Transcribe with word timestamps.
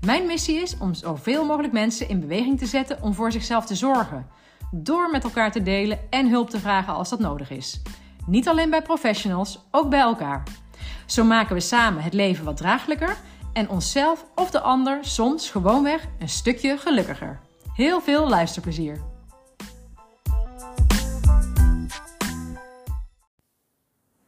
Mijn 0.00 0.26
missie 0.26 0.62
is 0.62 0.78
om 0.78 0.94
zoveel 0.94 1.44
mogelijk 1.44 1.72
mensen 1.72 2.08
in 2.08 2.20
beweging 2.20 2.58
te 2.58 2.66
zetten 2.66 3.02
om 3.02 3.14
voor 3.14 3.32
zichzelf 3.32 3.66
te 3.66 3.74
zorgen. 3.74 4.26
Door 4.70 5.10
met 5.10 5.24
elkaar 5.24 5.52
te 5.52 5.62
delen 5.62 5.98
en 6.10 6.28
hulp 6.28 6.50
te 6.50 6.60
vragen 6.60 6.94
als 6.94 7.08
dat 7.08 7.18
nodig 7.18 7.50
is. 7.50 7.82
Niet 8.26 8.48
alleen 8.48 8.70
bij 8.70 8.82
professionals, 8.82 9.58
ook 9.70 9.90
bij 9.90 10.00
elkaar. 10.00 10.42
Zo 11.06 11.24
maken 11.24 11.54
we 11.54 11.60
samen 11.60 12.02
het 12.02 12.14
leven 12.14 12.44
wat 12.44 12.56
draaglijker 12.56 13.16
en 13.52 13.68
onszelf 13.68 14.24
of 14.34 14.50
de 14.50 14.60
ander 14.60 14.98
soms 15.00 15.50
gewoonweg 15.50 16.06
een 16.18 16.28
stukje 16.28 16.76
gelukkiger. 16.78 17.40
Heel 17.74 18.00
veel 18.00 18.28
luisterplezier! 18.28 19.11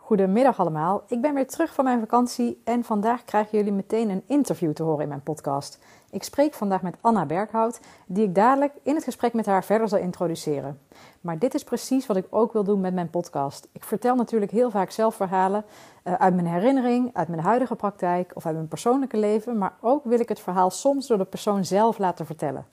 Goedemiddag 0.05 0.61
allemaal, 0.61 1.03
ik 1.07 1.21
ben 1.21 1.35
weer 1.35 1.47
terug 1.47 1.75
van 1.75 1.85
mijn 1.85 2.01
vakantie 2.01 2.61
en 2.65 2.85
vandaag 2.85 3.25
krijgen 3.25 3.59
jullie 3.59 3.73
meteen 3.73 4.11
een 4.11 4.23
interview 4.27 4.73
te 4.73 4.83
horen 4.83 5.03
in 5.03 5.09
mijn 5.09 5.23
podcast. 5.23 5.79
Ik 6.11 6.23
spreek 6.23 6.55
vandaag 6.55 6.83
met 6.83 6.97
Anna 7.01 7.27
Berghout, 7.27 7.81
die 8.07 8.25
ik 8.25 8.35
dadelijk 8.35 8.73
in 8.83 8.95
het 8.95 9.05
gesprek 9.05 9.33
met 9.33 9.47
haar 9.47 9.65
verder 9.65 9.89
zal 9.89 9.99
introduceren. 9.99 10.81
Maar 11.21 11.39
dit 11.39 11.55
is 11.55 11.65
precies 11.65 12.07
wat 12.07 12.17
ik 12.17 12.27
ook 12.31 12.53
wil 12.53 12.65
doen 12.65 12.81
met 12.81 12.95
mijn 12.95 13.11
podcast. 13.11 13.69
Ik 13.73 13.85
vertel 13.85 14.15
natuurlijk 14.15 14.53
heel 14.53 14.71
vaak 14.71 14.91
zelfverhalen 14.91 15.65
uh, 16.05 16.15
uit 16.15 16.35
mijn 16.35 16.47
herinnering, 16.47 17.11
uit 17.13 17.29
mijn 17.29 17.43
huidige 17.43 17.77
praktijk 17.77 18.33
of 18.35 18.47
uit 18.47 18.55
mijn 18.55 18.69
persoonlijke 18.69 19.17
leven, 19.17 19.59
maar 19.59 19.77
ook 19.81 20.05
wil 20.05 20.21
ik 20.21 20.29
het 20.29 20.41
verhaal 20.41 20.71
soms 20.71 21.07
door 21.07 21.19
de 21.19 21.25
persoon 21.25 21.65
zelf 21.65 21.99
laten 21.99 22.27
vertellen. 22.27 22.67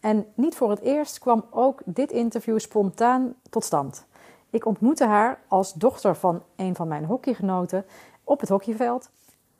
En 0.00 0.26
niet 0.34 0.54
voor 0.54 0.70
het 0.70 0.80
eerst 0.80 1.18
kwam 1.18 1.44
ook 1.50 1.80
dit 1.84 2.10
interview 2.10 2.58
spontaan 2.58 3.34
tot 3.50 3.64
stand. 3.64 4.06
Ik 4.54 4.66
ontmoette 4.66 5.06
haar 5.06 5.40
als 5.48 5.72
dochter 5.72 6.16
van 6.16 6.42
een 6.56 6.74
van 6.74 6.88
mijn 6.88 7.04
hockeygenoten 7.04 7.84
op 8.24 8.40
het 8.40 8.48
hockeyveld 8.48 9.10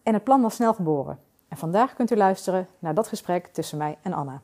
en 0.03 0.15
het 0.15 0.25
plan 0.25 0.41
was 0.41 0.55
snel 0.55 0.75
geboren. 0.75 1.19
En 1.49 1.57
vandaag 1.57 1.95
kunt 1.95 2.11
u 2.11 2.17
luisteren 2.17 2.69
naar 2.79 2.95
dat 2.95 3.09
gesprek 3.09 3.47
tussen 3.47 3.79
mij 3.79 3.99
en 4.03 4.13
Anna. 4.13 4.43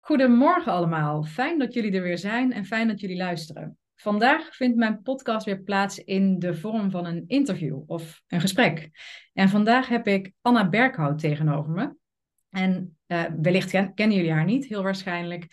Goedemorgen 0.00 0.72
allemaal. 0.72 1.22
Fijn 1.22 1.58
dat 1.58 1.74
jullie 1.74 1.92
er 1.92 2.02
weer 2.02 2.18
zijn 2.18 2.52
en 2.52 2.64
fijn 2.64 2.88
dat 2.88 3.00
jullie 3.00 3.16
luisteren. 3.16 3.78
Vandaag 3.94 4.56
vindt 4.56 4.76
mijn 4.76 5.02
podcast 5.02 5.46
weer 5.46 5.62
plaats 5.62 6.04
in 6.04 6.38
de 6.38 6.54
vorm 6.54 6.90
van 6.90 7.06
een 7.06 7.24
interview 7.26 7.82
of 7.86 8.22
een 8.26 8.40
gesprek. 8.40 8.90
En 9.32 9.48
vandaag 9.48 9.88
heb 9.88 10.06
ik 10.06 10.32
Anna 10.42 10.68
Berghout 10.68 11.18
tegenover 11.18 11.72
me. 11.72 11.94
En 12.50 12.98
uh, 13.06 13.24
wellicht 13.40 13.70
kennen 13.70 14.16
jullie 14.16 14.32
haar 14.32 14.44
niet, 14.44 14.66
heel 14.66 14.82
waarschijnlijk. 14.82 15.46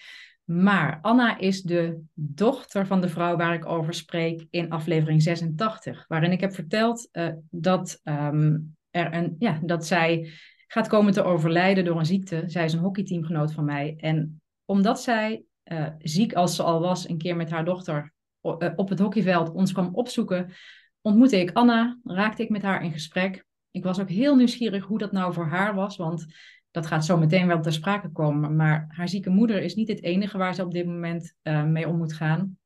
Maar 0.44 1.00
Anna 1.02 1.38
is 1.38 1.62
de 1.62 2.02
dochter 2.14 2.88
van 2.88 3.02
de 3.02 3.10
vrouw 3.10 3.38
waar 3.38 3.54
ik 3.54 3.66
over 3.66 3.94
spreek 3.94 4.48
in 4.50 4.70
aflevering 4.70 5.22
86, 5.22 6.06
waarin 6.08 6.32
ik 6.32 6.42
heb 6.42 6.54
verteld 6.54 7.10
uh, 7.12 7.28
dat, 7.50 8.02
um, 8.04 8.76
er 8.90 9.14
een, 9.14 9.36
ja, 9.40 9.60
dat 9.64 9.86
zij 9.86 10.32
gaat 10.68 10.88
komen 10.88 11.14
te 11.14 11.24
overlijden 11.24 11.86
door 11.86 12.00
een 12.00 12.06
ziekte. 12.06 12.44
Zij 12.46 12.66
is 12.66 12.74
een 12.74 12.80
hockeyteamgenoot 12.80 13.54
van 13.54 13.66
mij. 13.66 13.96
En 13.98 14.42
omdat 14.66 15.02
zij, 15.02 15.44
uh, 15.72 15.88
ziek 15.98 16.34
als 16.34 16.56
ze 16.56 16.64
al 16.64 16.80
was, 16.80 17.10
een 17.10 17.18
keer 17.18 17.36
met 17.36 17.50
haar 17.50 17.66
dochter 17.66 18.14
uh, 18.42 18.70
op 18.76 18.90
het 18.90 19.00
hockeyveld 19.00 19.52
ons 19.52 19.72
kwam 19.72 19.90
opzoeken, 19.96 20.52
ontmoette 21.02 21.40
ik 21.40 21.52
Anna, 21.52 22.00
raakte 22.04 22.44
ik 22.44 22.50
met 22.50 22.62
haar 22.62 22.84
in 22.84 22.92
gesprek. 22.92 23.46
Ik 23.72 23.84
was 23.84 24.00
ook 24.00 24.10
heel 24.10 24.36
nieuwsgierig 24.36 24.86
hoe 24.86 24.98
dat 24.98 25.12
nou 25.12 25.34
voor 25.34 25.48
haar 25.48 25.76
was, 25.76 25.98
want 25.98 26.26
dat 26.74 26.86
gaat 26.86 27.06
zo 27.06 27.18
meteen 27.18 27.48
wel 27.48 27.62
ter 27.62 27.74
sprake 27.74 28.12
komen. 28.12 28.56
Maar 28.56 28.86
haar 28.88 29.10
zieke 29.10 29.30
moeder 29.30 29.62
is 29.62 29.76
niet 29.76 29.88
het 29.88 30.04
enige 30.04 30.38
waar 30.38 30.56
ze 30.56 30.64
op 30.64 30.74
dit 30.74 30.86
moment 30.86 31.36
uh, 31.44 31.64
mee 31.64 31.88
om 31.88 31.98
moet 31.98 32.14
gaan. 32.14 32.58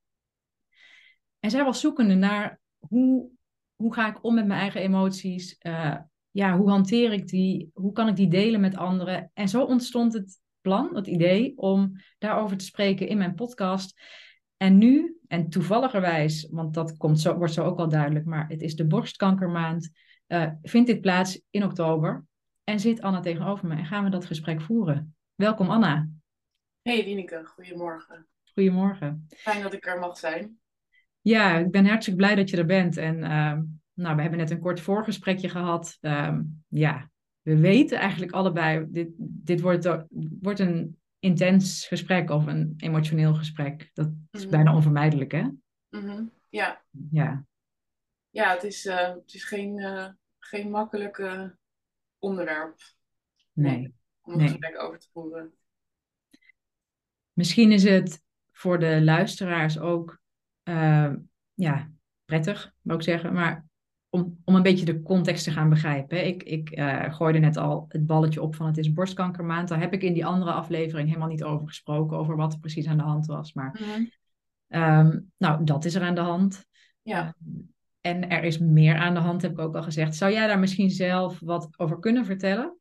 En 1.40 1.50
zij 1.50 1.63
was 1.63 1.79
zoekende 1.79 2.16
naar 2.16 2.59
hoe, 2.78 3.29
hoe 3.75 3.94
ga 3.94 4.07
ik 4.07 4.23
om 4.23 4.34
met 4.34 4.47
mijn 4.47 4.59
eigen 4.59 4.81
emoties? 4.81 5.56
Uh, 5.62 5.96
ja, 6.31 6.57
hoe 6.57 6.69
hanteer 6.69 7.12
ik 7.12 7.28
die? 7.28 7.69
Hoe 7.73 7.91
kan 7.91 8.07
ik 8.07 8.16
die 8.16 8.28
delen 8.28 8.59
met 8.59 8.75
anderen? 8.75 9.31
En 9.34 9.50
zo 9.50 9.63
ontstond 9.63 10.13
het 10.13 10.40
plan, 10.62 10.96
het 10.96 11.07
idee 11.07 11.57
om 11.57 11.91
daarover 12.17 12.57
te 12.57 12.66
spreken 12.66 13.07
in 13.07 13.17
mijn 13.17 13.35
podcast. 13.35 14.01
En 14.57 14.78
nu, 14.78 15.17
en 15.28 15.50
toevalligerwijs, 15.50 16.47
want 16.51 16.73
dat 16.73 16.97
komt 16.97 17.19
zo, 17.19 17.38
wordt 17.38 17.53
zo 17.53 17.63
ook 17.63 17.78
wel 17.78 17.90
duidelijk, 17.90 18.25
maar 18.25 18.47
het 18.47 18.62
is 18.62 18.75
de 18.75 18.88
borstkankermaand, 18.88 19.90
uh, 20.28 20.51
vindt 20.62 20.88
dit 20.88 21.01
plaats 21.01 21.41
in 21.50 21.63
oktober. 21.63 22.25
En 22.69 22.79
zit 22.79 23.01
Anna 23.01 23.19
tegenover 23.19 23.67
me 23.67 23.75
en 23.75 23.85
gaan 23.85 24.03
we 24.03 24.09
dat 24.09 24.25
gesprek 24.25 24.61
voeren. 24.61 25.16
Welkom 25.35 25.69
Anna. 25.69 26.09
Hey 26.81 27.03
Wieneke, 27.03 27.45
goedemorgen. 27.45 28.28
Goedemorgen. 28.53 29.28
Fijn 29.35 29.61
dat 29.61 29.73
ik 29.73 29.85
er 29.85 30.00
mag 30.00 30.17
zijn. 30.17 30.59
Ja, 31.22 31.57
ik 31.57 31.72
ben 31.72 31.85
hartstikke 31.85 32.19
blij 32.19 32.35
dat 32.35 32.50
je 32.50 32.57
er 32.57 32.66
bent. 32.66 32.97
En 32.97 33.17
uh, 33.17 33.57
nou, 33.94 34.16
we 34.16 34.22
hebben 34.22 34.39
net 34.39 34.50
een 34.50 34.59
kort 34.59 34.79
voorgesprekje 34.79 35.50
gehad. 35.50 35.97
Uh, 36.01 36.39
ja, 36.67 37.11
we 37.41 37.57
weten 37.57 38.00
eigenlijk 38.00 38.31
allebei, 38.31 38.85
dit, 38.89 39.09
dit 39.17 39.61
wordt, 39.61 40.05
wordt 40.41 40.59
een 40.59 40.99
intens 41.19 41.88
gesprek 41.88 42.29
of 42.29 42.45
een 42.45 42.73
emotioneel 42.78 43.34
gesprek. 43.34 43.89
Dat 43.94 44.07
is 44.07 44.13
mm-hmm. 44.31 44.49
bijna 44.49 44.75
onvermijdelijk, 44.75 45.31
hè? 45.31 45.47
Mm-hmm. 45.89 46.31
Ja. 46.49 46.81
Ja. 47.11 47.45
Ja, 48.29 48.53
het 48.53 48.63
is, 48.63 48.85
uh, 48.85 49.07
het 49.07 49.34
is 49.34 49.44
geen, 49.44 49.79
uh, 49.79 50.07
geen 50.39 50.69
makkelijke 50.69 51.56
onderwerp 52.27 52.75
nee. 53.53 53.93
om 54.21 54.31
een 54.31 54.38
nee. 54.38 54.47
gesprek 54.47 54.81
over 54.81 54.99
te 54.99 55.07
voeren. 55.11 55.53
Misschien 57.33 57.71
is 57.71 57.83
het 57.83 58.23
voor 58.51 58.79
de 58.79 59.03
luisteraars 59.03 59.79
ook 59.79 60.19
uh, 60.63 61.13
ja, 61.53 61.91
prettig, 62.25 62.73
moet 62.81 62.95
ik 62.95 63.01
zeggen, 63.01 63.33
maar 63.33 63.66
om, 64.09 64.41
om 64.43 64.55
een 64.55 64.63
beetje 64.63 64.85
de 64.85 65.01
context 65.01 65.43
te 65.43 65.51
gaan 65.51 65.69
begrijpen. 65.69 66.25
Ik, 66.25 66.43
ik 66.43 66.77
uh, 66.77 67.13
gooide 67.13 67.39
net 67.39 67.57
al 67.57 67.85
het 67.87 68.05
balletje 68.05 68.41
op 68.41 68.55
van 68.55 68.66
het 68.66 68.77
is 68.77 68.93
borstkankermaand. 68.93 69.67
Daar 69.67 69.79
heb 69.79 69.93
ik 69.93 70.03
in 70.03 70.13
die 70.13 70.25
andere 70.25 70.51
aflevering 70.51 71.07
helemaal 71.07 71.29
niet 71.29 71.43
over 71.43 71.67
gesproken, 71.67 72.17
over 72.17 72.35
wat 72.35 72.53
er 72.53 72.59
precies 72.59 72.87
aan 72.87 72.97
de 72.97 73.03
hand 73.03 73.25
was. 73.25 73.53
Maar 73.53 73.79
mm-hmm. 73.79 74.11
um, 75.07 75.31
nou, 75.37 75.63
dat 75.63 75.85
is 75.85 75.95
er 75.95 76.01
aan 76.01 76.16
de 76.16 76.21
hand. 76.21 76.66
Ja. 77.01 77.35
En 78.02 78.30
er 78.30 78.44
is 78.44 78.58
meer 78.58 78.96
aan 78.96 79.13
de 79.13 79.19
hand, 79.19 79.41
heb 79.41 79.52
ik 79.52 79.59
ook 79.59 79.75
al 79.75 79.84
gezegd. 79.84 80.16
Zou 80.16 80.31
jij 80.31 80.47
daar 80.47 80.59
misschien 80.59 80.90
zelf 80.90 81.40
wat 81.40 81.69
over 81.78 82.00
kunnen 82.00 82.25
vertellen? 82.25 82.80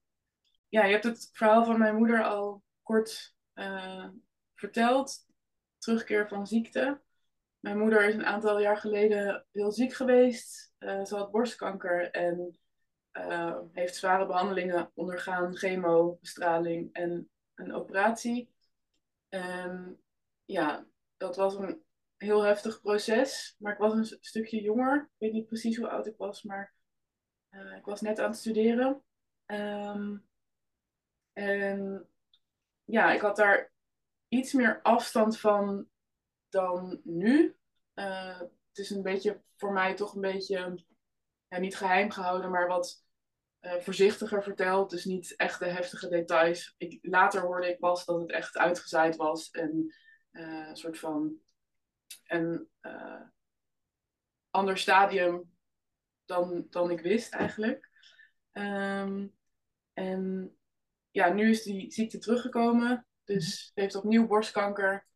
Ja, 0.69 0.85
je 0.85 0.93
hebt 0.93 1.05
het 1.05 1.31
verhaal 1.33 1.65
van 1.65 1.79
mijn 1.79 1.97
moeder 1.97 2.25
al 2.25 2.63
kort 2.83 3.35
uh, 3.55 4.09
verteld. 4.55 5.27
Terugkeer 5.79 6.29
van 6.29 6.47
ziekte. 6.47 7.01
Mijn 7.61 7.79
moeder 7.79 8.09
is 8.09 8.15
een 8.15 8.27
aantal 8.27 8.61
jaar 8.61 8.77
geleden 8.77 9.47
heel 9.53 9.73
ziek 9.73 9.93
geweest. 9.93 10.73
Uh, 10.79 11.05
ze 11.05 11.17
had 11.17 11.31
borstkanker 11.31 12.11
en 12.11 12.59
uh, 13.13 13.59
heeft 13.73 13.95
zware 13.95 14.27
behandelingen 14.27 14.91
ondergaan, 14.95 15.57
chemo, 15.57 16.19
bestraling 16.21 16.93
en 16.93 17.31
een 17.55 17.75
operatie. 17.75 18.51
En 19.29 20.01
ja, 20.45 20.87
dat 21.17 21.37
was 21.37 21.55
een 21.55 21.85
heel 22.17 22.43
heftig 22.43 22.81
proces. 22.81 23.57
Maar 23.59 23.73
ik 23.73 23.79
was 23.79 23.93
een 23.93 24.19
stukje 24.21 24.61
jonger. 24.61 24.97
Ik 24.97 25.19
weet 25.19 25.33
niet 25.33 25.47
precies 25.47 25.77
hoe 25.77 25.89
oud 25.89 26.07
ik 26.07 26.17
was, 26.17 26.43
maar 26.43 26.75
uh, 27.51 27.77
ik 27.77 27.85
was 27.85 28.01
net 28.01 28.21
aan 28.21 28.31
het 28.31 28.39
studeren. 28.39 29.03
Um, 29.47 30.29
en 31.33 32.09
ja, 32.85 33.13
ik 33.13 33.21
had 33.21 33.37
daar 33.37 33.73
iets 34.29 34.53
meer 34.53 34.83
afstand 34.83 35.39
van 35.39 35.89
dan 36.49 37.01
nu. 37.05 37.57
Uh, 37.95 38.39
het 38.41 38.79
is 38.79 38.91
een 38.91 39.03
beetje 39.03 39.43
voor 39.57 39.73
mij 39.73 39.95
toch 39.95 40.15
een 40.15 40.21
beetje, 40.21 40.85
niet 41.49 41.77
geheim 41.77 42.11
gehouden, 42.11 42.51
maar 42.51 42.69
wat 42.69 43.05
uh, 43.61 43.75
voorzichtiger 43.75 44.43
verteld. 44.43 44.91
Dus 44.91 45.05
niet 45.05 45.37
echt 45.37 45.59
de 45.59 45.69
heftige 45.69 46.09
details. 46.09 46.75
Ik, 46.79 46.99
later 47.03 47.41
hoorde 47.41 47.69
ik 47.69 47.79
pas 47.79 48.05
dat 48.05 48.21
het 48.21 48.31
echt 48.31 48.57
uitgezaaid 48.57 49.17
was 49.17 49.51
en 49.51 49.95
een 50.31 50.77
soort 50.77 50.99
van 50.99 51.41
een 52.25 52.69
uh, 52.83 53.21
ander 54.51 54.79
stadium 54.79 55.53
dan, 56.25 56.67
dan 56.71 56.91
ik 56.91 57.01
wist 57.01 57.33
eigenlijk. 57.33 57.91
Um, 58.53 59.35
en 59.93 60.57
ja, 61.11 61.33
nu 61.33 61.51
is 61.51 61.63
die 61.63 61.93
ziekte 61.93 62.19
teruggekomen. 62.19 63.07
Dus 63.25 63.65
ze 63.65 63.81
heeft 63.81 63.95
opnieuw 63.95 64.27
borstkanker. 64.27 65.07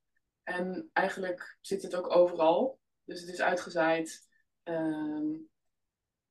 En 0.43 0.91
eigenlijk 0.93 1.57
zit 1.61 1.83
het 1.83 1.95
ook 1.95 2.11
overal. 2.11 2.81
Dus 3.05 3.21
het 3.21 3.31
is 3.31 3.41
uitgezaaid. 3.41 4.29
Um, 4.65 5.49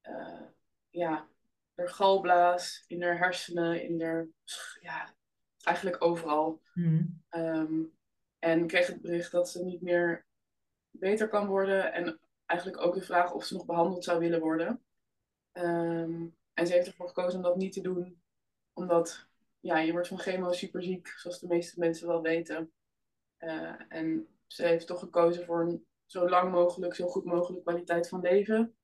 uh, 0.03 0.45
ja, 0.89 1.27
haar 1.75 1.89
galblaas, 1.89 2.83
in 2.87 3.03
haar 3.03 3.17
hersenen, 3.17 3.83
in 3.83 4.01
haar, 4.01 4.27
ja, 4.79 5.15
eigenlijk 5.63 6.03
overal. 6.03 6.61
Mm. 6.73 7.23
Um, 7.29 7.97
en 8.39 8.67
kreeg 8.67 8.87
het 8.87 9.01
bericht 9.01 9.31
dat 9.31 9.49
ze 9.49 9.63
niet 9.63 9.81
meer 9.81 10.25
beter 10.99 11.27
kan 11.27 11.47
worden. 11.47 11.93
En 11.93 12.19
eigenlijk 12.45 12.81
ook 12.81 12.93
de 12.93 13.01
vraag 13.01 13.33
of 13.33 13.45
ze 13.45 13.53
nog 13.53 13.65
behandeld 13.65 14.03
zou 14.03 14.19
willen 14.19 14.39
worden. 14.39 14.83
Ehm, 15.51 16.27
en 16.53 16.67
ze 16.67 16.73
heeft 16.73 16.87
ervoor 16.87 17.07
gekozen 17.07 17.35
om 17.35 17.43
dat 17.43 17.55
niet 17.55 17.73
te 17.73 17.81
doen. 17.81 18.21
Omdat 18.73 19.27
ja, 19.59 19.79
je 19.79 19.91
wordt 19.91 20.07
van 20.07 20.19
chemo 20.19 20.51
superziek, 20.51 21.07
zoals 21.07 21.39
de 21.39 21.47
meeste 21.47 21.79
mensen 21.79 22.07
wel 22.07 22.21
weten. 22.21 22.71
Uh, 23.39 23.73
en 23.89 24.27
ze 24.47 24.65
heeft 24.65 24.87
toch 24.87 24.99
gekozen 24.99 25.45
voor 25.45 25.61
een 25.61 25.85
zo 26.05 26.29
lang 26.29 26.51
mogelijk, 26.51 26.95
zo 26.95 27.07
goed 27.07 27.25
mogelijk 27.25 27.63
kwaliteit 27.63 28.09
van 28.09 28.21
leven. 28.21 28.75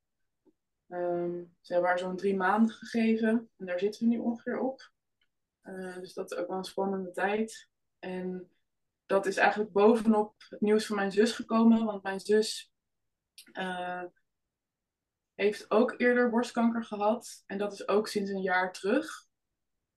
Um, 0.88 1.56
ze 1.62 1.74
hebben 1.74 1.90
haar 1.90 2.00
zo'n 2.00 2.16
drie 2.16 2.36
maanden 2.36 2.76
gegeven. 2.76 3.50
En 3.58 3.66
daar 3.66 3.80
zitten 3.80 4.02
we 4.02 4.08
nu 4.08 4.18
ongeveer 4.18 4.60
op. 4.60 4.92
Uh, 5.64 5.98
dus 5.98 6.14
dat 6.14 6.32
is 6.32 6.38
ook 6.38 6.48
wel 6.48 6.58
een 6.58 6.64
spannende 6.64 7.12
tijd. 7.12 7.70
En 8.00 8.50
dat 9.06 9.26
is 9.26 9.38
eigenlijk 9.38 9.72
bovenop 9.72 10.36
het 10.50 10.62
nieuws 10.62 10.86
van 10.86 10.96
mijn 10.96 11.12
zus 11.12 11.32
gekomen. 11.32 11.86
Want 11.86 12.04
mijn 12.04 12.20
zus 12.20 12.74
uh, 13.54 14.04
heeft 15.34 15.72
ook 15.72 15.94
eerder 15.98 16.30
borstkanker 16.30 16.84
gehad. 16.84 17.44
En 17.46 17.58
dat 17.58 17.74
is 17.74 17.88
ook 17.88 18.08
sinds 18.08 18.32
een 18.32 18.42
jaar 18.42 18.74
terug. 18.74 19.28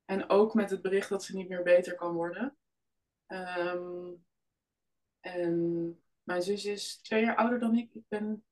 En 0.04 0.30
ook 0.30 0.54
met 0.54 0.70
het 0.70 0.82
bericht 0.82 1.08
dat 1.08 1.24
ze 1.24 1.36
niet 1.36 1.48
meer 1.48 1.62
beter 1.62 1.94
kan 1.94 2.14
worden. 2.14 2.56
Um, 3.26 4.24
en 5.20 6.02
mijn 6.22 6.42
zus 6.42 6.64
is 6.64 7.00
twee 7.00 7.24
jaar 7.24 7.36
ouder 7.36 7.58
dan 7.58 7.74
ik. 7.74 7.94
Ik 7.94 8.08
ben 8.08 8.44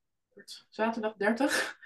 zaterdag 0.69 1.15
30. 1.15 1.79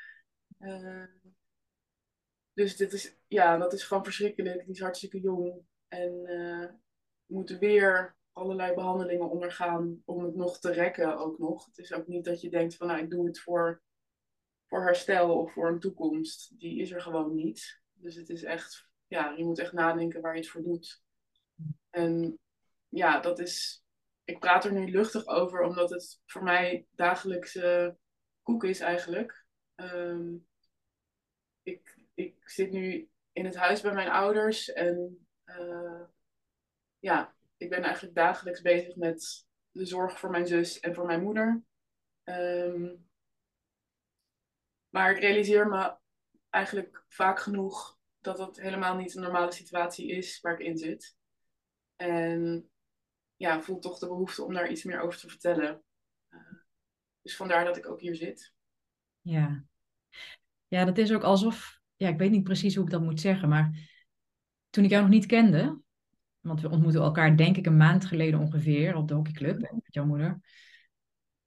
Uh, 0.59 1.03
dus 2.53 2.75
dit 2.75 2.93
is, 2.93 3.15
ja, 3.27 3.57
dat 3.57 3.73
is 3.73 3.83
gewoon 3.83 4.03
verschrikkelijk. 4.03 4.65
Die 4.65 4.73
is 4.73 4.81
hartstikke 4.81 5.19
jong. 5.19 5.65
En 5.87 6.11
uh, 6.25 6.69
moet 7.25 7.49
weer 7.49 8.15
allerlei 8.33 8.73
behandelingen 8.73 9.29
ondergaan 9.29 10.01
om 10.05 10.23
het 10.23 10.35
nog 10.35 10.59
te 10.59 10.71
rekken 10.71 11.17
ook 11.17 11.37
nog. 11.37 11.65
Het 11.65 11.77
is 11.77 11.93
ook 11.93 12.07
niet 12.07 12.25
dat 12.25 12.41
je 12.41 12.49
denkt 12.49 12.75
van 12.75 12.87
nou 12.87 12.99
ik 12.99 13.09
doe 13.09 13.25
het 13.25 13.39
voor, 13.39 13.81
voor 14.67 14.83
herstel 14.83 15.37
of 15.39 15.53
voor 15.53 15.67
een 15.67 15.79
toekomst. 15.79 16.59
Die 16.59 16.81
is 16.81 16.91
er 16.91 17.01
gewoon 17.01 17.35
niet. 17.35 17.81
Dus 17.93 18.15
het 18.15 18.29
is 18.29 18.43
echt, 18.43 18.87
ja, 19.07 19.29
je 19.29 19.45
moet 19.45 19.59
echt 19.59 19.73
nadenken 19.73 20.21
waar 20.21 20.33
je 20.33 20.39
het 20.39 20.49
voor 20.49 20.63
doet. 20.63 21.03
En 21.89 22.39
ja, 22.89 23.19
dat 23.19 23.39
is, 23.39 23.83
ik 24.23 24.39
praat 24.39 24.65
er 24.65 24.73
nu 24.73 24.91
luchtig 24.91 25.27
over 25.27 25.61
omdat 25.61 25.89
het 25.89 26.21
voor 26.25 26.43
mij 26.43 26.87
dagelijkse 26.91 27.97
koek 28.43 28.63
is 28.63 28.79
eigenlijk. 28.79 29.45
Um, 29.75 30.47
ik, 31.63 31.97
ik 32.13 32.49
zit 32.49 32.71
nu 32.71 33.09
in 33.31 33.45
het 33.45 33.55
huis 33.55 33.81
bij 33.81 33.93
mijn 33.93 34.09
ouders 34.09 34.71
en 34.71 35.27
uh, 35.45 36.01
ja, 36.99 37.35
ik 37.61 37.69
ben 37.69 37.83
eigenlijk 37.83 38.15
dagelijks 38.15 38.61
bezig 38.61 38.95
met 38.95 39.47
de 39.71 39.85
zorg 39.85 40.19
voor 40.19 40.29
mijn 40.29 40.47
zus 40.47 40.79
en 40.79 40.93
voor 40.93 41.05
mijn 41.05 41.21
moeder. 41.21 41.63
Um, 42.23 43.09
maar 44.89 45.11
ik 45.11 45.19
realiseer 45.19 45.67
me 45.67 45.95
eigenlijk 46.49 47.05
vaak 47.07 47.39
genoeg 47.39 47.97
dat 48.19 48.37
dat 48.37 48.57
helemaal 48.57 48.95
niet 48.95 49.15
een 49.15 49.21
normale 49.21 49.51
situatie 49.51 50.07
is 50.07 50.39
waar 50.39 50.53
ik 50.53 50.67
in 50.67 50.77
zit. 50.77 51.15
En 51.95 52.69
ja, 53.35 53.61
voel 53.61 53.79
toch 53.79 53.99
de 53.99 54.07
behoefte 54.07 54.43
om 54.43 54.53
daar 54.53 54.69
iets 54.69 54.83
meer 54.83 54.99
over 54.99 55.19
te 55.19 55.29
vertellen. 55.29 55.83
Uh, 56.29 56.53
dus 57.21 57.35
vandaar 57.35 57.65
dat 57.65 57.77
ik 57.77 57.89
ook 57.89 57.99
hier 57.99 58.15
zit. 58.15 58.53
Ja. 59.21 59.65
ja, 60.67 60.85
dat 60.85 60.97
is 60.97 61.13
ook 61.13 61.23
alsof, 61.23 61.79
ja, 61.95 62.07
ik 62.07 62.17
weet 62.17 62.31
niet 62.31 62.43
precies 62.43 62.75
hoe 62.75 62.85
ik 62.85 62.91
dat 62.91 63.01
moet 63.01 63.19
zeggen, 63.19 63.49
maar 63.49 63.89
toen 64.69 64.83
ik 64.83 64.89
jou 64.89 65.01
nog 65.01 65.11
niet 65.11 65.25
kende, 65.25 65.81
want 66.41 66.61
we 66.61 66.69
ontmoeten 66.69 67.01
elkaar 67.01 67.37
denk 67.37 67.57
ik 67.57 67.65
een 67.65 67.77
maand 67.77 68.05
geleden 68.05 68.39
ongeveer 68.39 68.95
op 68.95 69.07
de 69.07 69.13
hockeyclub 69.13 69.59
met 69.59 69.71
jouw 69.85 70.05
moeder. 70.05 70.39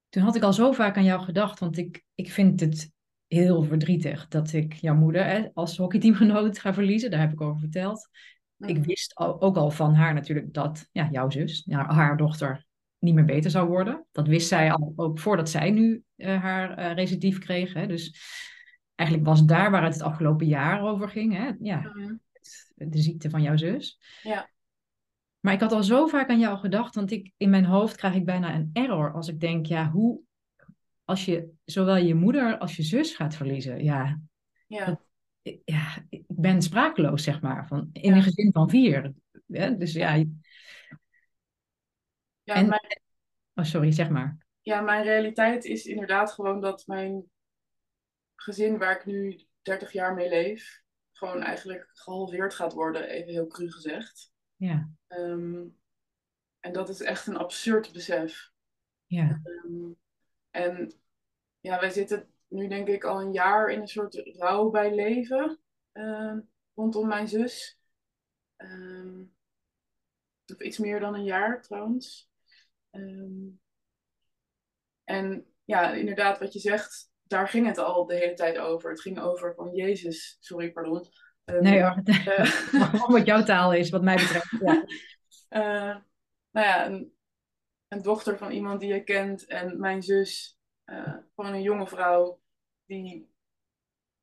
Toen 0.08 0.22
had 0.22 0.36
ik 0.36 0.42
al 0.42 0.52
zo 0.52 0.72
vaak 0.72 0.96
aan 0.96 1.04
jou 1.04 1.22
gedacht, 1.22 1.58
want 1.58 1.78
ik, 1.78 2.04
ik 2.14 2.30
vind 2.30 2.60
het 2.60 2.92
heel 3.26 3.62
verdrietig 3.62 4.28
dat 4.28 4.52
ik 4.52 4.72
jouw 4.72 4.94
moeder 4.94 5.24
hè, 5.24 5.48
als 5.52 5.76
hockeyteamgenoot 5.76 6.58
ga 6.58 6.74
verliezen. 6.74 7.10
Daar 7.10 7.20
heb 7.20 7.32
ik 7.32 7.40
over 7.40 7.60
verteld. 7.60 8.08
Ik 8.58 8.84
wist 8.84 9.16
ook 9.16 9.56
al 9.56 9.70
van 9.70 9.94
haar 9.94 10.14
natuurlijk 10.14 10.52
dat 10.52 10.88
ja, 10.92 11.08
jouw 11.10 11.30
zus, 11.30 11.62
ja, 11.66 11.86
haar 11.86 12.16
dochter, 12.16 12.66
niet 12.98 13.14
meer 13.14 13.24
beter 13.24 13.50
zou 13.50 13.68
worden. 13.68 14.06
Dat 14.12 14.26
wist 14.26 14.48
zij 14.48 14.72
al 14.72 14.92
ook 14.96 15.18
voordat 15.18 15.50
zij 15.50 15.70
nu 15.70 16.02
uh, 16.16 16.42
haar 16.42 16.78
uh, 16.78 16.94
recidief 16.94 17.38
kreeg. 17.38 17.72
Hè. 17.72 17.86
Dus 17.86 18.20
eigenlijk 18.94 19.28
was 19.28 19.44
daar 19.44 19.70
waar 19.70 19.84
het 19.84 19.94
het 19.94 20.02
afgelopen 20.02 20.46
jaar 20.46 20.82
over 20.82 21.08
ging. 21.08 21.36
Hè. 21.36 21.52
Ja, 21.60 21.80
mhm. 21.80 22.14
de 22.74 22.98
ziekte 22.98 23.30
van 23.30 23.42
jouw 23.42 23.56
zus. 23.56 24.00
Ja. 24.22 24.52
Maar 25.44 25.52
ik 25.52 25.60
had 25.60 25.72
al 25.72 25.82
zo 25.82 26.06
vaak 26.06 26.28
aan 26.28 26.38
jou 26.38 26.58
gedacht, 26.58 26.94
want 26.94 27.10
ik, 27.10 27.32
in 27.36 27.50
mijn 27.50 27.64
hoofd 27.64 27.96
krijg 27.96 28.14
ik 28.14 28.24
bijna 28.24 28.54
een 28.54 28.70
error 28.72 29.12
als 29.12 29.28
ik 29.28 29.40
denk, 29.40 29.66
ja, 29.66 29.90
hoe, 29.90 30.20
als 31.04 31.24
je 31.24 31.52
zowel 31.64 31.96
je 31.96 32.14
moeder 32.14 32.58
als 32.58 32.76
je 32.76 32.82
zus 32.82 33.14
gaat 33.14 33.34
verliezen, 33.34 33.84
ja, 33.84 34.20
ja. 34.66 35.00
ja 35.64 36.04
ik 36.08 36.24
ben 36.28 36.62
sprakeloos, 36.62 37.22
zeg 37.22 37.40
maar, 37.40 37.66
van, 37.66 37.88
in 37.92 38.12
een 38.12 38.22
gezin 38.22 38.52
van 38.52 38.70
vier. 38.70 39.12
Ja, 39.46 39.70
dus 39.70 39.92
ja. 39.92 40.14
ja 42.42 42.54
en, 42.54 42.68
mijn, 42.68 43.00
oh, 43.54 43.64
sorry, 43.64 43.92
zeg 43.92 44.08
maar. 44.08 44.36
Ja, 44.60 44.80
mijn 44.80 45.04
realiteit 45.04 45.64
is 45.64 45.86
inderdaad 45.86 46.32
gewoon 46.32 46.60
dat 46.60 46.86
mijn 46.86 47.30
gezin 48.34 48.78
waar 48.78 48.96
ik 48.96 49.04
nu 49.04 49.46
30 49.62 49.92
jaar 49.92 50.14
mee 50.14 50.28
leef, 50.28 50.82
gewoon 51.12 51.42
eigenlijk 51.42 51.90
gehalveerd 51.92 52.54
gaat 52.54 52.72
worden, 52.72 53.08
even 53.08 53.32
heel 53.32 53.46
cru 53.46 53.70
gezegd. 53.70 54.32
Ja. 54.64 54.90
Um, 55.08 55.76
en 56.60 56.72
dat 56.72 56.88
is 56.88 57.00
echt 57.00 57.26
een 57.26 57.36
absurd 57.36 57.92
besef. 57.92 58.50
Ja. 59.06 59.40
Um, 59.44 59.96
en 60.50 60.92
ja, 61.60 61.80
wij 61.80 61.90
zitten 61.90 62.32
nu 62.48 62.68
denk 62.68 62.88
ik 62.88 63.04
al 63.04 63.20
een 63.20 63.32
jaar 63.32 63.70
in 63.70 63.80
een 63.80 63.88
soort 63.88 64.14
rouw 64.14 64.70
bij 64.70 64.94
leven 64.94 65.60
uh, 65.92 66.36
rondom 66.74 67.08
mijn 67.08 67.28
zus. 67.28 67.78
Um, 68.56 69.34
of 70.46 70.60
iets 70.60 70.78
meer 70.78 71.00
dan 71.00 71.14
een 71.14 71.24
jaar 71.24 71.62
trouwens. 71.62 72.30
Um, 72.90 73.60
en 75.04 75.46
ja, 75.64 75.92
inderdaad, 75.92 76.38
wat 76.38 76.52
je 76.52 76.58
zegt, 76.58 77.10
daar 77.22 77.48
ging 77.48 77.66
het 77.66 77.78
al 77.78 78.06
de 78.06 78.14
hele 78.14 78.34
tijd 78.34 78.58
over. 78.58 78.90
Het 78.90 79.00
ging 79.00 79.18
over 79.18 79.54
van 79.54 79.74
Jezus, 79.74 80.36
sorry, 80.40 80.72
pardon. 80.72 81.06
Um, 81.44 81.62
nee 81.62 81.82
hoor, 81.82 82.00
uh, 82.04 83.08
wat 83.08 83.26
jouw 83.26 83.42
taal 83.42 83.72
is, 83.72 83.90
wat 83.90 84.02
mij 84.02 84.16
betreft. 84.16 84.50
Ja. 84.60 84.84
Uh, 85.50 85.96
nou 86.54 86.66
ja, 86.66 86.86
een, 86.86 87.14
een, 87.88 88.02
dochter 88.02 88.38
van 88.38 88.50
iemand 88.50 88.80
die 88.80 88.92
je 88.92 89.04
kent 89.04 89.46
en 89.46 89.80
mijn 89.80 90.02
zus, 90.02 90.58
uh, 90.86 91.16
gewoon 91.34 91.52
een 91.52 91.62
jonge 91.62 91.86
vrouw, 91.86 92.40
die, 92.86 93.34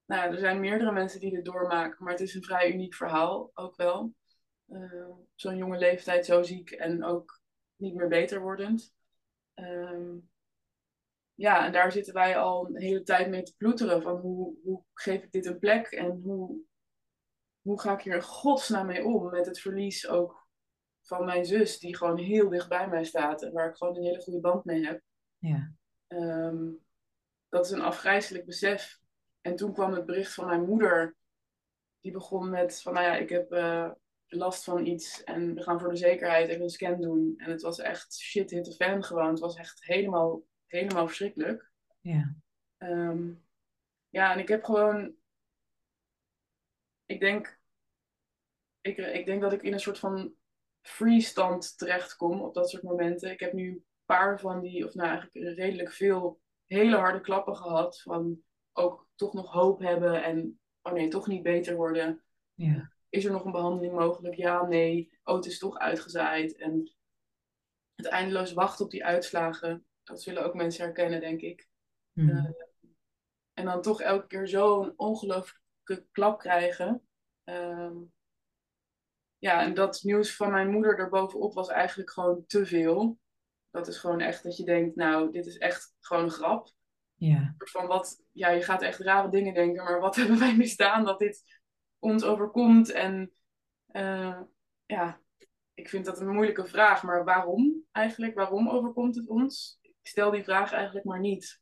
nou 0.06 0.22
ja, 0.22 0.32
er 0.32 0.40
zijn 0.40 0.60
meerdere 0.60 0.92
mensen 0.92 1.20
die 1.20 1.32
dit 1.32 1.46
doormaken, 1.46 2.04
maar 2.04 2.13
het 2.13 2.22
is 2.22 2.34
een 2.36 2.44
vrij 2.44 2.72
uniek 2.74 2.94
verhaal 2.94 3.51
ook 3.54 3.75
wel. 3.75 4.13
Zo'n 5.36 5.58
jonge 5.58 5.78
leeftijd, 5.78 6.25
zo 6.25 6.44
ziek 6.44 6.72
en 6.72 7.04
ook 7.04 7.42
niet 7.75 7.96
meer 7.96 8.08
beter 8.08 8.42
wordend. 8.42 8.94
Um, 9.56 10.30
ja, 11.36 11.66
en 11.66 11.72
daar 11.72 11.92
zitten 11.92 12.13
wij 12.13 12.38
al 12.38 12.68
een 12.68 12.82
hele 12.82 13.04
tijd 13.04 13.30
mee 13.30 13.44
te 13.44 13.56
ploeteren. 13.58 14.01
Van 14.01 14.16
hoe, 14.18 14.56
hoe 14.63 14.84
geef 14.94 15.24
ik 15.24 15.32
dit 15.32 15.46
een 15.46 15.60
plek 15.60 15.88
en 15.88 16.22
hoe, 16.24 16.62
hoe 17.62 17.82
ga 17.82 17.94
ik 17.94 18.01
hier 18.01 18.15
in 18.15 18.22
godsnaam 18.22 18.86
mee 18.86 19.06
om 19.06 19.30
met 19.30 19.46
het 19.46 19.60
verlies 19.60 20.08
ook 20.08 20.48
van 21.01 21.25
mijn 21.25 21.46
zus, 21.46 21.80
die 21.80 21.98
gewoon 21.98 22.18
heel 22.18 22.50
dicht 22.50 22.70
bij 22.70 22.88
mij 22.88 23.03
staat 23.03 23.44
en 23.44 23.51
waar 23.51 23.70
ik 23.70 23.75
gewoon 23.75 23.96
een 23.96 24.03
hele 24.03 24.22
goede 24.22 24.39
band 24.39 24.65
mee 24.65 24.86
heb. 24.86 25.01
Ja. 25.38 25.74
Um, 26.08 26.86
dat 27.50 27.65
is 27.65 27.72
een 27.72 27.82
afgrijzelijk 27.82 28.46
besef. 28.46 29.00
En 29.41 29.56
toen 29.56 29.74
kwam 29.74 29.94
het 29.94 30.06
bericht 30.06 30.34
van 30.34 30.46
mijn 30.46 30.65
moeder, 30.65 31.15
die 32.00 32.12
begon 32.12 32.50
met 32.50 32.82
van, 32.82 32.94
nou 32.94 33.06
ja, 33.06 33.15
ik 33.15 33.30
heb 33.30 33.51
uh, 33.51 33.91
last 34.27 34.63
van 34.63 34.86
iets 34.86 35.24
en 35.24 35.56
we 35.56 35.62
gaan 35.62 35.80
voor 35.80 35.89
de 35.89 35.96
zekerheid 35.96 36.50
even 36.50 36.63
een 36.63 36.70
scan 36.70 37.01
doen. 37.01 37.34
En 37.38 37.51
het 37.51 37.62
was 37.62 37.80
echt 37.80 38.20
shit 38.20 38.50
hit 38.50 38.63
the 38.63 38.72
fan 38.72 39.03
gewoon. 39.03 39.30
Het 39.30 39.39
was 39.39 39.56
echt 39.56 39.86
helemaal, 39.86 40.41
helemaal 40.68 41.08
verschrikkelijk. 41.08 41.72
Ja. 42.00 42.36
Um, 42.77 43.46
ja, 44.10 44.34
en 44.34 44.39
ik 44.39 44.48
heb 44.48 44.63
gewoon 44.63 45.15
ik 47.12 47.20
denk, 47.20 47.60
ik, 48.82 48.98
ik 48.98 49.25
denk 49.25 49.41
dat 49.41 49.53
ik 49.53 49.62
in 49.62 49.74
een 49.74 49.80
soort 49.80 50.00
van 50.00 50.34
freestand 50.82 51.77
terechtkom 51.77 52.41
op 52.41 52.53
dat 52.53 52.70
soort 52.70 52.84
momenten. 52.84 53.32
Ik 53.32 53.39
heb 53.39 53.53
nu 53.53 53.70
een 53.70 53.86
paar 54.06 54.39
van 54.39 54.62
die, 54.62 54.86
of 54.86 54.94
nou 54.94 55.10
eigenlijk 55.10 55.58
redelijk 55.58 55.91
veel 55.91 56.41
hele 56.65 56.96
harde 56.96 57.22
klappen 57.22 57.56
gehad. 57.56 58.01
Van 58.01 58.41
ook 58.74 59.10
toch 59.15 59.34
nog 59.34 59.51
hoop 59.51 59.80
hebben 59.80 60.24
en 60.24 60.60
oh 60.82 60.94
nee, 60.94 61.08
toch 61.08 61.27
niet 61.27 61.44
beter 61.44 61.75
worden. 61.75 62.24
Ja. 62.53 62.91
Is 63.10 63.25
er 63.25 63.32
nog 63.32 63.46
een 63.46 63.51
behandeling 63.51 63.94
mogelijk? 63.94 64.36
Ja, 64.36 64.65
nee. 64.65 65.20
Oh, 65.24 65.36
het 65.36 65.46
is 65.46 65.60
toch 65.60 65.77
uitgezaaid. 65.77 66.56
En 66.56 66.96
het 67.96 68.06
eindeloos 68.06 68.53
wachten 68.53 68.86
op 68.86 68.91
die 68.91 69.06
uitslagen, 69.06 69.86
dat 70.03 70.22
zullen 70.22 70.44
ook 70.44 70.53
mensen 70.53 70.84
herkennen, 70.84 71.20
denk 71.20 71.41
ik. 71.41 71.68
Hmm. 72.13 72.30
Uh, 72.30 72.50
en 73.53 73.65
dan 73.65 73.82
toch 73.82 74.01
elke 74.01 74.27
keer 74.27 74.48
zo'n 74.48 74.94
ongelooflijk 74.96 75.61
klap 76.11 76.39
krijgen. 76.39 77.07
Ehm, 77.43 77.95
ja, 79.38 79.61
en 79.63 79.73
dat 79.73 80.00
nieuws 80.03 80.35
van 80.35 80.51
mijn 80.51 80.69
moeder 80.69 81.00
erbovenop 81.00 81.53
was 81.53 81.67
eigenlijk 81.67 82.11
gewoon 82.11 82.45
te 82.47 82.65
veel. 82.65 83.19
Dat 83.69 83.88
is 83.88 83.97
gewoon 83.97 84.19
echt 84.19 84.43
dat 84.43 84.57
je 84.57 84.63
denkt, 84.63 84.95
nou, 84.95 85.31
dit 85.31 85.45
is 85.45 85.57
echt 85.57 85.95
gewoon 86.00 86.23
een 86.23 86.29
grap. 86.29 86.69
Ja. 87.15 87.55
Van 87.57 87.88
wat, 87.88 88.23
ja, 88.31 88.50
je 88.50 88.61
gaat 88.61 88.81
echt 88.81 89.00
rare 89.00 89.29
dingen 89.29 89.53
denken, 89.53 89.83
maar 89.83 90.00
wat 90.00 90.15
hebben 90.19 90.39
wij 90.39 90.55
misdaan 90.55 91.05
dat 91.05 91.19
dit 91.19 91.61
ons 92.00 92.23
overkomt? 92.23 92.91
En 92.91 93.31
uh, 93.91 94.41
ja, 94.85 95.21
ik 95.73 95.89
vind 95.89 96.05
dat 96.05 96.19
een 96.19 96.33
moeilijke 96.33 96.65
vraag, 96.65 97.03
maar 97.03 97.23
waarom 97.23 97.85
eigenlijk? 97.91 98.35
Waarom 98.35 98.69
overkomt 98.69 99.15
het 99.15 99.27
ons? 99.27 99.79
Ik 99.81 100.07
stel 100.07 100.31
die 100.31 100.43
vraag 100.43 100.71
eigenlijk 100.71 101.05
maar 101.05 101.19
niet. 101.19 101.61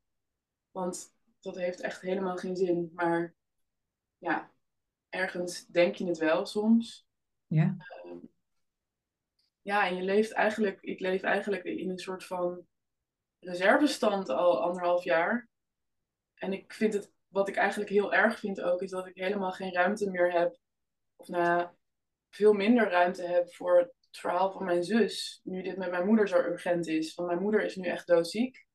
Want 0.71 1.13
dat 1.39 1.55
heeft 1.55 1.81
echt 1.81 2.01
helemaal 2.01 2.37
geen 2.37 2.55
zin. 2.55 2.91
Maar 2.93 3.35
ja, 4.19 4.51
ergens 5.09 5.65
denk 5.65 5.95
je 5.95 6.05
het 6.05 6.17
wel 6.17 6.45
soms. 6.45 7.07
Ja. 7.47 7.77
Uh, 8.05 8.23
ja, 9.61 9.87
en 9.87 9.95
je 9.95 10.01
leeft 10.01 10.31
eigenlijk, 10.31 10.81
ik 10.81 10.99
leef 10.99 11.21
eigenlijk 11.21 11.63
in 11.63 11.89
een 11.89 11.99
soort 11.99 12.25
van 12.25 12.67
reservestand 13.39 14.29
al 14.29 14.61
anderhalf 14.61 15.03
jaar. 15.03 15.49
En 16.33 16.53
ik 16.53 16.73
vind 16.73 16.93
het, 16.93 17.11
wat 17.27 17.47
ik 17.47 17.55
eigenlijk 17.55 17.89
heel 17.89 18.13
erg 18.13 18.39
vind 18.39 18.61
ook, 18.61 18.81
is 18.81 18.89
dat 18.89 19.07
ik 19.07 19.15
helemaal 19.15 19.51
geen 19.51 19.73
ruimte 19.73 20.09
meer 20.09 20.31
heb. 20.31 20.57
Of 21.15 21.27
nou, 21.27 21.69
veel 22.29 22.53
minder 22.53 22.89
ruimte 22.89 23.23
heb 23.23 23.53
voor 23.53 23.77
het 23.77 23.93
verhaal 24.11 24.51
van 24.51 24.65
mijn 24.65 24.83
zus. 24.83 25.39
Nu 25.43 25.61
dit 25.61 25.77
met 25.77 25.91
mijn 25.91 26.05
moeder 26.05 26.27
zo 26.27 26.37
urgent 26.37 26.87
is. 26.87 27.15
Want 27.15 27.27
mijn 27.27 27.41
moeder 27.41 27.63
is 27.63 27.75
nu 27.75 27.87
echt 27.87 28.07
doodziek. 28.07 28.67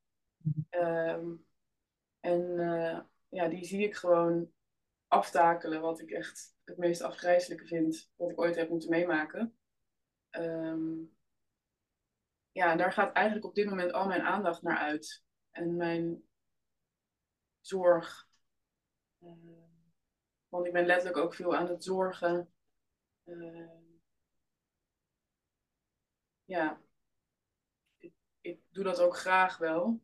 Um, 0.71 1.47
en 2.21 2.41
uh, 2.41 3.01
ja, 3.29 3.49
die 3.49 3.65
zie 3.65 3.83
ik 3.83 3.95
gewoon 3.95 4.53
aftakelen. 5.15 5.81
Wat 5.81 6.01
ik 6.01 6.11
echt 6.11 6.55
het 6.65 6.77
meest 6.77 7.03
afgrijzelijke 7.03 7.67
vind. 7.67 8.11
Wat 8.17 8.31
ik 8.31 8.41
ooit 8.41 8.57
heb 8.57 8.69
moeten 8.69 8.91
meemaken. 8.91 9.59
Um, 10.31 11.17
ja, 12.53 12.77
daar 12.77 12.93
gaat 12.93 13.15
eigenlijk 13.15 13.47
op 13.47 13.55
dit 13.55 13.69
moment 13.69 13.93
al 13.93 14.07
mijn 14.07 14.23
aandacht 14.23 14.63
naar 14.63 14.79
uit. 14.79 15.25
En 15.51 15.77
mijn 15.77 16.29
zorg. 17.61 18.29
Uh, 19.21 19.65
want 20.49 20.67
ik 20.67 20.73
ben 20.73 20.87
letterlijk 20.87 21.17
ook 21.17 21.35
veel 21.35 21.57
aan 21.57 21.69
het 21.69 21.85
zorgen. 21.85 22.53
Uh, 23.25 23.81
ja, 26.45 26.81
ik, 27.99 28.15
ik, 28.41 28.61
doe 28.71 28.85
dat 28.85 29.01
ook 29.01 29.17
graag 29.17 29.57
wel. 29.59 30.03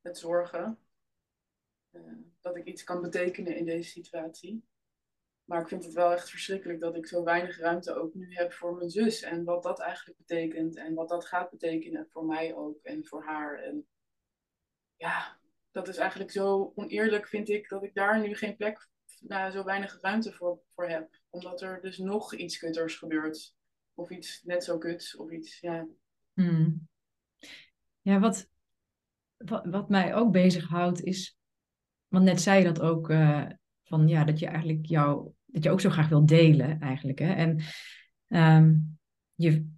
Het 0.00 0.18
zorgen. 0.18 0.78
Uh, 1.90 2.27
dat 2.40 2.56
ik 2.56 2.64
iets 2.64 2.84
kan 2.84 3.00
betekenen 3.00 3.56
in 3.56 3.64
deze 3.64 3.90
situatie. 3.90 4.64
Maar 5.44 5.60
ik 5.60 5.68
vind 5.68 5.84
het 5.84 5.94
wel 5.94 6.12
echt 6.12 6.30
verschrikkelijk 6.30 6.80
dat 6.80 6.96
ik 6.96 7.06
zo 7.06 7.24
weinig 7.24 7.58
ruimte 7.58 7.94
ook 7.94 8.14
nu 8.14 8.34
heb 8.34 8.52
voor 8.52 8.76
mijn 8.76 8.90
zus. 8.90 9.22
En 9.22 9.44
wat 9.44 9.62
dat 9.62 9.80
eigenlijk 9.80 10.18
betekent. 10.18 10.76
En 10.76 10.94
wat 10.94 11.08
dat 11.08 11.26
gaat 11.26 11.50
betekenen 11.50 12.08
voor 12.10 12.24
mij 12.24 12.54
ook 12.54 12.82
en 12.82 13.06
voor 13.06 13.24
haar. 13.24 13.58
En 13.58 13.86
ja, 14.96 15.38
dat 15.70 15.88
is 15.88 15.96
eigenlijk 15.96 16.30
zo 16.30 16.72
oneerlijk, 16.74 17.28
vind 17.28 17.48
ik, 17.48 17.68
dat 17.68 17.82
ik 17.82 17.94
daar 17.94 18.20
nu 18.20 18.34
geen 18.34 18.56
plek, 18.56 18.88
nou, 19.20 19.50
zo 19.50 19.64
weinig 19.64 20.00
ruimte 20.00 20.32
voor, 20.32 20.60
voor 20.74 20.88
heb. 20.88 21.20
Omdat 21.30 21.62
er 21.62 21.80
dus 21.80 21.98
nog 21.98 22.34
iets 22.34 22.58
kutters 22.58 22.96
gebeurt. 22.96 23.54
Of 23.94 24.10
iets 24.10 24.42
net 24.42 24.64
zo 24.64 24.78
kuts, 24.78 25.16
of 25.16 25.30
iets, 25.30 25.60
ja. 25.60 25.88
Hmm. 26.32 26.88
Ja, 28.00 28.18
wat, 28.18 28.48
wat, 29.36 29.64
wat 29.66 29.88
mij 29.88 30.14
ook 30.14 30.32
bezighoudt 30.32 31.02
is, 31.02 31.37
want 32.08 32.24
net 32.24 32.40
zei 32.40 32.58
je 32.58 32.64
dat 32.64 32.80
ook, 32.80 33.10
uh, 33.10 33.44
van 33.84 34.08
ja, 34.08 34.24
dat 34.24 34.38
je 34.38 34.46
eigenlijk 34.46 34.86
jou, 34.86 35.30
dat 35.46 35.64
je 35.64 35.70
ook 35.70 35.80
zo 35.80 35.90
graag 35.90 36.08
wil 36.08 36.26
delen 36.26 36.80
eigenlijk. 36.80 37.18
Hè? 37.18 37.32
En 37.32 37.60
um, 38.28 38.98
je, 39.34 39.68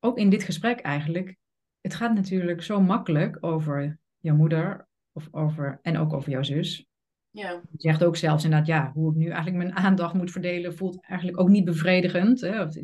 ook 0.00 0.18
in 0.18 0.30
dit 0.30 0.42
gesprek 0.42 0.80
eigenlijk, 0.80 1.36
het 1.80 1.94
gaat 1.94 2.14
natuurlijk 2.14 2.62
zo 2.62 2.80
makkelijk 2.80 3.36
over 3.40 3.98
jouw 4.18 4.36
moeder, 4.36 4.88
of 5.12 5.28
over, 5.30 5.78
en 5.82 5.98
ook 5.98 6.12
over 6.12 6.30
jouw 6.30 6.42
zus. 6.42 6.86
Ja. 7.30 7.50
Je 7.50 7.80
zegt 7.80 8.04
ook 8.04 8.16
zelfs 8.16 8.44
inderdaad, 8.44 8.68
ja, 8.68 8.92
hoe 8.92 9.10
ik 9.10 9.16
nu 9.16 9.26
eigenlijk 9.26 9.56
mijn 9.56 9.76
aandacht 9.76 10.14
moet 10.14 10.30
verdelen, 10.30 10.76
voelt 10.76 11.06
eigenlijk 11.06 11.40
ook 11.40 11.48
niet 11.48 11.64
bevredigend. 11.64 12.40
Hè? 12.40 12.62
Of, 12.62 12.74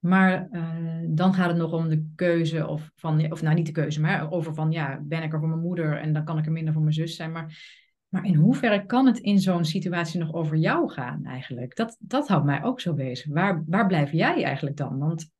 maar 0.00 0.48
uh, 0.52 1.00
dan 1.08 1.34
gaat 1.34 1.48
het 1.48 1.56
nog 1.56 1.72
om 1.72 1.88
de 1.88 2.12
keuze, 2.14 2.66
of, 2.66 2.90
van, 2.94 3.32
of 3.32 3.42
nou 3.42 3.54
niet 3.54 3.66
de 3.66 3.72
keuze, 3.72 4.00
maar 4.00 4.30
over 4.30 4.54
van, 4.54 4.70
ja, 4.70 5.00
ben 5.02 5.22
ik 5.22 5.32
er 5.32 5.38
voor 5.38 5.48
mijn 5.48 5.60
moeder 5.60 5.98
en 5.98 6.12
dan 6.12 6.24
kan 6.24 6.38
ik 6.38 6.46
er 6.46 6.52
minder 6.52 6.72
voor 6.72 6.82
mijn 6.82 6.94
zus 6.94 7.16
zijn. 7.16 7.32
Maar, 7.32 7.78
maar 8.08 8.24
in 8.24 8.34
hoeverre 8.34 8.86
kan 8.86 9.06
het 9.06 9.18
in 9.18 9.38
zo'n 9.38 9.64
situatie 9.64 10.20
nog 10.20 10.32
over 10.32 10.56
jou 10.56 10.90
gaan 10.90 11.24
eigenlijk? 11.24 11.76
Dat, 11.76 11.96
dat 11.98 12.28
houdt 12.28 12.44
mij 12.44 12.62
ook 12.62 12.80
zo 12.80 12.94
bezig. 12.94 13.32
Waar, 13.32 13.64
waar 13.66 13.86
blijf 13.86 14.12
jij 14.12 14.44
eigenlijk 14.44 14.76
dan? 14.76 14.98
Want 14.98 15.30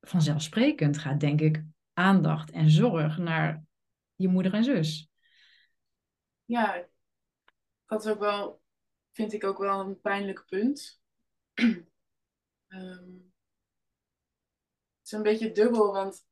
vanzelfsprekend 0.00 0.98
gaat, 0.98 1.20
denk 1.20 1.40
ik, 1.40 1.64
aandacht 1.92 2.50
en 2.50 2.70
zorg 2.70 3.18
naar 3.18 3.64
je 4.14 4.28
moeder 4.28 4.54
en 4.54 4.64
zus. 4.64 5.10
Ja, 6.44 6.86
dat 7.86 8.04
is 8.04 8.10
ook 8.10 8.18
wel, 8.18 8.60
vind 9.12 9.32
ik 9.32 9.44
ook 9.44 9.58
wel 9.58 9.80
een 9.80 10.00
pijnlijk 10.00 10.44
punt. 10.46 11.00
um, 12.68 13.26
is 15.08 15.12
een 15.12 15.22
beetje 15.22 15.52
dubbel, 15.52 15.92
want 15.92 16.26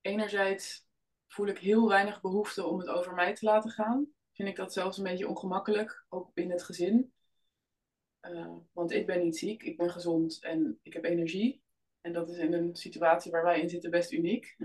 enerzijds 0.00 0.86
voel 1.26 1.46
ik 1.46 1.58
heel 1.58 1.88
weinig 1.88 2.20
behoefte 2.20 2.66
om 2.66 2.78
het 2.78 2.88
over 2.88 3.14
mij 3.14 3.34
te 3.34 3.44
laten 3.44 3.70
gaan. 3.70 4.06
Vind 4.32 4.48
ik 4.48 4.56
dat 4.56 4.72
zelfs 4.72 4.98
een 4.98 5.04
beetje 5.04 5.28
ongemakkelijk, 5.28 6.04
ook 6.08 6.34
binnen 6.34 6.56
het 6.56 6.64
gezin. 6.64 7.12
Uh, 8.22 8.56
want 8.72 8.90
ik 8.90 9.06
ben 9.06 9.20
niet 9.20 9.38
ziek, 9.38 9.62
ik 9.62 9.76
ben 9.76 9.90
gezond 9.90 10.42
en 10.42 10.78
ik 10.82 10.92
heb 10.92 11.04
energie. 11.04 11.62
En 12.00 12.12
dat 12.12 12.30
is 12.30 12.36
in 12.36 12.52
een 12.52 12.76
situatie 12.76 13.30
waar 13.30 13.44
wij 13.44 13.60
in 13.60 13.68
zitten 13.68 13.90
best 13.90 14.12
uniek. 14.12 14.56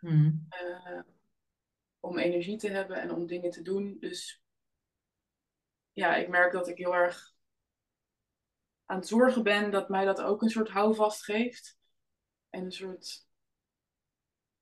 Mm. 0.00 0.46
Uh, 0.62 1.00
om 2.00 2.18
energie 2.18 2.58
te 2.58 2.68
hebben 2.68 3.00
en 3.00 3.10
om 3.10 3.26
dingen 3.26 3.50
te 3.50 3.62
doen. 3.62 3.96
Dus 4.00 4.42
ja, 5.92 6.16
ik 6.16 6.28
merk 6.28 6.52
dat 6.52 6.68
ik 6.68 6.78
heel 6.78 6.94
erg 6.94 7.34
aan 8.84 8.96
het 8.96 9.08
zorgen 9.08 9.42
ben 9.42 9.70
dat 9.70 9.88
mij 9.88 10.04
dat 10.04 10.20
ook 10.20 10.42
een 10.42 10.50
soort 10.50 10.68
houvast 10.68 11.24
geeft. 11.24 11.75
En 12.56 12.64
een 12.64 12.72
soort 12.72 13.26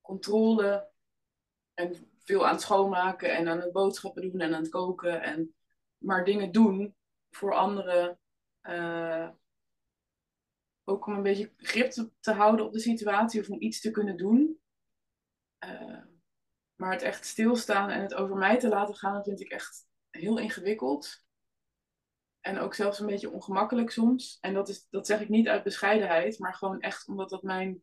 controle. 0.01 0.91
En 1.75 2.11
veel 2.19 2.47
aan 2.47 2.53
het 2.53 2.63
schoonmaken 2.63 3.37
en 3.37 3.49
aan 3.49 3.61
het 3.61 3.73
boodschappen 3.73 4.23
doen 4.23 4.41
en 4.41 4.55
aan 4.55 4.63
het 4.63 4.71
koken. 4.71 5.23
En 5.23 5.55
maar 5.99 6.25
dingen 6.25 6.53
doen 6.53 6.97
voor 7.31 7.55
anderen. 7.55 8.19
Uh, 8.63 9.31
ook 10.85 11.07
om 11.07 11.15
een 11.15 11.23
beetje 11.23 11.53
grip 11.57 11.91
te, 12.21 12.33
houden 12.33 12.67
op 12.67 12.73
de 12.73 12.81
situatie 12.81 13.41
of 13.41 13.49
om 13.49 13.61
iets 13.61 13.81
te 13.81 13.91
kunnen 13.91 14.17
doen. 14.17 14.61
Uh, 15.65 16.05
maar 16.75 16.93
het 16.93 17.03
echt 17.03 17.25
stilstaan 17.25 17.91
en 17.91 18.03
het 18.03 18.15
over 18.15 18.37
mij 18.37 18.59
te 18.59 18.69
laten 18.69 18.95
gaan, 18.95 19.15
dat 19.15 19.25
vind 19.25 19.41
ik 19.41 19.51
echt 19.51 19.87
heel 20.11 20.39
ingewikkeld. 20.39 21.24
En 22.45 22.59
ook 22.59 22.75
zelfs 22.75 22.99
een 22.99 23.07
beetje 23.07 23.31
ongemakkelijk 23.31 23.91
soms. 23.91 24.39
En 24.41 24.55
dat, 24.55 24.69
is, 24.69 24.89
dat 24.89 25.07
zeg 25.07 25.21
ik 25.21 25.29
niet 25.29 25.49
uit 25.49 25.63
bescheidenheid, 25.63 26.39
maar 26.39 26.55
gewoon 26.55 26.81
echt 26.81 27.09
omdat 27.09 27.31
dat 27.31 27.43
mijn 27.43 27.83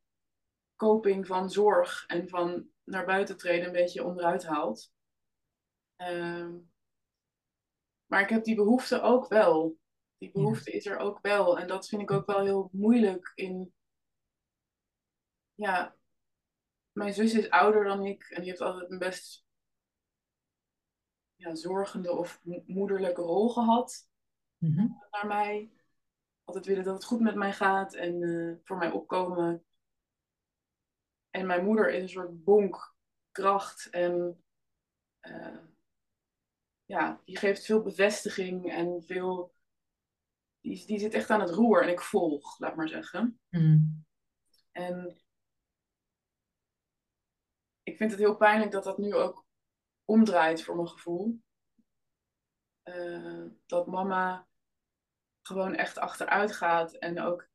coping 0.76 1.28
van 1.28 1.50
zorg 1.50 2.06
en 2.06 2.30
van 2.30 2.68
naar 2.84 3.06
buiten 3.06 3.38
treden 3.38 3.66
een 3.66 3.72
beetje 3.72 4.04
onderuit 4.04 4.46
haalt. 4.46 4.92
Uh, 5.98 6.50
maar 8.06 8.22
ik 8.22 8.30
heb 8.30 8.44
die 8.44 8.56
behoefte 8.56 9.02
ook 9.02 9.28
wel. 9.28 9.78
Die 10.18 10.32
behoefte 10.32 10.72
is 10.72 10.86
er 10.86 10.98
ook 10.98 11.20
wel. 11.22 11.60
En 11.60 11.68
dat 11.68 11.88
vind 11.88 12.02
ik 12.02 12.12
ook 12.12 12.26
wel 12.26 12.42
heel 12.42 12.70
moeilijk 12.72 13.32
in 13.36 13.74
ja, 15.54 15.96
mijn 16.92 17.14
zus 17.14 17.34
is 17.34 17.50
ouder 17.50 17.84
dan 17.84 18.06
ik 18.06 18.24
en 18.30 18.42
die 18.42 18.50
heeft 18.50 18.62
altijd 18.62 18.92
een 18.92 19.00
best 19.00 19.46
ja, 21.36 21.56
zorgende 21.56 22.12
of 22.12 22.42
moederlijke 22.66 23.22
rol 23.22 23.50
gehad 23.50 24.10
mm-hmm. 24.62 25.04
naar 25.12 25.28
mij. 25.28 25.72
Altijd 26.44 26.66
willen 26.66 26.84
dat 26.84 26.94
het 26.94 27.06
goed 27.06 27.20
met 27.20 27.36
mij 27.36 27.54
gaat 27.54 27.94
en 27.94 28.22
uh, 28.22 28.58
voor 28.64 28.78
mij 28.78 28.92
opkomen. 28.92 29.66
En 31.30 31.46
mijn 31.46 31.66
moeder 31.66 31.94
is 31.94 32.02
een 32.02 32.10
soort 32.10 32.44
bonk, 32.44 32.96
kracht 33.32 33.90
en 33.90 34.44
uh, 35.22 35.58
ja, 36.86 37.22
die 37.26 37.38
geeft 37.38 37.66
veel 37.66 37.82
bevestiging 37.82 38.72
en 38.72 39.04
veel. 39.04 39.54
Die, 40.60 40.86
die 40.86 41.00
zit 41.00 41.14
echt 41.14 41.30
aan 41.30 41.42
het 41.42 41.50
roer 41.50 41.84
en 41.84 41.90
ik 41.90 42.02
volg, 42.02 42.60
laat 42.60 42.76
maar 42.76 42.90
zeggen. 42.90 43.40
Mm. 43.50 44.06
En 44.72 45.22
ik 47.84 47.98
vind 47.98 48.12
het 48.12 48.20
heel 48.20 48.36
pijnlijk 48.36 48.72
dat 48.72 48.84
dat 48.84 48.98
nu 48.98 49.14
ook 49.14 49.46
omdraait 50.06 50.64
voor 50.64 50.76
mijn 50.76 50.88
gevoel. 50.88 51.42
Uh, 52.84 53.46
dat 53.66 53.88
mama 53.88 54.48
gewoon 55.42 55.76
echt 55.76 55.98
achteruit 55.98 56.52
gaat 56.52 56.94
en 56.94 57.22
ook 57.22 57.50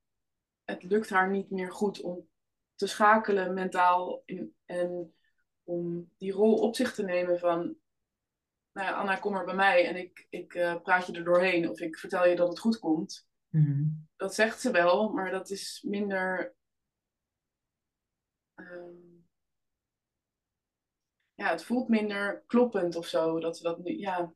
het 0.65 0.83
lukt 0.83 1.11
haar 1.11 1.31
niet 1.31 1.51
meer 1.51 1.73
goed 1.73 2.01
om 2.01 2.29
te 2.75 2.87
schakelen 2.87 3.55
mentaal 3.55 4.23
in, 4.25 4.55
en 4.65 5.15
om 5.63 6.11
die 6.17 6.33
rol 6.33 6.55
op 6.55 6.77
zich 6.77 6.95
te 6.95 7.03
nemen 7.03 7.39
van 7.39 7.77
nou 8.73 8.89
ja, 8.89 8.95
Anna, 8.95 9.17
kom 9.17 9.33
maar 9.33 9.45
bij 9.45 9.55
mij 9.55 9.87
en 9.89 9.97
ik, 9.97 10.27
ik 10.31 10.55
eh, 10.55 10.83
praat 10.83 11.07
je 11.07 11.13
er 11.13 11.25
doorheen 11.25 11.69
of 11.69 11.81
ik 11.81 11.99
vertel 11.99 12.27
je 12.27 12.37
dat 12.37 12.49
het 12.49 12.59
goed 12.59 12.79
komt. 12.79 13.29
Mhm. 13.49 13.85
Dat 14.17 14.35
zegt 14.35 14.61
ze 14.61 14.71
wel, 14.71 15.13
maar 15.13 15.31
dat 15.31 15.51
is 15.51 15.83
minder. 15.87 16.55
ehm, 18.55 19.15
ja, 21.35 21.51
het 21.51 21.65
voelt 21.65 21.89
minder 21.89 22.43
kloppend 22.47 22.97
of 22.97 23.07
zo. 23.07 23.41
Dat 23.41 23.57
ze 23.57 23.63
dat 23.63 23.79
nu, 23.79 23.99
ja, 23.99 24.35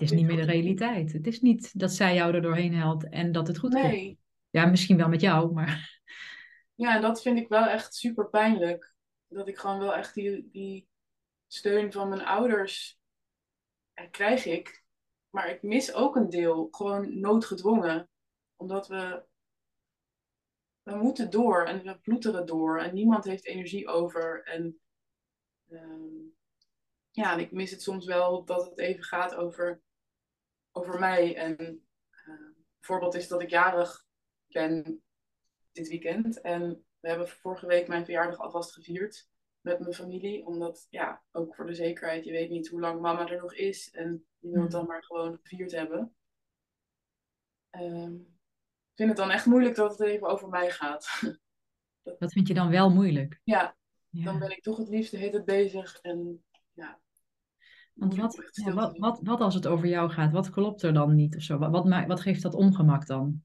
is 0.00 0.10
niet 0.10 0.26
meer 0.26 0.36
de 0.36 0.52
realiteit. 0.52 1.12
Het 1.12 1.26
is 1.26 1.40
niet 1.40 1.78
dat 1.78 1.92
zij 1.92 2.14
jou 2.14 2.34
er 2.34 2.42
doorheen 2.42 2.74
helpt 2.74 3.08
en 3.08 3.32
dat 3.32 3.46
het 3.46 3.58
goed 3.58 3.72
komt. 3.72 3.84
nee. 3.84 4.18
Ja, 4.50 4.66
misschien 4.66 4.96
wel 4.96 5.08
met 5.08 5.20
jou, 5.20 5.52
maar 5.52 6.00
Ja, 6.74 6.94
en 6.94 7.02
dat 7.02 7.22
vind 7.22 7.38
ik 7.38 7.48
wel 7.48 7.66
echt 7.66 7.94
super 7.94 8.28
pijnlijk. 8.28 8.94
Dat 9.28 9.48
ik 9.48 9.58
gewoon 9.58 9.78
wel 9.78 9.94
echt 9.94 10.14
die, 10.14 10.48
die 10.50 10.88
steun 11.46 11.92
van 11.92 12.08
mijn 12.08 12.24
ouders 12.24 13.00
ja, 13.94 14.06
krijg 14.06 14.44
ik. 14.44 14.84
Maar 15.30 15.50
ik 15.50 15.62
mis 15.62 15.94
ook 15.94 16.16
een 16.16 16.30
deel, 16.30 16.68
gewoon 16.70 17.20
noodgedwongen. 17.20 18.08
Omdat 18.56 18.88
we, 18.88 19.24
we 20.82 20.94
moeten 20.94 21.30
door 21.30 21.64
en 21.64 21.82
we 21.82 21.98
ploeteren 21.98 22.46
door. 22.46 22.80
En 22.80 22.94
niemand 22.94 23.24
heeft 23.24 23.46
energie 23.46 23.88
over. 23.88 24.44
En 24.44 24.80
ehm, 25.68 26.28
ja, 27.10 27.32
en 27.32 27.38
ik 27.38 27.52
mis 27.52 27.70
het 27.70 27.82
soms 27.82 28.06
wel 28.06 28.44
dat 28.44 28.64
het 28.64 28.78
even 28.78 29.04
gaat 29.04 29.34
over, 29.34 29.82
over 30.78 30.98
mij. 30.98 31.36
En 31.36 31.60
een 31.60 32.54
voorbeeld 32.80 33.14
is 33.14 33.28
dat 33.28 33.42
ik 33.42 33.50
jarig 33.50 34.06
ben 34.46 35.02
dit 35.72 35.88
weekend. 35.88 36.40
En 36.40 36.84
we 37.00 37.08
hebben 37.08 37.28
vorige 37.28 37.66
week 37.66 37.88
mijn 37.88 38.04
verjaardag 38.04 38.38
alvast 38.38 38.72
gevierd 38.72 39.28
met 39.60 39.78
mijn 39.80 39.94
familie. 39.94 40.46
Omdat, 40.46 40.86
ja, 40.90 41.22
ook 41.30 41.54
voor 41.54 41.66
de 41.66 41.74
zekerheid, 41.74 42.24
je 42.24 42.32
weet 42.32 42.50
niet 42.50 42.68
hoe 42.68 42.80
lang 42.80 43.00
mama 43.00 43.28
er 43.28 43.40
nog 43.40 43.54
is. 43.54 43.90
En 43.90 44.26
je 44.38 44.48
wilt 44.50 44.62
het 44.62 44.72
dan 44.72 44.86
maar 44.86 45.04
gewoon 45.04 45.38
gevierd 45.42 45.72
hebben. 45.72 46.14
Ehm, 47.70 48.14
ik 48.14 48.94
vind 49.04 49.08
het 49.08 49.18
dan 49.18 49.30
echt 49.30 49.46
moeilijk 49.46 49.74
dat 49.74 49.98
het 49.98 50.08
even 50.08 50.28
over 50.28 50.48
mij 50.48 50.70
gaat. 50.70 51.20
dat 52.18 52.32
vind 52.32 52.48
je 52.48 52.54
dan 52.54 52.70
wel 52.70 52.90
moeilijk. 52.90 53.40
ja, 53.44 53.76
Ja. 54.08 54.24
dan 54.24 54.38
ben 54.38 54.50
ik 54.50 54.62
toch 54.62 54.76
het 54.76 54.88
liefste 54.88 55.16
heet 55.16 55.32
het 55.32 55.44
bezig. 55.44 55.98
En 56.00 56.44
ja. 56.72 57.00
Want 57.98 58.16
wat, 58.16 58.50
ja, 58.52 58.72
wat, 58.72 58.98
wat, 58.98 59.20
wat 59.22 59.40
als 59.40 59.54
het 59.54 59.66
over 59.66 59.88
jou 59.88 60.10
gaat? 60.10 60.32
Wat 60.32 60.50
klopt 60.50 60.82
er 60.82 60.92
dan 60.92 61.14
niet 61.14 61.36
of 61.36 61.42
zo? 61.42 61.58
Wat, 61.58 61.70
wat, 61.70 62.06
wat 62.06 62.20
geeft 62.20 62.42
dat 62.42 62.54
ongemak 62.54 63.06
dan? 63.06 63.42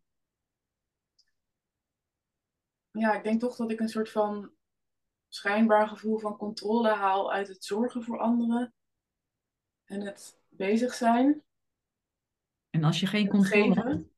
ja, 3.00 3.13
ik 3.13 3.24
denk 3.24 3.39
toch 3.39 3.55
dat 3.55 3.72
ik 3.72 3.79
een 3.79 3.89
soort 3.89 4.12
van 4.12 4.51
schijnbaar 5.27 5.88
gevoel 5.88 6.19
van 6.19 6.38
controle 6.38 6.89
haal 6.89 7.33
uit 7.33 7.48
het 7.48 7.63
zorgen 7.63 8.03
voor 8.03 8.19
anderen. 8.19 8.74
En 9.83 10.01
het 10.01 10.39
bezig 10.50 10.93
zijn. 10.93 11.43
En 12.69 12.83
als 12.83 13.00
je 13.00 13.07
geen 13.07 13.27
controle 13.27 13.74
geven. 13.74 13.88
hebt, 13.88 14.10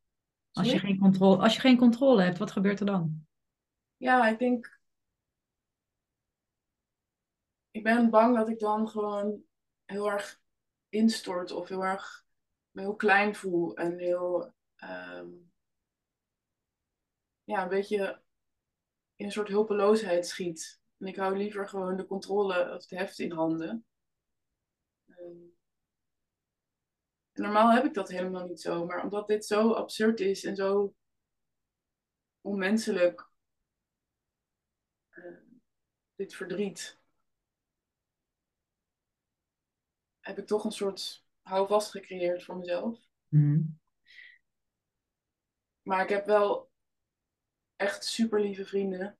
als 0.51 0.71
je 0.71 0.79
geen 0.79 0.97
controle, 0.97 1.41
als 1.41 1.53
je 1.53 1.59
geen 1.59 1.77
controle 1.77 2.21
hebt, 2.21 2.37
wat 2.37 2.51
gebeurt 2.51 2.79
er 2.79 2.85
dan? 2.85 3.27
Ja, 3.97 4.27
ik 4.27 4.39
denk. 4.39 4.79
Ik 7.71 7.83
ben 7.83 8.09
bang 8.09 8.35
dat 8.35 8.49
ik 8.49 8.59
dan 8.59 8.87
gewoon 8.87 9.43
heel 9.85 10.11
erg 10.11 10.41
instort 10.89 11.51
of 11.51 11.67
heel 11.67 11.83
erg 11.83 12.25
me 12.71 12.81
heel 12.81 12.95
klein 12.95 13.35
voel 13.35 13.75
en 13.75 13.97
heel. 13.97 14.53
ehm, 14.75 15.27
ja, 17.43 17.63
een 17.63 17.69
beetje 17.69 18.21
in 19.15 19.25
een 19.25 19.31
soort 19.31 19.47
hulpeloosheid 19.47 20.27
schiet. 20.27 20.81
En 20.97 21.07
ik 21.07 21.15
hou 21.15 21.37
liever 21.37 21.67
gewoon 21.69 21.97
de 21.97 22.05
controle 22.05 22.73
of 22.73 22.81
het 22.81 22.89
heft 22.89 23.19
in 23.19 23.31
handen. 23.31 23.85
Ehm, 25.07 25.45
normaal 27.33 27.71
heb 27.71 27.85
ik 27.85 27.93
dat 27.93 28.09
helemaal 28.09 28.45
niet 28.45 28.61
zo, 28.61 28.85
maar 28.85 29.03
omdat 29.03 29.27
dit 29.27 29.45
zo 29.45 29.71
absurd 29.71 30.19
is 30.19 30.43
en 30.43 30.55
zo 30.55 30.95
onmenselijk, 32.41 33.29
eh, 35.09 35.37
dit 36.15 36.35
verdriet, 36.35 36.99
heb 40.25 40.37
ik 40.37 40.47
toch 40.47 40.63
een 40.63 40.71
soort 40.71 41.25
houvast 41.41 41.91
gecreëerd 41.91 42.43
voor 42.43 42.57
mezelf. 42.57 42.99
Mhm. 43.27 43.61
Maar 45.81 46.03
ik 46.03 46.09
heb 46.09 46.25
wel 46.25 46.71
echt 47.75 48.05
super 48.05 48.41
lieve 48.41 48.65
vrienden. 48.65 49.17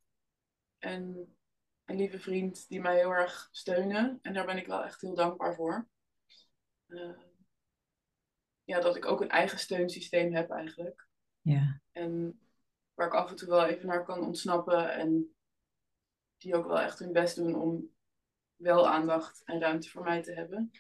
En 0.78 1.36
een 1.86 1.96
lieve 1.96 2.20
vriend 2.20 2.68
die 2.68 2.82
mij 2.82 2.96
heel 2.96 3.12
erg 3.12 3.50
steunen. 3.52 4.20
En 4.22 4.34
daar 4.34 4.46
ben 4.46 4.58
ik 4.58 4.68
wel 4.68 4.84
echt 4.84 5.02
heel 5.02 5.16
dankbaar 5.16 5.56
voor. 5.56 5.88
Eh, 6.86 7.18
ja, 8.64 8.80
dat 8.80 8.96
ik 8.96 9.06
ook 9.06 9.22
een 9.22 9.30
eigen 9.30 9.60
steunsysteem 9.60 10.34
heb 10.34 10.50
eigenlijk. 10.50 11.08
Ja. 11.42 11.82
En 11.92 12.40
waar 12.94 13.08
ik 13.08 13.14
af 13.14 13.30
en 13.30 13.36
toe 13.36 13.50
wel 13.50 13.66
even 13.66 13.88
naar 13.88 14.04
kan 14.04 14.26
ontsnappen. 14.26 14.94
En 14.94 15.36
die 16.38 16.56
ook 16.56 16.68
wel 16.68 16.80
echt 16.80 17.00
hun 17.00 17.12
best 17.12 17.36
doen 17.36 17.56
om 17.56 17.94
wel 18.56 18.88
aandacht 18.88 19.44
en 19.44 19.60
ruimte 19.60 19.90
voor 19.90 20.04
mij 20.04 20.24
te 20.24 20.34
hebben. 20.34 20.72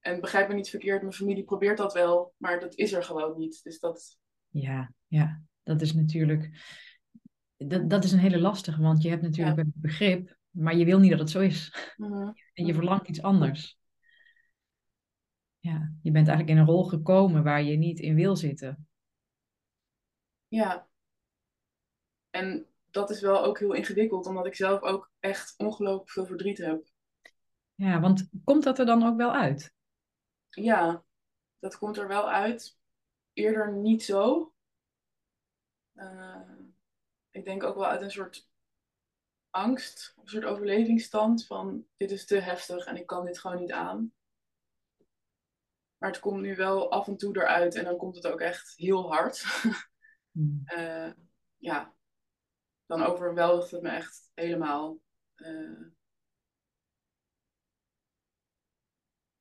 En 0.00 0.20
begrijp 0.20 0.48
me 0.48 0.54
niet 0.54 0.70
verkeerd, 0.70 1.00
mijn 1.02 1.12
familie 1.14 1.44
probeert 1.44 1.76
dat 1.78 1.92
wel, 1.92 2.34
maar 2.36 2.60
dat 2.60 2.74
is 2.74 2.92
er 2.92 3.02
gewoon 3.04 3.38
niet. 3.38 3.60
Dus 3.62 3.78
dat, 3.78 4.18
Ja, 4.48 4.92
ja, 5.06 5.42
dat 5.62 5.80
is 5.80 5.94
natuurlijk. 5.94 6.50
Dat, 7.56 7.90
dat 7.90 8.04
is 8.04 8.12
een 8.12 8.18
hele 8.18 8.40
lastige, 8.40 8.82
want 8.82 9.02
je 9.02 9.08
hebt 9.08 9.22
natuurlijk 9.22 9.56
Ja. 9.56 9.64
begrip, 9.74 10.36
maar 10.50 10.76
je 10.76 10.84
wil 10.84 10.98
niet 10.98 11.10
dat 11.10 11.18
het 11.20 11.30
zo 11.30 11.40
is. 11.40 11.74
Mhm. 11.96 12.32
En 12.52 12.66
je 12.66 12.74
verlangt 12.74 13.08
iets 13.08 13.22
anders. 13.22 13.78
Ja, 15.58 15.92
je 16.02 16.10
bent 16.10 16.28
eigenlijk 16.28 16.58
in 16.58 16.64
een 16.64 16.72
rol 16.72 16.84
gekomen 16.84 17.42
waar 17.42 17.62
je 17.62 17.76
niet 17.76 17.98
in 18.00 18.14
wil 18.14 18.36
zitten. 18.36 18.88
Ja. 20.48 20.88
En 22.30 22.66
dat 22.90 23.10
is 23.10 23.20
wel 23.20 23.44
ook 23.44 23.58
heel 23.58 23.72
ingewikkeld, 23.72 24.26
omdat 24.26 24.46
ik 24.46 24.54
zelf 24.54 24.82
ook 24.82 25.10
echt 25.20 25.54
ongelooflijk 25.56 26.10
veel 26.10 26.26
verdriet 26.26 26.58
heb. 26.58 26.88
Ja, 27.74 28.00
want 28.00 28.28
komt 28.44 28.62
dat 28.64 28.78
er 28.78 28.86
dan 28.86 29.02
ook 29.02 29.16
wel 29.16 29.32
uit? 29.32 29.72
Ja, 30.50 31.04
dat 31.58 31.78
komt 31.78 31.96
er 31.96 32.08
wel 32.08 32.30
uit. 32.30 32.78
Eerder 33.32 33.72
niet 33.72 34.02
zo. 34.02 34.52
Eh, 35.92 36.52
ik 37.30 37.44
denk 37.44 37.62
ook 37.62 37.74
wel 37.74 37.86
uit 37.86 38.02
een 38.02 38.10
soort 38.10 38.48
angst, 39.50 40.14
een 40.16 40.28
soort 40.28 40.44
overlevingsstand 40.44 41.46
van 41.46 41.86
dit 41.96 42.10
is 42.10 42.26
te 42.26 42.36
heftig 42.36 42.84
en 42.84 42.96
ik 42.96 43.06
kan 43.06 43.24
dit 43.24 43.38
gewoon 43.38 43.58
niet 43.58 43.72
aan. 43.72 44.12
Maar 45.98 46.10
het 46.10 46.20
komt 46.20 46.40
nu 46.40 46.56
wel 46.56 46.90
af 46.90 47.06
en 47.06 47.16
toe 47.16 47.36
eruit 47.36 47.74
en 47.74 47.84
dan 47.84 47.96
komt 47.96 48.14
het 48.16 48.26
ook 48.26 48.40
echt 48.40 48.76
heel 48.76 49.12
hard. 49.12 49.42
Hmm. 49.42 50.62
Eh, 50.64 51.12
ja, 51.56 51.94
dan 52.86 53.02
overweldigt 53.02 53.70
het 53.70 53.82
me 53.82 53.88
echt 53.88 54.30
helemaal. 54.34 55.00
Eh, 55.34 55.82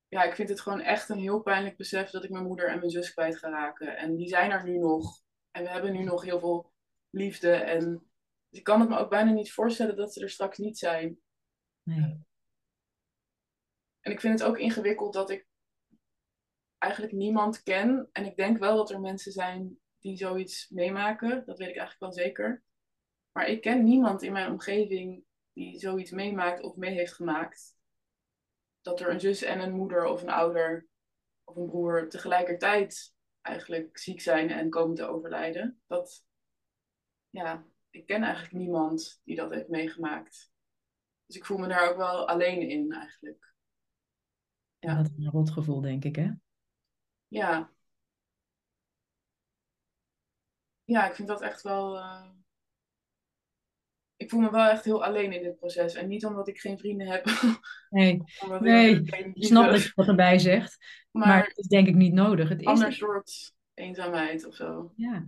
ja, 0.09 0.23
ik 0.23 0.35
vind 0.35 0.49
het 0.49 0.61
gewoon 0.61 0.81
echt 0.81 1.09
een 1.09 1.19
heel 1.19 1.41
pijnlijk 1.41 1.77
besef 1.77 2.09
dat 2.09 2.23
ik 2.23 2.29
mijn 2.29 2.43
moeder 2.43 2.69
en 2.69 2.77
mijn 2.79 2.89
zus 2.89 3.13
kwijt 3.13 3.37
ga 3.37 3.49
raken. 3.49 3.97
En 3.97 4.15
die 4.15 4.27
zijn 4.27 4.51
er 4.51 4.63
nu 4.63 4.77
nog. 4.77 5.21
En 5.51 5.63
we 5.63 5.69
hebben 5.69 5.93
nu 5.93 6.03
nog 6.03 6.23
heel 6.23 6.39
veel 6.39 6.73
liefde. 7.09 7.51
En 7.51 8.09
ik 8.49 8.63
kan 8.63 8.79
het 8.79 8.89
me 8.89 8.97
ook 8.97 9.09
bijna 9.09 9.31
niet 9.31 9.51
voorstellen 9.51 9.95
dat 9.95 10.13
ze 10.13 10.21
er 10.21 10.29
straks 10.29 10.57
niet 10.57 10.77
zijn. 10.77 11.19
Nee. 11.83 12.27
En 13.99 14.11
ik 14.11 14.19
vind 14.19 14.39
het 14.39 14.47
ook 14.47 14.57
ingewikkeld 14.57 15.13
dat 15.13 15.29
ik 15.29 15.47
eigenlijk 16.77 17.13
niemand 17.13 17.63
ken. 17.63 18.09
En 18.11 18.25
ik 18.25 18.35
denk 18.35 18.57
wel 18.57 18.75
dat 18.75 18.91
er 18.91 18.99
mensen 18.99 19.31
zijn 19.31 19.79
die 19.99 20.17
zoiets 20.17 20.69
meemaken. 20.69 21.43
Dat 21.45 21.57
weet 21.57 21.69
ik 21.69 21.77
eigenlijk 21.77 21.99
wel 21.99 22.25
zeker. 22.25 22.63
Maar 23.31 23.47
ik 23.47 23.61
ken 23.61 23.83
niemand 23.83 24.21
in 24.21 24.31
mijn 24.31 24.51
omgeving 24.51 25.23
die 25.53 25.79
zoiets 25.79 26.11
meemaakt 26.11 26.61
of 26.61 26.75
mee 26.75 26.93
heeft 26.93 27.13
gemaakt. 27.13 27.77
Dat 28.89 28.99
er 28.99 29.09
een 29.09 29.19
zus 29.19 29.41
en 29.41 29.59
een 29.59 29.75
moeder 29.75 30.05
of 30.05 30.21
een 30.21 30.29
ouder 30.29 30.87
of 31.43 31.55
een 31.55 31.65
broer 31.65 32.09
tegelijkertijd 32.09 33.15
eigenlijk 33.41 33.97
ziek 33.97 34.21
zijn 34.21 34.49
en 34.49 34.69
komen 34.69 34.95
te 34.95 35.05
overlijden. 35.05 35.81
Dat, 35.87 36.25
ja, 37.29 37.65
ik 37.89 38.05
ken 38.05 38.23
eigenlijk 38.23 38.53
niemand 38.53 39.21
die 39.23 39.35
dat 39.35 39.51
heeft 39.51 39.67
meegemaakt. 39.67 40.51
Dus 41.25 41.35
ik 41.35 41.45
voel 41.45 41.57
me 41.57 41.67
daar 41.67 41.89
ook 41.89 41.97
wel 41.97 42.27
alleen 42.27 42.69
in 42.69 42.91
eigenlijk. 42.91 43.53
Ja. 44.79 44.95
Dat 44.95 45.05
is 45.05 45.25
een 45.25 45.31
rotgevoel, 45.31 45.81
denk 45.81 46.03
ik, 46.03 46.15
hè? 46.15 46.31
Ja. 47.27 47.71
Ja, 50.83 51.07
ik 51.09 51.15
vind 51.15 51.27
dat 51.27 51.41
echt 51.41 51.61
wel. 51.61 51.97
eh, 51.97 52.29
Ik 54.19 54.29
voel 54.29 54.39
me 54.39 54.51
wel 54.51 54.67
echt 54.67 54.85
heel 54.85 55.03
alleen 55.03 55.33
in 55.33 55.43
dit 55.43 55.55
proces. 55.55 55.93
En 55.93 56.07
niet 56.07 56.25
omdat 56.25 56.47
ik 56.47 56.59
geen 56.59 56.77
vrienden 56.77 57.07
heb. 57.07 57.25
Nee, 57.89 58.21
nee. 58.59 59.01
ik 59.33 59.45
snap 59.45 59.71
dat 59.71 59.83
je 59.83 59.91
dat 59.95 60.07
erbij 60.07 60.39
zegt, 60.39 60.77
maar, 61.11 61.27
Maar 61.27 61.47
het 61.47 61.57
is 61.57 61.67
denk 61.67 61.87
ik 61.87 61.95
niet 61.95 62.13
nodig. 62.13 62.49
Het 62.49 62.61
is 62.61 62.67
ander 62.67 62.93
soort 62.93 63.53
eenzaamheid 63.73 64.45
of 64.45 64.55
zo. 64.55 64.93
Ja, 64.95 65.27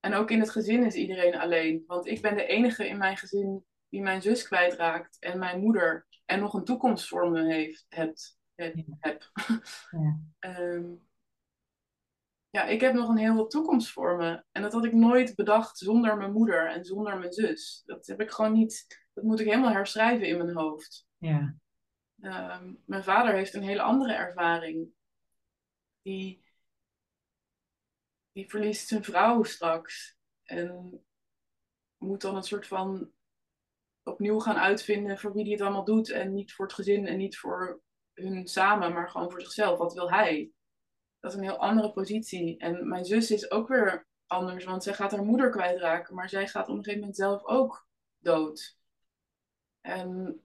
En 0.00 0.14
ook 0.14 0.30
in 0.30 0.40
het 0.40 0.50
gezin 0.50 0.84
is 0.84 0.94
iedereen 0.94 1.36
alleen. 1.36 1.84
Want 1.86 2.06
ik 2.06 2.22
ben 2.22 2.36
de 2.36 2.46
enige 2.46 2.88
in 2.88 2.98
mijn 2.98 3.16
gezin 3.16 3.64
die 3.88 4.02
mijn 4.02 4.22
zus 4.22 4.42
kwijtraakt. 4.42 5.16
En 5.20 5.38
mijn 5.38 5.60
moeder. 5.60 6.06
En 6.24 6.40
nog 6.40 6.54
een 6.54 6.64
toekomst 6.64 7.08
voor 7.08 7.30
me 7.30 7.52
heeft, 7.52 7.86
hebt, 7.88 8.38
heb. 8.54 9.30
Ja. 9.90 10.20
Ehm, 10.38 10.84
ja, 12.52 12.64
ik 12.64 12.80
heb 12.80 12.94
nog 12.94 13.08
een 13.08 13.16
heel 13.16 13.46
toekomst 13.46 13.90
voor 13.90 14.16
me. 14.16 14.44
En 14.50 14.62
dat 14.62 14.72
had 14.72 14.84
ik 14.84 14.92
nooit 14.92 15.34
bedacht 15.34 15.78
zonder 15.78 16.16
mijn 16.16 16.32
moeder 16.32 16.70
en 16.70 16.84
zonder 16.84 17.18
mijn 17.18 17.32
zus. 17.32 17.82
Dat 17.84 18.06
heb 18.06 18.20
ik 18.20 18.30
gewoon 18.30 18.52
niet, 18.52 19.06
dat 19.12 19.24
moet 19.24 19.40
ik 19.40 19.46
helemaal 19.46 19.72
herschrijven 19.72 20.26
in 20.26 20.36
mijn 20.36 20.56
hoofd. 20.56 21.06
Ja. 21.16 21.56
Ehm, 22.20 22.74
mijn 22.84 23.04
vader 23.04 23.34
heeft 23.34 23.54
een 23.54 23.62
hele 23.62 23.82
andere 23.82 24.12
ervaring. 24.12 24.88
Die, 26.02 26.44
die 28.32 28.50
verliest 28.50 28.88
zijn 28.88 29.04
vrouw 29.04 29.42
straks. 29.42 30.16
En 30.42 31.04
moet 31.98 32.20
dan 32.20 32.36
een 32.36 32.42
soort 32.42 32.66
van 32.66 33.10
opnieuw 34.02 34.38
gaan 34.38 34.56
uitvinden 34.56 35.18
voor 35.18 35.32
wie 35.32 35.42
hij 35.42 35.52
het 35.52 35.60
allemaal 35.60 35.84
doet. 35.84 36.10
En 36.10 36.32
niet 36.32 36.54
voor 36.54 36.64
het 36.64 36.74
gezin 36.74 37.06
en 37.06 37.16
niet 37.16 37.38
voor 37.38 37.82
hun 38.14 38.46
samen, 38.46 38.92
maar 38.92 39.10
gewoon 39.10 39.30
voor 39.30 39.40
zichzelf. 39.40 39.78
Wat 39.78 39.94
wil 39.94 40.10
hij? 40.10 40.52
Dat 41.22 41.32
is 41.32 41.36
een 41.36 41.44
heel 41.44 41.58
andere 41.58 41.92
positie. 41.92 42.58
En 42.58 42.88
mijn 42.88 43.04
zus 43.04 43.30
is 43.30 43.50
ook 43.50 43.68
weer 43.68 44.06
anders, 44.26 44.64
want 44.64 44.82
zij 44.82 44.94
gaat 44.94 45.10
haar 45.10 45.24
moeder 45.24 45.50
kwijtraken, 45.50 46.14
maar 46.14 46.28
zij 46.28 46.48
gaat 46.48 46.68
op 46.68 46.76
een 46.76 46.76
gegeven 46.76 47.00
moment 47.00 47.16
zelf 47.16 47.44
ook 47.44 47.86
dood. 48.18 48.76
En 49.80 50.40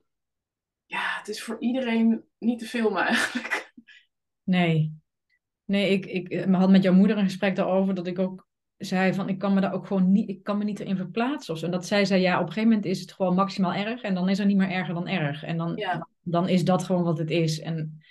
ja, 0.86 1.18
het 1.18 1.28
is 1.28 1.44
voor 1.44 1.60
iedereen 1.60 2.24
niet 2.38 2.60
te 2.60 2.66
filmen 2.66 3.06
eigenlijk. 3.06 3.74
Nee. 4.44 4.96
Nee, 5.66 5.90
ik, 5.90 6.06
ik 6.06 6.46
had 6.46 6.70
met 6.70 6.84
jouw 6.84 6.94
moeder 6.94 7.18
een 7.18 7.24
gesprek 7.24 7.56
daarover 7.56 7.94
dat 7.94 8.08
ik 8.08 8.20
ook 8.20 8.48
zei 8.78 9.14
van 9.14 9.30
ik 9.30 9.40
kan 9.40 9.54
me 9.54 9.62
daar 9.62 9.74
ook 9.74 9.88
gewoon 9.88 10.12
niet, 10.12 10.30
ik 10.30 10.44
kan 10.44 10.58
me 10.58 10.64
niet 10.64 10.80
erin 10.80 10.98
verplaatsen 10.98 11.54
of 11.54 11.60
zo. 11.60 11.66
En 11.66 11.72
dat 11.72 11.86
zij 11.86 12.06
zei, 12.06 12.22
ja, 12.22 12.34
op 12.34 12.40
een 12.40 12.48
gegeven 12.48 12.70
moment 12.70 12.86
is 12.86 13.00
het 13.00 13.12
gewoon 13.12 13.36
maximaal 13.36 13.74
erg 13.74 14.02
en 14.02 14.14
dan 14.14 14.30
is 14.30 14.40
er 14.40 14.46
niet 14.46 14.58
meer 14.58 14.70
erger 14.70 14.94
dan 14.94 15.08
erg. 15.08 15.44
En 15.44 15.58
dan, 15.58 15.84
dan 16.22 16.50
is 16.50 16.66
dat 16.66 16.84
gewoon 16.84 17.04
wat 17.04 17.18
het 17.18 17.30
is. 17.30 17.60
En 17.60 18.02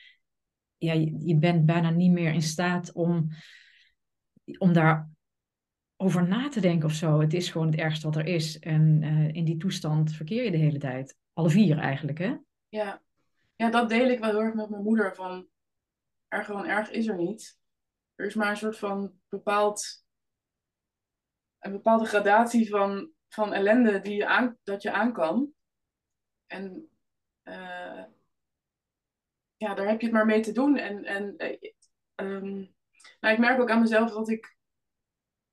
ja, 0.78 0.92
je, 1.18 1.36
bent 1.36 1.66
bijna 1.66 1.90
niet 1.90 2.12
meer 2.12 2.32
in 2.32 2.42
staat 2.42 2.92
om, 2.92 3.28
om 4.58 4.72
daar 4.72 5.10
over 5.96 6.28
na 6.28 6.48
te 6.48 6.60
denken 6.60 6.88
of 6.88 6.94
zo. 6.94 7.20
Het 7.20 7.34
is 7.34 7.50
gewoon 7.50 7.66
het 7.66 7.80
ergste 7.80 8.06
wat 8.06 8.16
er 8.16 8.26
is. 8.26 8.58
En 8.58 9.02
uh, 9.02 9.28
in 9.28 9.44
die 9.44 9.56
toestand 9.56 10.12
verkeer 10.12 10.44
je 10.44 10.50
de 10.50 10.56
hele 10.56 10.78
tijd. 10.78 11.16
Alle 11.32 11.50
vier 11.50 11.78
eigenlijk, 11.78 12.18
hè? 12.18 12.36
Ja. 12.68 13.02
ja, 13.56 13.70
dat 13.70 13.88
deel 13.88 14.08
ik 14.08 14.18
wel 14.18 14.30
heel 14.30 14.40
erg 14.40 14.54
met 14.54 14.70
mijn 14.70 14.82
moeder. 14.82 15.14
Van 15.14 15.46
erg 16.28 16.46
gewoon 16.46 16.66
erg 16.66 16.90
is 16.90 17.06
er 17.06 17.16
niet. 17.16 17.58
Er 18.14 18.26
is 18.26 18.34
maar 18.34 18.50
een 18.50 18.56
soort 18.56 18.78
van 18.78 19.12
bepaald 19.28 20.04
een 21.58 21.72
bepaalde 21.72 22.04
gradatie 22.04 22.68
van, 22.68 23.10
van 23.28 23.52
ellende 23.52 24.00
die 24.00 24.14
je 24.14 24.26
aan, 24.26 24.58
dat 24.62 24.82
je 24.82 24.92
aan 24.92 25.12
kan. 25.12 25.52
En 26.46 26.88
uh, 27.44 28.04
ja, 29.56 29.74
daar 29.74 29.88
heb 29.88 30.00
je 30.00 30.06
het 30.06 30.14
maar 30.14 30.26
mee 30.26 30.40
te 30.40 30.52
doen. 30.52 30.76
En, 30.76 31.04
en 31.04 31.34
uh, 32.16 32.68
nou, 33.20 33.34
ik 33.34 33.38
merk 33.38 33.60
ook 33.60 33.70
aan 33.70 33.80
mezelf 33.80 34.10
dat 34.10 34.28
ik 34.28 34.56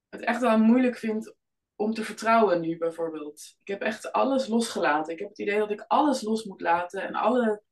het 0.10 0.22
echt 0.22 0.42
wel 0.42 0.58
moeilijk 0.58 0.98
vind 0.98 1.36
om 1.76 1.94
te 1.94 2.04
vertrouwen 2.04 2.62
nu 2.62 2.78
bijvoorbeeld. 2.78 3.58
Ik 3.62 3.68
heb 3.68 3.82
echt 3.82 4.12
alles 4.12 4.48
losgelaten. 4.48 5.14
Ik 5.14 5.20
heb 5.20 5.30
het 5.30 5.40
idee 5.40 5.60
dat 5.60 5.72
ik 5.72 5.86
alles 5.88 6.22
los 6.22 6.44
moet 6.44 6.62
laten 6.62 7.02
en 7.02 7.16
alle 7.16 7.64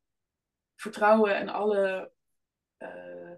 vertrouwen 0.75 1.35
en 1.35 1.49
alle 1.49 2.11
uh, 2.77 3.33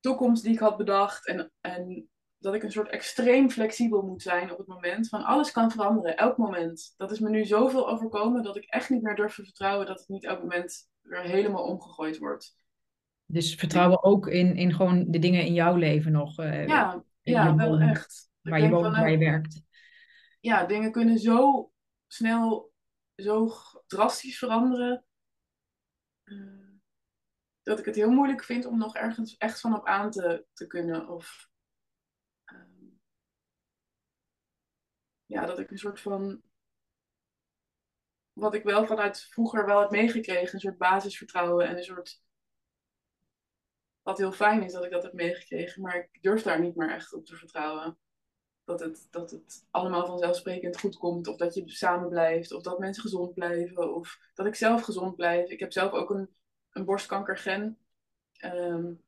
toekomst 0.00 0.42
die 0.42 0.52
ik 0.52 0.58
had 0.58 0.76
bedacht 0.76 1.26
en, 1.26 1.52
en 1.60 2.10
dat 2.38 2.54
ik 2.54 2.62
een 2.62 2.72
soort 2.72 2.88
extreem 2.88 3.50
flexibel 3.50 4.02
moet 4.02 4.22
zijn 4.22 4.52
op 4.52 4.58
het 4.58 4.66
moment. 4.66 5.08
Van 5.08 5.24
alles 5.24 5.50
kan 5.50 5.70
veranderen, 5.70 6.16
elk 6.16 6.36
moment. 6.36 6.94
Dat 6.96 7.10
is 7.10 7.18
me 7.18 7.30
nu 7.30 7.44
zoveel 7.44 7.88
overkomen 7.88 8.42
dat 8.42 8.56
ik 8.56 8.64
echt 8.64 8.90
niet 8.90 9.02
meer 9.02 9.14
durf 9.14 9.34
te 9.34 9.44
vertrouwen 9.44 9.86
dat 9.86 9.98
het 9.98 10.08
niet 10.08 10.24
elk 10.24 10.40
moment 10.40 10.88
weer 11.00 11.22
helemaal 11.22 11.64
omgegooid 11.64 12.18
wordt. 12.18 12.56
Dus 13.26 13.54
vertrouwen 13.54 14.02
ook 14.02 14.26
in, 14.26 14.56
in 14.56 14.74
gewoon 14.74 15.04
de 15.10 15.18
dingen 15.18 15.44
in 15.44 15.52
jouw 15.52 15.76
leven 15.76 16.12
nog. 16.12 16.40
Uh, 16.40 16.66
ja, 16.66 17.04
ja 17.22 17.54
wel 17.54 17.80
echt. 17.80 18.30
Waar 18.42 18.60
je 18.60 18.68
woont, 18.68 18.96
waar 18.96 19.10
je 19.10 19.18
werkt. 19.18 19.62
Ja, 20.40 20.64
dingen 20.64 20.92
kunnen 20.92 21.18
zo 21.18 21.70
snel, 22.06 22.72
zo 23.16 23.50
drastisch 23.86 24.38
veranderen. 24.38 25.04
Uh, 26.24 26.66
dat 27.62 27.78
ik 27.78 27.84
het 27.84 27.94
heel 27.94 28.10
moeilijk 28.10 28.44
vind 28.44 28.66
om 28.66 28.78
nog 28.78 28.94
ergens 28.94 29.36
echt 29.36 29.60
van 29.60 29.76
op 29.76 29.86
aan 29.86 30.10
te, 30.10 30.46
te 30.52 30.66
kunnen. 30.66 31.08
Of 31.08 31.48
ja, 35.26 35.46
dat 35.46 35.58
ik 35.58 35.70
een 35.70 35.78
soort 35.78 36.00
van. 36.00 36.42
Wat 38.32 38.54
ik 38.54 38.64
wel 38.64 38.86
vanuit 38.86 39.20
vroeger 39.20 39.66
wel 39.66 39.80
heb 39.80 39.90
meegekregen, 39.90 40.54
een 40.54 40.60
soort 40.60 40.78
basisvertrouwen 40.78 41.66
en 41.68 41.76
een 41.76 41.84
soort. 41.84 42.22
Wat 44.02 44.18
heel 44.18 44.32
fijn 44.32 44.62
is 44.62 44.72
dat 44.72 44.84
ik 44.84 44.90
dat 44.90 45.02
heb 45.02 45.12
meegekregen, 45.12 45.82
maar 45.82 45.96
ik 45.96 46.22
durf 46.22 46.42
daar 46.42 46.60
niet 46.60 46.76
meer 46.76 46.90
echt 46.90 47.12
op 47.12 47.24
te 47.24 47.36
vertrouwen. 47.36 47.98
Dat 48.64 48.80
het, 48.80 49.06
dat 49.10 49.30
het 49.30 49.66
allemaal 49.70 50.06
vanzelfsprekend 50.06 50.80
goed 50.80 50.96
komt, 50.96 51.26
of 51.26 51.36
dat 51.36 51.54
je 51.54 51.70
samen 51.70 52.08
blijft, 52.08 52.52
of 52.52 52.62
dat 52.62 52.78
mensen 52.78 53.02
gezond 53.02 53.34
blijven, 53.34 53.94
of 53.94 54.18
dat 54.34 54.46
ik 54.46 54.54
zelf 54.54 54.82
gezond 54.82 55.16
blijf. 55.16 55.50
Ik 55.50 55.60
heb 55.60 55.72
zelf 55.72 55.92
ook 55.92 56.10
een, 56.10 56.36
een 56.70 56.84
borstkankergen. 56.84 57.78
Um, 58.44 59.04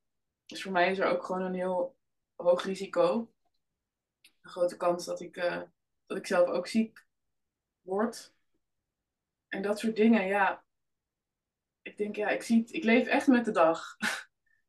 dus 0.47 0.63
voor 0.63 0.73
mij 0.73 0.91
is 0.91 0.99
er 0.99 1.07
ook 1.07 1.25
gewoon 1.25 1.43
een 1.43 1.55
heel 1.55 1.97
hoog 2.35 2.65
risico. 2.65 3.33
Een 4.41 4.51
grote 4.51 4.77
kans 4.77 5.05
dat 5.05 5.21
ik 5.21 5.37
uh, 5.37 5.63
dat 6.09 6.19
ik 6.19 6.27
zelf 6.27 6.49
ook 6.49 6.67
ziek 6.67 7.07
word. 7.81 8.35
En 9.49 9.63
dat 9.63 9.79
soort 9.79 9.97
dingen, 9.97 10.27
ja. 10.27 10.65
Ik 11.83 11.97
denk, 11.97 12.17
ja, 12.17 12.29
ik, 12.29 12.43
zie 12.43 12.65
ik 12.71 12.85
leef 12.85 13.07
echt 13.07 13.27
met 13.27 13.45
de 13.45 13.51
dag. 13.51 13.97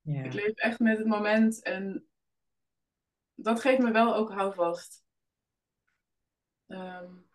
Ja. 0.01 0.23
Ik 0.23 0.33
leef 0.33 0.53
echt 0.53 0.79
met 0.79 0.97
het 0.97 1.07
moment 1.07 1.63
en 1.63 2.07
dat 3.33 3.61
geeft 3.61 3.79
me 3.79 3.91
wel 3.91 4.15
ook 4.15 4.31
houvast. 4.31 5.03
Um, 6.67 7.29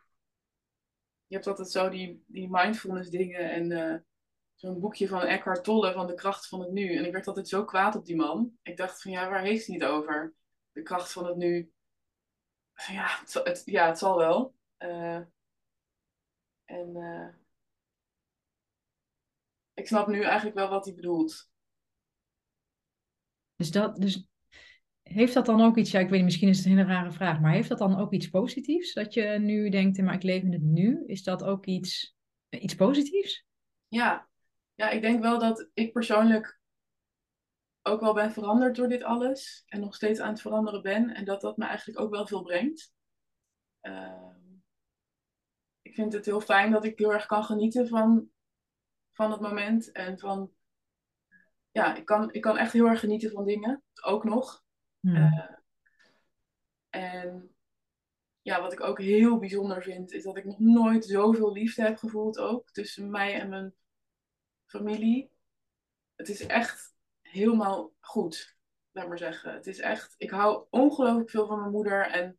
je 1.27 1.35
hebt 1.35 1.47
altijd 1.47 1.71
zo 1.71 1.89
die, 1.89 2.25
die 2.27 2.49
mindfulness 2.51 3.11
dingen 3.11 3.51
en 3.51 3.71
uh, 3.71 3.97
zo'n 4.55 4.81
boekje 4.81 5.09
van 5.09 5.21
Eckhart 5.21 5.65
Tolle 5.65 5.93
van 5.93 6.07
de 6.07 6.15
kracht 6.15 6.49
van 6.49 6.61
het 6.61 6.71
nu. 6.71 6.97
En 6.97 7.05
ik 7.05 7.13
werd 7.13 7.27
altijd 7.27 7.49
zo 7.49 7.65
kwaad 7.65 7.97
op 7.97 8.07
die 8.07 8.17
man. 8.17 8.59
Ik 8.63 8.77
dacht 8.77 9.03
van 9.03 9.11
ja, 9.11 9.29
waar 9.29 9.43
heeft 9.43 9.67
hij 9.67 9.77
het 9.77 9.85
over? 9.85 10.35
De 10.73 10.83
kracht 10.83 11.13
van 11.13 11.27
het 11.27 11.37
nu 11.37 11.74
ja, 12.75 13.07
het, 13.21 13.33
het, 13.33 13.63
ja, 13.65 13.87
het 13.87 13.99
zal 13.99 14.17
wel. 14.17 14.55
Uh, 14.79 15.21
en 16.65 16.97
uh, 16.97 17.29
ik 19.75 19.87
snap 19.87 20.07
nu 20.07 20.23
eigenlijk 20.23 20.57
wel 20.57 20.69
wat 20.69 20.85
hij 20.85 20.95
bedoelt. 20.95 21.51
Dus, 23.57 23.71
dat, 23.71 23.97
dus 23.97 24.29
heeft 25.03 25.35
dat 25.35 25.47
dan 25.47 25.61
ook 25.61 25.77
iets, 25.77 25.91
ja, 25.91 26.01
ik 26.01 26.09
weet 26.09 26.15
niet, 26.15 26.25
misschien 26.25 26.49
is 26.49 26.57
het 26.57 26.67
een 26.67 26.77
hele 26.77 26.89
rare 26.89 27.13
vraag, 27.13 27.41
maar 27.41 27.53
heeft 27.53 27.69
dat 27.69 27.79
dan 27.79 27.99
ook 27.99 28.13
iets 28.13 28.29
positiefs? 28.29 28.93
Dat 28.93 29.15
je 29.15 29.23
nu 29.23 29.69
denkt, 29.69 30.03
maar 30.03 30.15
ik 30.15 30.23
leef 30.23 30.43
in 30.43 30.53
het 30.53 30.63
nu, 30.63 31.05
is 31.07 31.23
dat 31.23 31.45
ook 31.45 31.67
iets, 31.67 32.17
iets 32.49 32.75
positiefs? 32.75 33.47
Ja. 33.89 34.29
ja, 34.75 34.91
ik 34.91 35.01
denk 35.03 35.21
wel 35.23 35.39
dat 35.39 35.71
ik 35.75 35.93
persoonlijk 35.93 36.61
ook 37.87 38.01
wel 38.01 38.15
ben 38.15 38.33
veranderd 38.33 38.77
door 38.77 38.89
dit 38.89 39.03
alles. 39.03 39.65
En 39.67 39.81
nog 39.81 39.95
steeds 39.95 40.21
aan 40.21 40.33
het 40.33 40.41
veranderen 40.41 40.83
ben. 40.83 41.15
En 41.15 41.25
dat 41.25 41.41
dat 41.41 41.57
me 41.57 41.65
eigenlijk 41.65 42.01
ook 42.01 42.11
wel 42.11 42.27
veel 42.27 42.43
brengt. 42.43 42.93
Ehm, 43.81 44.35
ik 45.83 45.95
vind 45.95 46.13
het 46.13 46.25
heel 46.25 46.41
fijn 46.41 46.71
dat 46.71 46.85
ik 46.85 46.99
heel 46.99 47.13
erg 47.13 47.27
kan 47.27 47.45
genieten 47.45 47.89
van, 47.89 48.31
van 49.13 49.31
het 49.31 49.41
moment. 49.41 49.93
En 49.93 50.19
van, 50.19 50.53
ja, 51.71 51.95
ik 51.95 52.05
kan, 52.05 52.33
ik 52.33 52.41
kan 52.41 52.59
echt 52.59 52.73
heel 52.73 52.87
erg 52.87 53.01
genieten 53.01 53.31
van 53.31 53.45
dingen. 53.45 53.83
Ook 54.03 54.25
nog. 54.25 54.65
Hmm. 55.01 55.17
Uh, 55.17 55.51
en 56.89 57.57
ja, 58.43 58.61
wat 58.61 58.73
ik 58.73 58.81
ook 58.81 58.99
heel 58.99 59.39
bijzonder 59.39 59.83
vind, 59.83 60.13
is 60.13 60.23
dat 60.23 60.37
ik 60.37 60.45
nog 60.45 60.59
nooit 60.59 61.05
zoveel 61.05 61.53
liefde 61.53 61.83
heb 61.83 61.97
gevoeld 61.97 62.39
ook. 62.39 62.71
Tussen 62.71 63.11
mij 63.11 63.41
en 63.41 63.49
mijn 63.49 63.75
familie. 64.67 65.33
Het 66.15 66.29
is 66.29 66.47
echt 66.47 66.94
helemaal 67.35 67.93
goed, 68.01 68.57
laat 68.91 69.09
maar 69.09 69.19
zeggen. 69.19 69.55
Het 69.55 69.67
is 69.67 69.79
echt, 69.79 70.15
ik 70.19 70.31
hou 70.31 70.67
ongelooflijk 70.71 71.31
veel 71.31 71.47
van 71.47 71.59
mijn 71.61 71.71
moeder 71.71 72.11
en 72.11 72.39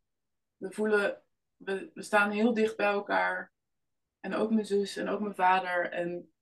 we 0.56 0.72
voelen, 0.72 1.22
we, 1.56 1.90
we 1.94 2.02
staan 2.02 2.30
heel 2.30 2.54
dicht 2.54 2.76
bij 2.76 2.86
elkaar. 2.86 3.52
En 4.20 4.34
ook 4.34 4.50
mijn 4.50 4.66
zus 4.66 4.96
en 4.96 5.08
ook 5.08 5.20
mijn 5.20 5.34
vader. 5.34 5.90
En 5.90 6.32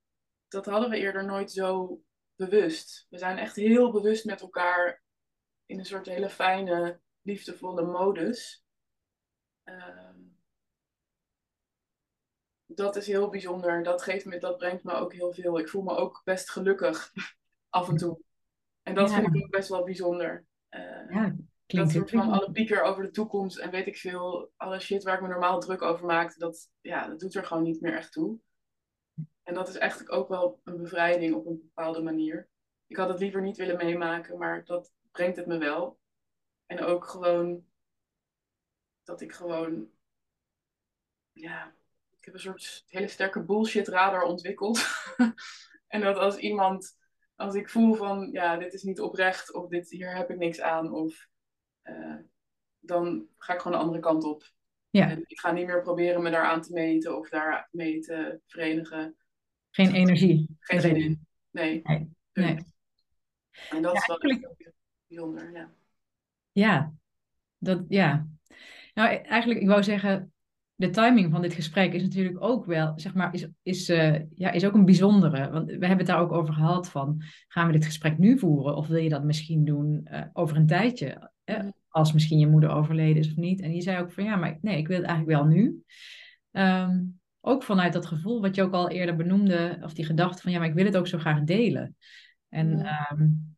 dat 0.49 0.67
hadden 0.67 0.91
we 0.91 0.97
eerder 0.97 1.25
nooit 1.25 1.53
zo 1.53 2.01
bewust. 2.35 3.07
We 3.11 3.19
zijn 3.19 3.39
echt 3.39 3.57
heel 3.57 3.93
bewust 3.93 4.25
met 4.25 4.41
elkaar 4.41 5.03
in 5.67 5.79
een 5.79 5.85
soort 5.85 6.07
hele 6.07 6.31
fijne, 6.31 7.01
liefdevolle 7.23 7.83
modus. 7.83 8.65
Ehm, 9.63 10.21
dat 12.67 12.97
is 12.97 13.07
heel 13.07 13.29
bijzonder. 13.29 13.83
Dat 13.83 14.03
geeft 14.03 14.25
me, 14.25 14.39
dat 14.39 14.57
brengt 14.57 14.85
me 14.85 14.93
ook 14.93 15.13
heel 15.13 15.33
veel. 15.33 15.59
Ik 15.59 15.69
voel 15.69 15.83
me 15.83 15.97
ook 15.97 16.21
best 16.25 16.51
gelukkig 16.51 17.13
af 17.69 17.89
en 17.89 17.97
toe. 17.97 18.24
En 18.85 18.95
dat 18.95 19.13
vind 19.13 19.27
ik 19.27 19.45
ook 19.45 19.51
best 19.51 19.69
wel 19.69 19.85
bijzonder. 19.85 20.47
Uh, 20.71 21.11
ja, 21.11 21.35
dat 21.67 21.91
soort 21.91 22.11
van 22.11 22.31
alle 22.33 22.51
pieker 22.51 22.83
over 22.83 23.03
de 23.03 23.11
toekomst 23.11 23.59
en 23.59 23.71
weet 23.71 23.87
ik 23.87 23.97
veel, 23.97 24.53
alle 24.57 24.81
shit 24.81 25.03
waar 25.03 25.15
ik 25.15 25.21
me 25.21 25.29
normaal 25.29 25.61
druk 25.61 25.83
over 25.83 26.07
maakte, 26.07 26.39
dat, 26.39 26.71
ja, 26.81 27.09
dat 27.09 27.21
doet 27.21 27.35
er 27.35 27.45
gewoon 27.45 27.63
niet 27.63 27.81
meer 27.81 27.97
echt 27.97 28.13
toe. 28.13 28.39
En 29.43 29.55
dat 29.55 29.69
is 29.69 29.77
eigenlijk 29.77 30.13
ook 30.13 30.29
wel 30.29 30.61
een 30.65 30.77
bevrijding 30.77 31.35
op 31.35 31.47
een 31.47 31.61
bepaalde 31.63 32.03
manier. 32.03 32.49
ik 32.87 32.97
had 32.97 33.09
het 33.09 33.21
liever 33.21 33.43
niet 33.43 33.57
willen 33.57 33.77
meemaken, 33.77 34.39
maar 34.39 34.65
dat 34.65 34.93
brengt 35.11 35.37
het 35.37 35.47
me 35.47 35.59
wel. 35.59 35.99
En 36.67 36.81
ook 36.81 37.07
gewoon 37.07 37.65
dat 39.03 39.21
ik 39.21 39.33
gewoon, 39.33 39.91
ja, 41.33 41.75
ik 42.19 42.25
heb 42.25 42.35
een 42.35 42.41
soort 42.41 42.85
hele 42.87 43.09
sterke 43.09 43.43
bullshit 43.43 43.89
radar 43.89 44.23
ontwikkeld. 44.23 44.87
en 45.95 46.01
dat 46.01 46.17
als 46.17 46.37
iemand, 46.37 46.97
als 47.37 47.55
ik 47.55 47.69
voel 47.69 47.95
van, 47.95 48.29
ja, 48.33 48.57
dit 48.57 48.73
is 48.73 48.83
niet 48.83 49.01
oprecht, 49.01 49.53
of 49.53 49.69
dit, 49.69 49.91
hier 49.91 50.17
heb 50.17 50.31
ik 50.31 50.39
niks 50.39 50.61
aan, 50.61 50.93
of 50.93 51.29
uh, 51.85 52.17
dan 52.79 53.27
ga 53.39 53.55
ik 53.55 53.61
gewoon 53.61 53.79
de 53.79 53.85
andere 53.85 54.03
kant 54.03 54.25
op. 54.25 54.53
Ja. 54.91 55.11
En 55.11 55.25
ik 55.27 55.41
ga 55.41 55.53
niet 55.53 55.67
meer 55.67 55.83
proberen 55.83 56.23
me 56.23 56.31
daaraan 56.31 56.63
te 56.63 56.73
meten 56.73 57.19
of 57.19 57.29
daarmee 57.29 58.01
te 58.01 58.41
verenigen. 58.47 59.17
Geen 59.71 59.95
energie. 59.95 60.57
Geen 60.59 60.81
zin 60.81 60.97
in. 60.97 61.27
Nee. 61.51 61.81
nee. 61.85 62.09
nee. 62.33 62.57
En 63.71 63.83
dat 63.83 63.95
is 63.95 64.07
wel 64.07 64.19
eigenlijk... 64.19 64.73
bijzonder, 65.07 65.53
ja. 65.53 65.75
Ja, 66.53 66.95
dat, 67.59 67.85
ja. 67.89 68.29
Nou, 68.95 69.15
eigenlijk, 69.15 69.61
ik 69.61 69.69
wou 69.69 69.83
zeggen, 69.83 70.34
de 70.75 70.91
timing 70.91 71.31
van 71.31 71.43
dit 71.43 71.53
gesprek 71.53 71.93
is 71.93 72.03
natuurlijk 72.03 72.43
ook 72.43 72.65
wel, 72.65 72.93
zeg 72.97 73.15
maar, 73.15 73.35
is, 73.35 73.47
is, 73.63 73.91
uh, 73.91 74.21
ja, 74.35 74.51
is 74.51 74.65
ook 74.65 74.75
een 74.75 74.85
bijzondere. 74.85 75.51
Want 75.51 75.67
we 75.67 75.73
hebben 75.73 75.99
het 75.99 76.07
daar 76.07 76.21
ook 76.21 76.33
over 76.33 76.55
gehad 76.55 76.91
van, 76.91 77.23
gaan 77.49 77.67
we 77.67 77.73
dit 77.73 77.85
gesprek 77.85 78.19
nu 78.19 78.39
voeren? 78.39 78.77
Of 78.77 78.87
wil 78.87 79.03
je 79.03 79.09
dat 79.09 79.25
misschien 79.25 79.65
doen 79.65 80.09
uh, 80.13 80.21
over 80.33 80.57
een 80.57 80.67
tijdje? 80.67 81.31
Uh, 81.45 81.59
als 81.89 82.13
misschien 82.13 82.39
je 82.39 82.47
moeder 82.47 82.71
overleden 82.71 83.23
is 83.23 83.29
of 83.29 83.37
niet. 83.37 83.61
En 83.61 83.71
die 83.71 83.83
zei 83.83 84.01
ook 84.01 84.13
van, 84.13 84.25
ja, 84.25 84.37
maar 84.37 84.59
nee, 84.61 84.79
ik 84.79 84.89
wil 84.89 84.97
het 84.97 85.07
eigenlijk 85.07 85.39
wel 85.39 85.49
nu. 85.49 85.83
Um, 86.53 87.21
ook 87.41 87.63
vanuit 87.63 87.93
dat 87.93 88.07
gevoel 88.07 88.41
wat 88.41 88.55
je 88.55 88.63
ook 88.63 88.73
al 88.73 88.91
eerder 88.91 89.17
benoemde, 89.17 89.79
of 89.83 89.95
die 89.95 90.05
gedachte 90.05 90.43
van, 90.43 90.53
ja, 90.53 90.59
maar 90.59 90.69
ik 90.69 90.75
wil 90.75 90.85
het 90.85 90.97
ook 90.97 91.07
zo 91.07 91.19
graag 91.19 91.43
delen. 91.43 91.97
En 92.49 92.79
ja. 92.79 93.11
um, 93.19 93.54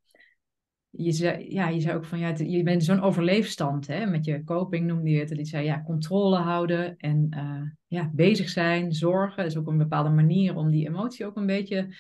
je 0.96 1.12
zei, 1.12 1.52
ja, 1.52 1.68
je 1.68 1.80
zei 1.80 1.96
ook 1.96 2.04
van 2.04 2.18
ja, 2.18 2.34
je 2.36 2.62
bent 2.62 2.84
zo'n 2.84 3.00
overleefstand 3.00 3.86
hè, 3.86 4.06
met 4.06 4.24
je 4.24 4.44
coping 4.44 4.86
noemde 4.86 5.10
je 5.10 5.18
het. 5.18 5.30
En 5.30 5.36
die 5.36 5.46
zei 5.46 5.64
ja, 5.64 5.82
controle 5.82 6.36
houden 6.36 6.96
en 6.96 7.26
uh, 7.34 7.62
ja, 7.86 8.10
bezig 8.14 8.48
zijn, 8.48 8.92
zorgen. 8.92 9.44
is 9.44 9.56
ook 9.56 9.66
een 9.66 9.78
bepaalde 9.78 10.10
manier 10.10 10.56
om 10.56 10.70
die 10.70 10.86
emotie 10.86 11.26
ook 11.26 11.36
een 11.36 11.46
beetje, 11.46 11.94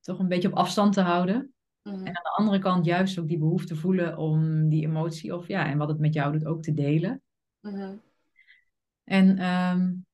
toch 0.00 0.18
een 0.18 0.28
beetje 0.28 0.48
op 0.48 0.54
afstand 0.54 0.92
te 0.92 1.00
houden. 1.00 1.52
Mm. 1.82 1.92
En 1.92 2.06
aan 2.06 2.22
de 2.22 2.36
andere 2.36 2.58
kant 2.58 2.84
juist 2.84 3.18
ook 3.18 3.28
die 3.28 3.38
behoefte 3.38 3.76
voelen 3.76 4.16
om 4.16 4.68
die 4.68 4.86
emotie 4.86 5.36
of 5.36 5.48
ja, 5.48 5.66
en 5.66 5.78
wat 5.78 5.88
het 5.88 5.98
met 5.98 6.14
jou 6.14 6.32
doet 6.32 6.46
ook 6.46 6.62
te 6.62 6.74
delen. 6.74 7.22
Mm. 7.60 8.00
En 9.04 9.44
um, 9.44 10.06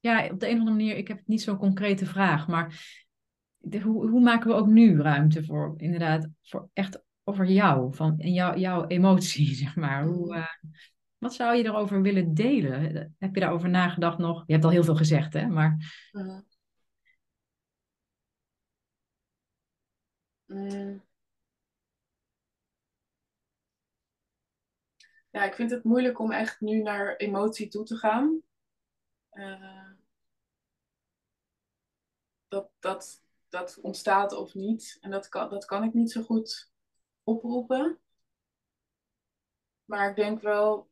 ja, 0.00 0.28
op 0.30 0.40
de 0.40 0.46
een 0.48 0.52
of 0.52 0.58
andere 0.58 0.76
manier, 0.76 0.96
ik 0.96 1.08
heb 1.08 1.20
niet 1.26 1.42
zo'n 1.42 1.56
concrete 1.56 2.06
vraag, 2.06 2.48
maar 2.48 3.04
de, 3.68 3.80
hoe, 3.80 4.08
hoe, 4.08 4.20
maken 4.20 4.48
we 4.48 4.54
ook 4.54 4.66
nu 4.66 5.00
ruimte 5.00 5.44
voor, 5.44 5.74
inderdaad, 5.76 6.28
voor 6.42 6.70
echt 6.72 7.02
over 7.24 7.46
jou, 7.46 7.94
van 7.94 8.18
en 8.18 8.32
jou, 8.32 8.58
jouw 8.58 8.86
emotie, 8.86 9.54
zeg 9.64 9.76
maar. 9.76 10.04
Hoe, 10.04 10.36
uh, 10.36 10.46
wat 11.18 11.34
zou 11.34 11.56
je 11.56 11.64
erover 11.64 12.02
willen 12.02 12.34
delen? 12.34 13.14
Heb 13.18 13.34
je 13.34 13.40
daarover 13.40 13.68
nagedacht 13.68 14.18
nog? 14.18 14.42
Je 14.46 14.52
hebt 14.52 14.64
al 14.64 14.70
heel 14.70 14.84
veel 14.84 14.96
gezegd, 14.96 15.32
hè? 15.32 15.46
Maar... 15.46 15.76
Uh, 16.12 16.38
mm. 20.46 21.04
Ja, 25.30 25.44
ik 25.44 25.54
vind 25.54 25.70
het 25.70 25.84
moeilijk 25.84 26.18
om 26.18 26.32
echt 26.32 26.60
nu 26.60 26.82
naar 26.82 27.16
emotie 27.16 27.68
toe 27.68 27.84
te 27.84 27.96
gaan. 27.96 28.40
Uh, 29.32 29.90
dat, 32.48 32.70
dat, 32.78 33.25
dat 33.58 33.80
ontstaat 33.80 34.32
of 34.32 34.54
niet. 34.54 34.98
En 35.00 35.10
dat 35.10 35.28
kan, 35.28 35.50
dat 35.50 35.64
kan 35.64 35.84
ik 35.84 35.94
niet 35.94 36.10
zo 36.10 36.22
goed 36.22 36.72
oproepen. 37.22 38.00
Maar 39.84 40.10
ik 40.10 40.16
denk 40.16 40.40
wel 40.40 40.90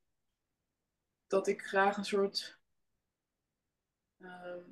dat 1.27 1.47
ik 1.47 1.63
graag 1.63 1.97
een 1.97 2.05
soort. 2.05 2.59
Ehm, 4.21 4.71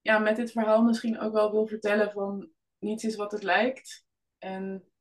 ja, 0.00 0.18
met 0.18 0.36
dit 0.36 0.50
verhaal 0.50 0.82
misschien 0.82 1.18
ook 1.18 1.32
wel 1.32 1.50
wil 1.50 1.66
vertellen 1.66 2.12
van 2.12 2.52
niets 2.78 3.04
is 3.04 3.16
wat 3.16 3.32
het 3.32 3.42
lijkt. 3.42 4.06
En 4.38 4.92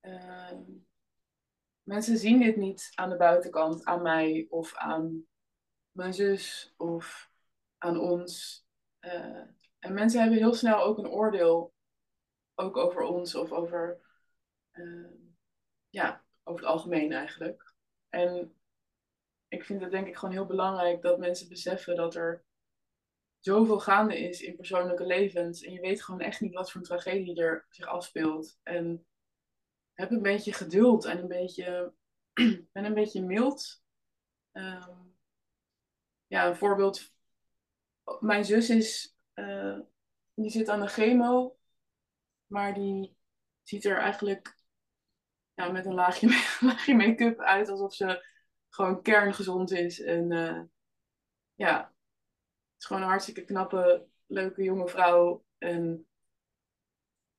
uh, 0.00 0.52
mensen 1.82 2.18
zien 2.18 2.40
dit 2.40 2.56
niet 2.56 2.92
aan 2.94 3.10
de 3.10 3.16
buitenkant, 3.16 3.84
aan 3.84 4.02
mij 4.02 4.46
of 4.50 4.74
aan 4.74 5.26
mijn 5.92 6.14
zus 6.14 6.74
of 6.76 7.32
aan 7.84 7.98
ons. 7.98 8.64
Uh, 9.00 9.42
en 9.78 9.94
mensen 9.94 10.20
hebben 10.20 10.38
heel 10.38 10.54
snel 10.54 10.82
ook 10.82 10.98
een 10.98 11.08
oordeel 11.08 11.72
ook 12.54 12.76
over 12.76 13.02
ons 13.02 13.34
of 13.34 13.52
over, 13.52 14.00
uh, 14.72 15.10
ja, 15.88 16.24
over 16.42 16.60
het 16.60 16.70
algemeen 16.70 17.12
eigenlijk. 17.12 17.74
En 18.08 18.54
ik 19.48 19.64
vind 19.64 19.80
het 19.80 19.90
denk 19.90 20.06
ik 20.06 20.16
gewoon 20.16 20.34
heel 20.34 20.46
belangrijk 20.46 21.02
dat 21.02 21.18
mensen 21.18 21.48
beseffen 21.48 21.96
dat 21.96 22.14
er 22.14 22.44
zoveel 23.38 23.80
gaande 23.80 24.18
is 24.18 24.40
in 24.40 24.56
persoonlijke 24.56 25.06
levens. 25.06 25.62
En 25.62 25.72
je 25.72 25.80
weet 25.80 26.02
gewoon 26.02 26.20
echt 26.20 26.40
niet 26.40 26.54
wat 26.54 26.70
voor 26.70 26.80
een 26.80 26.86
tragedie 26.86 27.42
er 27.42 27.66
zich 27.68 27.86
afspeelt. 27.86 28.58
En 28.62 29.06
heb 29.92 30.10
een 30.10 30.22
beetje 30.22 30.52
geduld 30.52 31.04
en 31.04 31.18
een 31.18 31.28
beetje, 31.28 31.92
en 32.72 32.84
een 32.84 32.94
beetje 32.94 33.22
mild. 33.22 33.82
Um, 34.52 35.16
ja, 36.26 36.48
een 36.48 36.56
voorbeeld. 36.56 37.13
Mijn 38.20 38.44
zus 38.44 38.70
is, 38.70 39.16
uh, 39.34 39.78
die 40.34 40.50
zit 40.50 40.68
aan 40.68 40.80
de 40.80 40.86
chemo 40.86 41.56
maar 42.46 42.74
die 42.74 43.16
ziet 43.62 43.84
er 43.84 43.98
eigenlijk 43.98 44.56
ja, 45.54 45.70
met 45.70 45.86
een 45.86 45.94
laagje, 45.94 46.28
laagje 46.66 46.94
make-up 46.94 47.38
uit 47.38 47.68
alsof 47.68 47.94
ze 47.94 48.26
gewoon 48.68 49.02
kerngezond 49.02 49.70
is. 49.70 50.00
En 50.00 50.30
uh, 50.30 50.62
ja, 51.54 51.78
het 51.82 52.82
is 52.82 52.86
gewoon 52.86 53.02
een 53.02 53.08
hartstikke 53.08 53.44
knappe, 53.44 54.06
leuke 54.26 54.62
jonge 54.62 54.88
vrouw. 54.88 55.44
En 55.58 56.06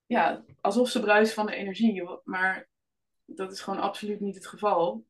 ja, 0.05 0.45
alsof 0.61 0.89
ze 0.89 0.99
bruist 0.99 1.33
van 1.33 1.45
de 1.45 1.55
energie. 1.55 2.09
Maar 2.23 2.69
dat 3.25 3.51
is 3.51 3.61
gewoon 3.61 3.79
absoluut 3.79 4.19
niet 4.19 4.35
het 4.35 4.47
geval. 4.47 5.05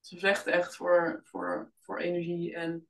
Ze 0.00 0.18
vecht 0.18 0.46
echt 0.46 0.76
voor, 0.76 1.20
voor, 1.24 1.72
voor 1.78 1.98
energie. 1.98 2.54
En 2.54 2.87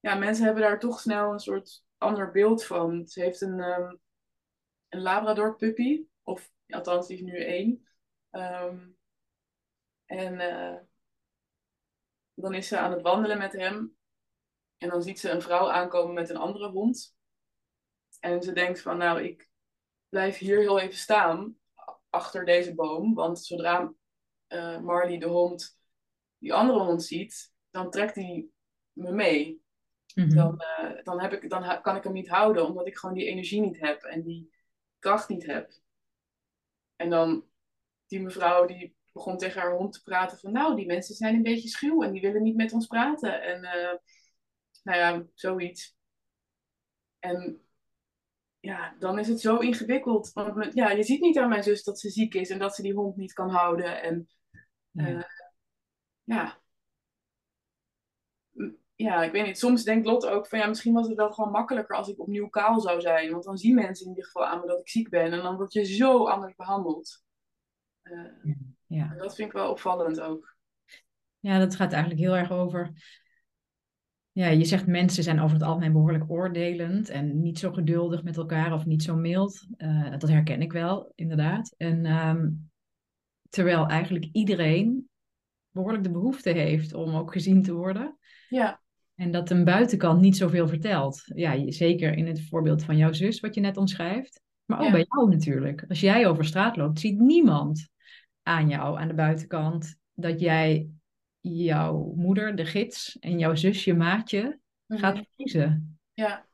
ja, 0.00 0.14
mensen 0.14 0.44
hebben 0.44 0.62
daar 0.62 0.78
toch 0.78 1.00
snel 1.00 1.32
een 1.32 1.38
soort 1.38 1.84
ander 1.96 2.30
beeld 2.30 2.64
van. 2.64 3.06
Ze 3.06 3.20
heeft 3.20 3.40
een, 3.40 3.60
um, 3.60 4.00
een 4.88 5.00
Labrador 5.00 5.56
puppy. 5.56 6.04
Of 6.22 6.50
althans, 6.68 7.06
die 7.06 7.16
is 7.16 7.22
nu 7.22 7.44
één. 7.44 7.88
Um, 8.30 8.96
en 10.04 10.34
uh, 10.34 10.78
dan 12.34 12.54
is 12.54 12.68
ze 12.68 12.78
aan 12.78 12.92
het 12.92 13.02
wandelen 13.02 13.38
met 13.38 13.52
hem. 13.52 13.96
En 14.76 14.88
dan 14.88 15.02
ziet 15.02 15.20
ze 15.20 15.30
een 15.30 15.42
vrouw 15.42 15.70
aankomen 15.70 16.14
met 16.14 16.30
een 16.30 16.36
andere 16.36 16.68
hond. 16.68 17.16
En 18.20 18.42
ze 18.42 18.52
denkt 18.52 18.80
van, 18.80 18.96
nou, 18.96 19.22
ik 19.22 19.48
blijf 20.08 20.38
hier 20.38 20.58
heel 20.58 20.78
even 20.78 20.96
staan 20.96 21.58
achter 22.10 22.44
deze 22.44 22.74
boom. 22.74 23.14
Want 23.14 23.44
zodra 23.44 23.92
uh, 24.48 24.80
Marley, 24.80 25.18
de 25.18 25.26
hond, 25.26 25.78
die 26.38 26.54
andere 26.54 26.78
hond 26.78 27.02
ziet, 27.02 27.52
dan 27.70 27.90
trekt 27.90 28.14
hij 28.14 28.48
me 28.92 29.12
mee. 29.12 29.62
Mm 30.18 30.24
-hmm. 30.24 30.34
dan, 30.34 30.62
uh, 30.80 31.02
dan, 31.02 31.20
heb 31.20 31.32
ik, 31.32 31.50
dan 31.50 31.82
kan 31.82 31.96
ik 31.96 32.04
hem 32.04 32.12
niet 32.12 32.28
houden, 32.28 32.66
omdat 32.66 32.86
ik 32.86 32.96
gewoon 32.98 33.14
die 33.14 33.26
energie 33.26 33.60
niet 33.60 33.80
heb. 33.80 34.02
En 34.02 34.22
die, 34.22 34.50
kracht 34.98 35.28
niet 35.28 35.46
heb. 35.46 35.72
En 36.96 37.10
dan 37.10 37.44
die 38.06 38.20
mevrouw 38.20 38.66
die 38.66 38.96
begon 39.12 39.38
tegen 39.38 39.60
haar 39.60 39.76
hond 39.76 39.92
te 39.92 40.02
praten 40.02 40.38
van 40.38 40.52
nou, 40.52 40.76
die 40.76 40.86
mensen 40.86 41.14
zijn 41.14 41.34
een 41.34 41.42
beetje 41.42 41.68
schuw 41.68 42.02
en 42.02 42.12
die 42.12 42.20
willen 42.20 42.42
niet 42.42 42.56
met 42.56 42.72
ons 42.72 42.86
praten. 42.86 43.42
En 43.42 43.62
uh, 43.62 43.98
nou 44.82 44.98
ja, 44.98 45.26
zoiets. 45.34 45.96
En 47.18 47.60
ja, 48.60 48.96
dan 48.98 49.18
is 49.18 49.28
het 49.28 49.40
zo 49.40 49.56
ingewikkeld. 49.56 50.32
Want 50.32 50.74
ja, 50.74 50.90
je 50.90 51.02
ziet 51.02 51.20
niet 51.20 51.38
aan 51.38 51.48
mijn 51.48 51.62
zus 51.62 51.84
dat 51.84 52.00
ze 52.00 52.10
ziek 52.10 52.34
is 52.34 52.50
en 52.50 52.58
dat 52.58 52.74
ze 52.74 52.82
die 52.82 52.94
hond 52.94 53.16
niet 53.16 53.32
kan 53.32 53.50
houden. 53.50 54.02
En 54.02 54.28
uh, 54.92 55.08
ja, 55.08 55.28
ja, 56.24 56.60
ik 58.98 59.32
weet 59.32 59.46
niet. 59.46 59.58
Soms 59.58 59.84
denkt 59.84 60.06
Lot 60.06 60.26
ook 60.26 60.46
van 60.46 60.58
ja, 60.58 60.66
misschien 60.66 60.92
was 60.92 61.08
het 61.08 61.16
wel 61.16 61.32
gewoon 61.32 61.50
makkelijker 61.50 61.96
als 61.96 62.08
ik 62.08 62.20
opnieuw 62.20 62.48
kaal 62.48 62.80
zou 62.80 63.00
zijn. 63.00 63.30
Want 63.30 63.44
dan 63.44 63.58
zien 63.58 63.74
mensen 63.74 64.04
in 64.04 64.10
ieder 64.10 64.24
geval 64.24 64.46
aan 64.46 64.60
me 64.60 64.66
dat 64.66 64.80
ik 64.80 64.88
ziek 64.88 65.08
ben. 65.08 65.32
En 65.32 65.42
dan 65.42 65.56
word 65.56 65.72
je 65.72 65.84
zo 65.84 66.26
anders 66.26 66.54
behandeld. 66.54 67.22
Uh, 68.02 68.54
ja. 68.86 69.14
dat 69.18 69.34
vind 69.34 69.48
ik 69.48 69.54
wel 69.54 69.70
opvallend 69.70 70.20
ook. 70.20 70.56
Ja, 71.38 71.58
dat 71.58 71.76
gaat 71.76 71.92
eigenlijk 71.92 72.22
heel 72.22 72.36
erg 72.36 72.50
over. 72.50 72.92
Ja, 74.32 74.46
je 74.46 74.64
zegt 74.64 74.86
mensen 74.86 75.22
zijn 75.22 75.40
over 75.40 75.56
het 75.56 75.66
algemeen 75.66 75.92
behoorlijk 75.92 76.30
oordelend 76.30 77.08
en 77.08 77.40
niet 77.40 77.58
zo 77.58 77.72
geduldig 77.72 78.22
met 78.22 78.36
elkaar 78.36 78.72
of 78.72 78.84
niet 78.84 79.02
zo 79.02 79.16
mild. 79.16 79.66
Uh, 79.76 80.10
dat 80.10 80.28
herken 80.28 80.62
ik 80.62 80.72
wel, 80.72 81.12
inderdaad. 81.14 81.74
En 81.76 82.06
um, 82.06 82.70
terwijl 83.48 83.86
eigenlijk 83.86 84.28
iedereen 84.32 85.08
behoorlijk 85.70 86.04
de 86.04 86.10
behoefte 86.10 86.50
heeft 86.50 86.94
om 86.94 87.16
ook 87.16 87.32
gezien 87.32 87.62
te 87.62 87.74
worden. 87.74 88.18
Ja. 88.48 88.80
En 89.18 89.30
dat 89.30 89.50
een 89.50 89.64
buitenkant 89.64 90.20
niet 90.20 90.36
zoveel 90.36 90.68
vertelt. 90.68 91.22
Ja, 91.24 91.70
zeker 91.70 92.16
in 92.16 92.26
het 92.26 92.48
voorbeeld 92.48 92.84
van 92.84 92.96
jouw 92.96 93.12
zus, 93.12 93.40
wat 93.40 93.54
je 93.54 93.60
net 93.60 93.76
omschrijft. 93.76 94.40
Maar 94.64 94.78
ook 94.78 94.84
Ja. 94.84 94.90
bij 94.90 95.06
jou 95.08 95.30
natuurlijk. 95.30 95.84
Als 95.88 96.00
jij 96.00 96.26
over 96.26 96.44
straat 96.44 96.76
loopt, 96.76 97.00
ziet 97.00 97.18
niemand 97.18 97.88
aan 98.42 98.68
jou, 98.68 98.98
aan 98.98 99.08
de 99.08 99.14
buitenkant, 99.14 99.96
dat 100.14 100.40
jij 100.40 100.90
jouw 101.40 102.12
moeder, 102.16 102.56
de 102.56 102.64
gids, 102.64 103.18
en 103.18 103.38
jouw 103.38 103.54
zus, 103.54 103.84
je 103.84 103.94
maatje, 103.94 104.58
gaat 104.88 105.14
Mhm. 105.14 105.24
verliezen. 105.24 105.98
Ja. 106.14 106.46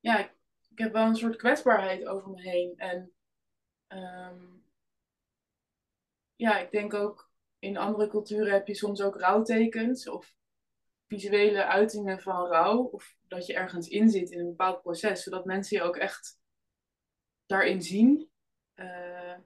Ja, 0.00 0.18
ik, 0.18 0.32
ik 0.68 0.78
heb 0.78 0.92
wel 0.92 1.06
een 1.06 1.16
soort 1.16 1.36
kwetsbaarheid 1.36 2.06
over 2.06 2.30
me 2.30 2.40
heen. 2.40 2.74
En 2.76 3.12
ehm, 3.86 4.44
ja, 6.36 6.58
ik 6.58 6.70
denk 6.70 6.94
ook 6.94 7.27
in 7.58 7.76
andere 7.76 8.08
culturen 8.08 8.52
heb 8.52 8.66
je 8.66 8.74
soms 8.74 9.02
ook 9.02 9.20
rouwtekens 9.20 10.08
of 10.08 10.34
visuele 11.06 11.64
uitingen 11.64 12.20
van 12.20 12.46
rouw. 12.46 12.82
Of 12.82 13.16
dat 13.28 13.46
je 13.46 13.54
ergens 13.54 13.88
in 13.88 14.10
zit 14.10 14.30
in 14.30 14.38
een 14.38 14.48
bepaald 14.48 14.82
proces, 14.82 15.22
zodat 15.22 15.44
mensen 15.44 15.76
je 15.76 15.82
ook 15.82 15.96
echt 15.96 16.40
daarin 17.46 17.82
zien. 17.82 18.30
Eh, 18.74 19.36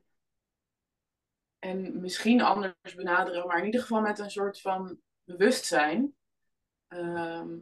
en 1.58 2.00
misschien 2.00 2.40
anders 2.40 2.94
benaderen, 2.96 3.46
maar 3.46 3.58
in 3.58 3.64
ieder 3.64 3.80
geval 3.80 4.00
met 4.00 4.18
een 4.18 4.30
soort 4.30 4.60
van 4.60 5.00
bewustzijn. 5.24 6.14
Ehm, 6.88 7.58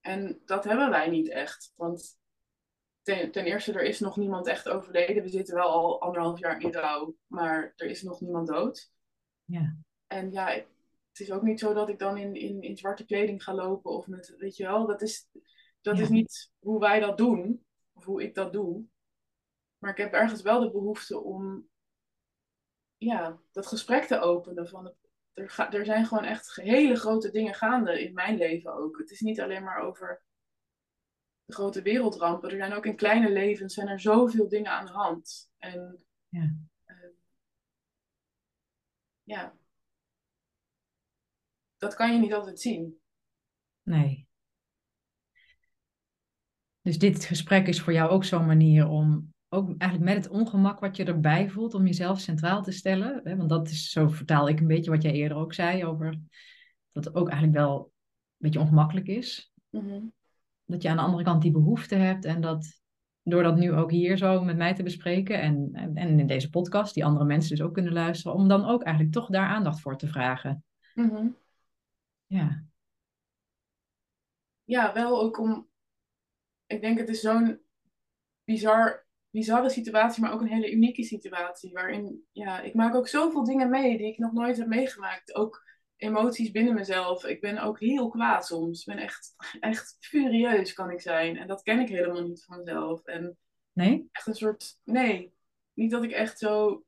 en 0.00 0.42
dat 0.44 0.64
hebben 0.64 0.90
wij 0.90 1.08
niet 1.08 1.28
echt. 1.28 1.72
Want 1.76 2.18
ten, 3.02 3.30
ten 3.30 3.44
eerste, 3.44 3.72
er 3.72 3.82
is 3.82 4.00
nog 4.00 4.16
niemand 4.16 4.46
echt 4.46 4.68
overleden. 4.68 5.22
We 5.22 5.28
zitten 5.28 5.54
wel 5.54 5.68
al 5.68 6.00
anderhalf 6.00 6.38
jaar 6.38 6.60
in 6.60 6.72
rouw, 6.72 7.16
maar 7.26 7.72
er 7.76 7.86
is 7.86 8.02
nog 8.02 8.20
niemand 8.20 8.46
dood. 8.46 8.90
Ja. 9.46 9.76
En 10.06 10.32
ja, 10.32 10.50
ik- 10.50 10.68
het 11.10 11.20
is 11.20 11.30
ook 11.32 11.42
niet 11.42 11.60
zo 11.60 11.74
dat 11.74 11.88
ik 11.88 11.98
dan 11.98 12.16
in, 12.16 12.34
in, 12.34 12.62
in 12.62 12.76
zwarte 12.76 13.04
kleding 13.04 13.42
ga 13.42 13.54
lopen 13.54 13.90
of 13.90 14.06
met, 14.06 14.34
weet 14.38 14.56
je 14.56 14.64
wel, 14.64 14.86
dat 14.86 15.02
is, 15.02 15.28
dat 15.80 15.96
Ja. 15.96 16.02
is 16.02 16.08
niet 16.08 16.52
hoe 16.58 16.80
wij 16.80 17.00
dat 17.00 17.16
doen, 17.16 17.64
of 17.92 18.04
hoe 18.04 18.22
ik 18.22 18.34
dat 18.34 18.52
doe. 18.52 18.84
Maar 19.78 19.90
ik 19.90 19.96
heb 19.96 20.12
ergens 20.12 20.42
wel 20.42 20.60
de 20.60 20.70
behoefte 20.70 21.20
om, 21.20 21.68
ja, 22.96 23.40
dat 23.52 23.66
gesprek 23.66 24.04
te 24.04 24.18
openen. 24.18 24.68
Van 24.68 24.84
het, 24.84 24.94
er, 25.32 25.50
ga, 25.50 25.72
er 25.72 25.84
zijn 25.84 26.06
gewoon 26.06 26.24
echt 26.24 26.54
hele 26.54 26.96
grote 26.96 27.30
dingen 27.30 27.54
gaande 27.54 28.02
in 28.02 28.14
mijn 28.14 28.36
leven 28.36 28.74
ook. 28.74 28.98
Het 28.98 29.10
is 29.10 29.20
niet 29.20 29.40
alleen 29.40 29.62
maar 29.64 29.78
over 29.78 30.22
de 31.44 31.54
grote 31.54 31.82
wereldrampen. 31.82 32.50
Er 32.50 32.56
zijn 32.56 32.72
ook 32.72 32.86
in 32.86 32.96
kleine 32.96 33.30
levens 33.32 33.74
zijn 33.74 33.88
er 33.88 34.00
zoveel 34.00 34.48
dingen 34.48 34.70
aan 34.70 34.86
de 34.86 34.92
hand. 34.92 35.50
En 35.58 36.04
Ja. 36.28 36.54
Ja, 39.26 39.54
dat 41.76 41.94
kan 41.94 42.12
je 42.12 42.18
niet 42.18 42.34
altijd 42.34 42.60
zien. 42.60 42.98
Nee. 43.82 44.28
Dus 46.80 46.98
dit 46.98 47.24
gesprek 47.24 47.66
is 47.66 47.80
voor 47.80 47.92
jou 47.92 48.10
ook 48.10 48.24
zo'n 48.24 48.46
manier 48.46 48.88
om, 48.88 49.34
ook 49.48 49.68
eigenlijk 49.78 50.14
met 50.14 50.24
het 50.24 50.32
ongemak 50.32 50.80
wat 50.80 50.96
je 50.96 51.04
erbij 51.04 51.48
voelt, 51.50 51.74
om 51.74 51.86
jezelf 51.86 52.20
centraal 52.20 52.62
te 52.62 52.72
stellen. 52.72 53.20
Hè? 53.24 53.36
Want 53.36 53.48
dat 53.48 53.68
is, 53.68 53.90
zo 53.90 54.08
vertaal 54.08 54.48
ik 54.48 54.60
een 54.60 54.66
beetje 54.66 54.90
wat 54.90 55.02
jij 55.02 55.12
eerder 55.12 55.36
ook 55.36 55.54
zei 55.54 55.84
over 55.84 56.20
dat 56.92 57.04
het 57.04 57.14
ook 57.14 57.28
eigenlijk 57.28 57.58
wel 57.58 57.78
een 57.80 57.90
beetje 58.36 58.60
ongemakkelijk 58.60 59.06
is. 59.06 59.52
Mhm. 59.70 60.00
Dat 60.64 60.82
je 60.82 60.88
aan 60.88 60.96
de 60.96 61.02
andere 61.02 61.24
kant 61.24 61.42
die 61.42 61.52
behoefte 61.52 61.94
hebt 61.94 62.24
en 62.24 62.40
dat 62.40 62.80
door 63.28 63.42
dat 63.42 63.56
nu 63.56 63.72
ook 63.72 63.90
hier 63.90 64.16
zo 64.16 64.42
met 64.42 64.56
mij 64.56 64.74
te 64.74 64.82
bespreken 64.82 65.40
en, 65.40 65.70
en, 65.94 66.18
in 66.18 66.26
deze 66.26 66.50
podcast, 66.50 66.94
die 66.94 67.04
andere 67.04 67.24
mensen 67.24 67.56
dus 67.56 67.66
ook 67.66 67.74
kunnen 67.74 67.92
luisteren, 67.92 68.36
om 68.36 68.48
dan 68.48 68.64
ook 68.64 68.82
eigenlijk 68.82 69.14
toch 69.14 69.28
daar 69.28 69.48
aandacht 69.48 69.80
voor 69.80 69.96
te 69.96 70.06
vragen. 70.06 70.64
Mhm. 70.94 71.28
Ja, 72.26 72.64
Ja, 74.64 74.92
wel 74.92 75.20
ook 75.20 75.38
om. 75.38 75.68
Ik 76.66 76.80
denk 76.80 76.98
het 76.98 77.08
is 77.08 77.20
zo'n 77.20 77.60
bizar, 78.44 79.06
bizarre 79.30 79.70
situatie, 79.70 80.22
maar 80.22 80.32
ook 80.32 80.40
een 80.40 80.46
hele 80.46 80.72
unieke 80.72 81.02
situatie. 81.02 81.72
Waarin, 81.72 82.26
ja, 82.32 82.60
ik 82.60 82.74
maak 82.74 82.94
ook 82.94 83.08
zoveel 83.08 83.44
dingen 83.44 83.70
mee 83.70 83.98
die 83.98 84.06
ik 84.06 84.18
nog 84.18 84.32
nooit 84.32 84.56
heb 84.56 84.66
meegemaakt. 84.66 85.34
Ook 85.34 85.64
emoties 85.96 86.50
binnen 86.50 86.74
mezelf. 86.74 87.24
Ik 87.24 87.40
ben 87.40 87.58
ook 87.58 87.80
heel 87.80 88.08
kwaad 88.08 88.46
soms. 88.46 88.80
Ik 88.80 88.94
ben 88.94 89.02
echt, 89.02 89.34
echt 89.60 89.96
furieus 90.00 90.72
kan 90.72 90.90
ik 90.90 91.00
zijn. 91.00 91.36
En 91.36 91.46
dat 91.46 91.62
ken 91.62 91.80
ik 91.80 91.88
helemaal 91.88 92.22
niet 92.22 92.44
van 92.44 92.58
mezelf. 92.58 93.04
En 93.04 93.38
nee? 93.72 94.08
echt 94.12 94.26
een 94.26 94.34
soort. 94.34 94.78
Nee, 94.84 95.34
niet 95.72 95.90
dat 95.90 96.04
ik 96.04 96.10
echt 96.10 96.38
zo. 96.38 96.84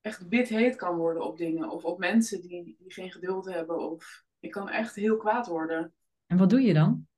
Echt 0.00 0.28
wit 0.28 0.48
heet 0.48 0.76
kan 0.76 0.96
worden 0.96 1.24
op 1.24 1.38
dingen. 1.38 1.70
Of 1.70 1.84
op 1.84 1.98
mensen 1.98 2.40
die, 2.40 2.76
die 2.78 2.92
geen 2.92 3.12
geduld 3.12 3.44
hebben. 3.44 3.90
Of 3.90 4.24
ik 4.38 4.50
kan 4.50 4.68
echt 4.68 4.94
heel 4.94 5.16
kwaad 5.16 5.46
worden. 5.46 5.94
En 6.26 6.38
wat 6.38 6.50
doe 6.50 6.60
je 6.60 6.74
dan? 6.74 7.08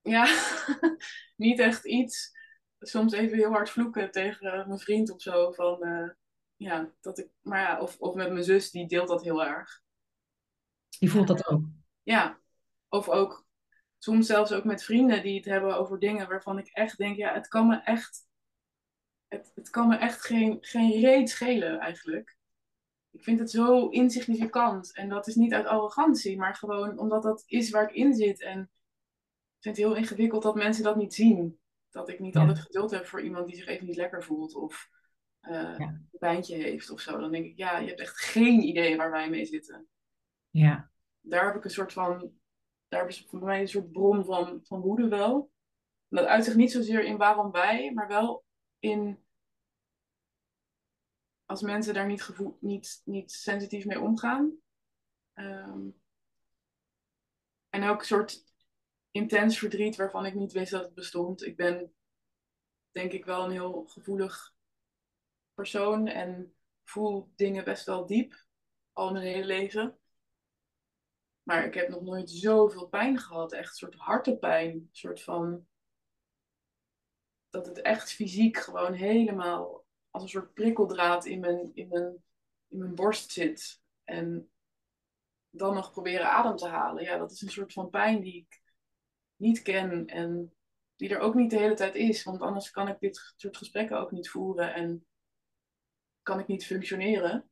Ja, 0.00 0.26
niet 1.36 1.58
echt 1.58 1.86
iets. 1.86 2.40
Soms 2.78 3.12
even 3.12 3.36
heel 3.36 3.50
hard 3.50 3.70
vloeken 3.70 4.10
tegen 4.10 4.68
mijn 4.68 4.78
vriend 4.78 5.12
of 5.12 5.22
zo. 5.22 5.52
Van, 5.52 5.82
eh, 5.82 6.10
ja, 6.56 6.92
dat 7.00 7.18
ik, 7.18 7.28
maar 7.40 7.60
ja, 7.60 7.80
of, 7.80 7.98
of 7.98 8.14
met 8.14 8.32
mijn 8.32 8.44
zus, 8.44 8.70
die 8.70 8.86
deelt 8.86 9.08
dat 9.08 9.22
heel 9.22 9.44
erg. 9.44 9.81
Die 10.98 11.10
voelt 11.10 11.26
dat 11.28 11.46
ook. 11.46 11.62
Ja, 12.02 12.40
of 12.88 13.08
ook 13.08 13.46
soms 13.98 14.26
zelfs 14.26 14.52
ook 14.52 14.64
met 14.64 14.84
vrienden 14.84 15.22
die 15.22 15.36
het 15.36 15.44
hebben 15.44 15.76
over 15.76 15.98
dingen 15.98 16.28
waarvan 16.28 16.58
ik 16.58 16.66
echt 16.68 16.98
denk, 16.98 17.16
ja, 17.16 17.34
het 17.34 17.48
kan 17.48 17.66
me 17.66 17.76
echt, 17.76 18.26
het, 19.28 19.52
het 19.54 19.70
kan 19.70 19.88
me 19.88 19.96
echt 19.96 20.24
geen, 20.24 20.56
geen 20.60 21.00
reet 21.00 21.30
schelen 21.30 21.78
eigenlijk. 21.78 22.36
Ik 23.10 23.22
vind 23.24 23.38
het 23.38 23.50
zo 23.50 23.88
insignificant. 23.88 24.94
En 24.94 25.08
dat 25.08 25.26
is 25.26 25.34
niet 25.34 25.54
uit 25.54 25.66
arrogantie, 25.66 26.38
maar 26.38 26.54
gewoon 26.54 26.98
omdat 26.98 27.22
dat 27.22 27.42
is 27.46 27.70
waar 27.70 27.88
ik 27.88 27.94
in 27.94 28.14
zit. 28.14 28.40
En 28.42 28.60
ik 28.60 29.62
vind 29.62 29.76
het 29.76 29.86
heel 29.86 29.94
ingewikkeld 29.96 30.42
dat 30.42 30.54
mensen 30.54 30.84
dat 30.84 30.96
niet 30.96 31.14
zien. 31.14 31.58
Dat 31.90 32.08
ik 32.08 32.20
niet 32.20 32.34
Ja. 32.34 32.40
altijd 32.40 32.58
geduld 32.58 32.90
heb 32.90 33.06
voor 33.06 33.22
iemand 33.22 33.46
die 33.46 33.56
zich 33.56 33.66
even 33.66 33.86
niet 33.86 33.96
lekker 33.96 34.22
voelt 34.24 34.54
of 34.54 34.88
eh, 35.40 35.52
Ja. 35.52 35.78
een 35.78 36.08
pijntje 36.18 36.56
heeft 36.56 36.90
of 36.90 37.00
zo. 37.00 37.18
Dan 37.18 37.30
denk 37.32 37.44
ik, 37.44 37.56
ja, 37.56 37.78
je 37.78 37.86
hebt 37.88 38.00
echt 38.00 38.20
geen 38.20 38.62
idee 38.62 38.96
waar 38.96 39.10
wij 39.10 39.30
mee 39.30 39.44
zitten. 39.44 39.86
Ja, 40.52 40.90
Daar 41.20 41.46
heb 41.46 41.54
ik 41.56 41.64
een 41.64 41.70
soort 41.70 41.92
van, 41.92 42.32
daar 42.88 43.08
is 43.08 43.26
voor 43.28 43.42
mij 43.42 43.60
een 43.60 43.68
soort 43.68 43.92
bron 43.92 44.24
van, 44.24 44.60
van 44.64 44.80
woede 44.80 45.08
wel. 45.08 45.50
En 46.08 46.16
dat 46.16 46.26
uit 46.26 46.44
zich 46.44 46.54
niet 46.54 46.72
zozeer 46.72 47.04
in 47.04 47.16
waarom 47.16 47.50
wij, 47.50 47.92
maar 47.92 48.08
wel 48.08 48.44
in 48.78 49.24
als 51.44 51.62
mensen 51.62 51.94
daar 51.94 52.06
niet, 52.06 52.22
gevoel, 52.22 52.56
niet, 52.60 53.02
niet 53.04 53.32
sensitief 53.32 53.84
mee 53.84 54.00
omgaan. 54.00 54.52
Ehm, 55.32 55.88
en 57.68 57.84
ook 57.84 58.00
een 58.00 58.06
soort 58.06 58.44
intens 59.10 59.58
verdriet 59.58 59.96
waarvan 59.96 60.26
ik 60.26 60.34
niet 60.34 60.52
wist 60.52 60.70
dat 60.70 60.84
het 60.84 60.94
bestond. 60.94 61.46
Ik 61.46 61.56
ben 61.56 61.94
denk 62.90 63.12
ik 63.12 63.24
wel 63.24 63.44
een 63.44 63.50
heel 63.50 63.84
gevoelig 63.86 64.54
persoon 65.54 66.06
en 66.06 66.54
voel 66.84 67.32
dingen 67.36 67.64
best 67.64 67.86
wel 67.86 68.06
diep, 68.06 68.46
al 68.92 69.12
mijn 69.12 69.24
hele 69.24 69.44
leven. 69.44 70.01
Maar 71.42 71.64
ik 71.64 71.74
heb 71.74 71.88
nog 71.88 72.02
nooit 72.02 72.30
zoveel 72.30 72.88
pijn 72.88 73.18
gehad, 73.18 73.52
echt 73.52 73.68
een 73.68 73.76
soort 73.76 73.94
hartepijn, 73.94 74.70
een 74.70 74.88
soort 74.92 75.22
van 75.22 75.66
dat 77.50 77.66
het 77.66 77.80
echt 77.80 78.12
fysiek 78.12 78.56
gewoon 78.56 78.92
helemaal 78.92 79.84
als 80.10 80.22
een 80.22 80.28
soort 80.28 80.54
prikkeldraad 80.54 81.24
in 81.24 81.40
mijn, 81.40 81.70
in 81.74 81.88
mijn, 81.88 82.24
in 82.68 82.78
mijn 82.78 82.94
borst 82.94 83.32
zit. 83.32 83.80
En 84.04 84.50
dan 85.50 85.74
nog 85.74 85.90
proberen 85.90 86.30
adem 86.30 86.56
te 86.56 86.66
halen. 86.68 87.04
Ja, 87.04 87.18
dat 87.18 87.30
is 87.30 87.42
een 87.42 87.50
soort 87.50 87.72
van 87.72 87.90
pijn 87.90 88.20
die 88.20 88.36
ik 88.36 88.62
niet 89.36 89.62
ken 89.62 90.06
en 90.06 90.54
die 90.96 91.08
er 91.08 91.18
ook 91.18 91.34
niet 91.34 91.50
de 91.50 91.58
hele 91.58 91.74
tijd 91.74 91.94
is. 91.94 92.22
Want 92.22 92.40
anders 92.40 92.70
kan 92.70 92.88
ik 92.88 93.00
dit 93.00 93.32
soort 93.36 93.56
gesprekken 93.56 93.98
ook 93.98 94.10
niet 94.10 94.30
voeren 94.30 94.74
en 94.74 95.06
kan 96.22 96.38
ik 96.38 96.46
niet 96.46 96.66
functioneren. 96.66 97.50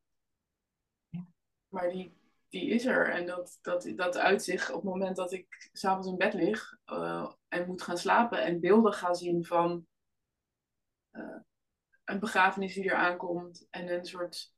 Ja. 1.08 1.26
Maar 1.68 1.90
die, 1.90 2.19
die 2.50 2.70
is 2.70 2.86
er 2.86 3.10
en 3.10 3.26
dat, 3.26 3.58
dat, 3.62 3.92
dat 3.96 4.16
uit 4.16 4.42
zich 4.42 4.68
op 4.68 4.82
het 4.82 4.90
moment 4.90 5.16
dat 5.16 5.32
ik 5.32 5.70
s'avonds 5.72 6.08
in 6.08 6.16
bed 6.16 6.34
lig 6.34 6.78
uh, 6.86 7.32
en 7.48 7.66
moet 7.66 7.82
gaan 7.82 7.98
slapen 7.98 8.42
en 8.42 8.60
beelden 8.60 8.92
ga 8.92 9.14
zien 9.14 9.44
van 9.44 9.86
uh, 11.12 11.40
een 12.04 12.18
begrafenis 12.18 12.74
die 12.74 12.90
er 12.90 12.96
aankomt 12.96 13.66
en 13.70 13.88
een 13.88 14.04
soort 14.04 14.54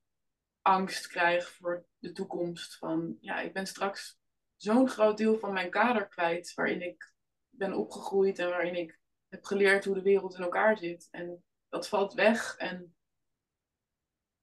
angst 0.62 1.06
krijg 1.06 1.50
voor 1.50 1.86
de 1.98 2.12
toekomst. 2.12 2.78
Van 2.78 3.16
ja, 3.20 3.40
ik 3.40 3.52
ben 3.52 3.66
straks 3.66 4.18
zo'n 4.56 4.88
groot 4.88 5.16
deel 5.16 5.38
van 5.38 5.52
mijn 5.52 5.70
kader 5.70 6.08
kwijt 6.08 6.54
waarin 6.54 6.82
ik 6.82 7.12
ben 7.48 7.74
opgegroeid 7.74 8.38
en 8.38 8.48
waarin 8.48 8.74
ik 8.74 9.00
heb 9.28 9.44
geleerd 9.44 9.84
hoe 9.84 9.94
de 9.94 10.02
wereld 10.02 10.34
in 10.34 10.42
elkaar 10.42 10.78
zit. 10.78 11.08
En 11.10 11.44
dat 11.68 11.88
valt 11.88 12.12
weg 12.12 12.56
en 12.56 12.96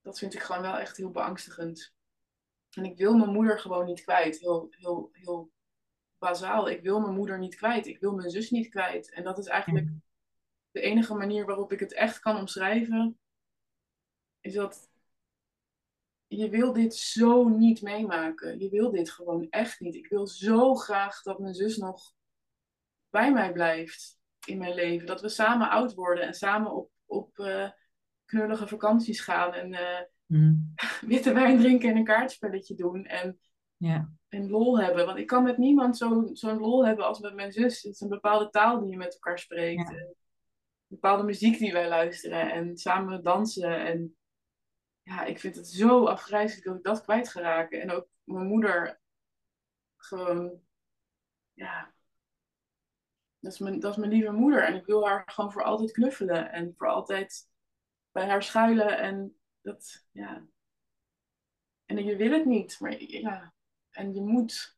dat 0.02 0.20
vind 0.20 0.34
ik 0.34 0.42
gewoon 0.42 0.62
wel 0.62 0.78
echt 0.78 0.98
heel 0.98 1.12
beangstigend. 1.12 1.94
En 2.70 2.86
ik 2.86 2.98
wil 2.98 3.18
mijn 3.18 3.32
moeder 3.32 3.60
gewoon 3.60 3.86
niet 3.86 4.02
kwijt. 4.02 4.40
Heel, 4.40 4.68
heel, 4.70 5.10
heel 5.12 5.52
bazaal. 6.18 6.70
Ik 6.70 6.82
wil 6.82 7.00
mijn 7.00 7.14
moeder 7.14 7.40
niet 7.40 7.56
kwijt. 7.56 7.88
Ik 7.88 8.00
wil 8.00 8.14
mijn 8.14 8.30
zus 8.30 8.50
niet 8.50 8.70
kwijt. 8.70 9.12
En 9.12 9.24
dat 9.24 9.38
is 9.38 9.46
eigenlijk 9.48 9.86
Ja. 9.86 9.94
de 10.72 10.82
enige 10.82 11.14
manier 11.14 11.46
waarop 11.46 11.72
ik 11.72 11.80
het 11.80 11.94
echt 11.94 12.20
kan 12.20 12.38
omschrijven. 12.38 13.20
Is 14.40 14.54
dat 14.54 14.90
je 16.28 16.50
wil 16.50 16.74
dit 16.74 16.96
zo 16.96 17.48
niet 17.48 17.82
meemaken. 17.82 18.60
Je 18.60 18.70
wil 18.70 18.92
dit 18.92 19.12
gewoon 19.12 19.48
echt 19.50 19.80
niet. 19.80 19.96
Ik 19.96 20.08
wil 20.08 20.28
zo 20.28 20.76
graag 20.76 21.22
dat 21.22 21.40
mijn 21.40 21.54
zus 21.54 21.78
nog 21.78 22.14
bij 23.10 23.34
mij 23.34 23.52
blijft 23.52 24.20
in 24.46 24.58
mijn 24.58 24.74
leven. 24.74 25.08
Dat 25.08 25.22
we 25.22 25.30
samen 25.30 25.70
oud 25.70 25.94
worden 25.94 26.24
en 26.24 26.34
samen 26.34 26.72
op, 26.72 26.92
op 27.06 27.38
uh, 27.38 27.70
knullige 28.26 28.68
vakanties 28.68 29.22
gaan 29.22 29.54
en 29.54 29.74
uh, 29.74 30.00
witte 31.02 31.34
wijn 31.34 31.60
drinken 31.60 31.90
en 31.90 31.98
een 31.98 32.04
kaartspelletje 32.04 32.76
doen. 32.76 33.06
En, 33.06 33.40
ja. 33.78 34.12
en 34.28 34.50
lol 34.50 34.80
hebben. 34.80 35.06
Want 35.06 35.18
ik 35.18 35.28
kan 35.28 35.44
met 35.44 35.58
niemand 35.58 35.98
zo'n 35.98 36.36
zo 36.36 36.60
lol 36.60 36.86
hebben 36.86 37.06
als 37.06 37.20
met 37.20 37.34
mijn 37.34 37.52
zus. 37.52 37.82
Het 37.82 37.94
is 37.94 38.02
een 38.02 38.10
bepaalde 38.10 38.50
taal 38.50 38.80
die 38.80 38.90
je 38.90 38.98
met 38.98 39.14
elkaar 39.14 39.40
spreekt. 39.40 39.90
Een 39.90 40.16
bepaalde 40.88 41.24
muziek 41.24 41.58
die 41.58 41.74
wij 41.74 41.88
luisteren 41.88 42.52
en 42.52 42.78
samen 42.78 43.24
dansen. 43.24 43.86
En 43.86 44.16
ja, 45.02 45.24
ik 45.24 45.40
vind 45.40 45.56
het 45.56 45.68
zo 45.68 46.06
afgrijzelijk 46.06 46.66
dat 46.66 46.76
ik 46.76 46.84
dat 46.84 47.04
kwijt 47.04 47.30
ga 47.30 47.42
raken. 47.42 47.82
En 47.82 47.92
ook 47.92 48.08
mijn 48.24 48.48
moeder 48.48 49.00
gewoon, 49.98 50.62
ja, 51.54 51.94
dat 53.40 53.52
is, 53.52 53.60
mijn, 53.60 53.80
dat 53.80 53.92
is 53.92 53.98
mijn 53.98 54.12
lieve 54.12 54.32
moeder. 54.32 54.64
En 54.64 54.76
ik 54.76 54.86
wil 54.86 55.08
haar 55.08 55.24
gewoon 55.26 55.52
voor 55.52 55.64
altijd 55.64 55.92
knuffelen 55.92 56.52
en 56.52 56.74
voor 56.78 56.88
altijd 56.88 57.48
bij 58.12 58.28
haar 58.28 58.44
schuilen. 58.44 58.98
En 58.98 59.39
dat, 59.62 60.06
ja. 60.12 60.48
En 61.86 62.04
je 62.04 62.16
wil 62.16 62.32
het 62.32 62.46
niet, 62.46 62.80
maar 62.80 63.02
ja, 63.02 63.54
en 63.90 64.14
je 64.14 64.22
moet. 64.22 64.78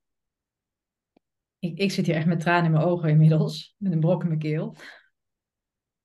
Ik, 1.60 1.78
ik 1.78 1.92
zit 1.92 2.06
hier 2.06 2.16
echt 2.16 2.26
met 2.26 2.40
tranen 2.40 2.66
in 2.66 2.72
mijn 2.72 2.84
ogen 2.84 3.10
inmiddels, 3.10 3.76
met 3.78 3.92
een 3.92 4.00
brok 4.00 4.22
in 4.22 4.28
mijn 4.28 4.40
keel. 4.40 4.76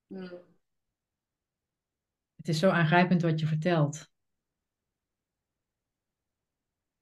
Hmm. 0.07 0.45
Het 2.37 2.49
is 2.49 2.59
zo 2.59 2.71
aangrijpend 2.71 3.23
wat 3.23 3.41
je 3.41 3.47
vertelt. 3.47 4.11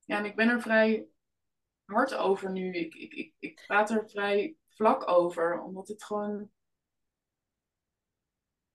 Ja, 0.04 0.18
en 0.18 0.24
ik 0.24 0.36
ben 0.36 0.48
er 0.48 0.60
vrij 0.60 1.06
hard 1.84 2.14
over 2.14 2.52
nu. 2.52 2.72
Ik, 2.72 2.94
ik, 2.94 3.12
ik, 3.12 3.34
ik 3.38 3.62
praat 3.66 3.90
er 3.90 4.10
vrij 4.10 4.56
vlak 4.68 5.08
over, 5.08 5.62
omdat 5.62 5.88
het 5.88 6.04
gewoon. 6.04 6.50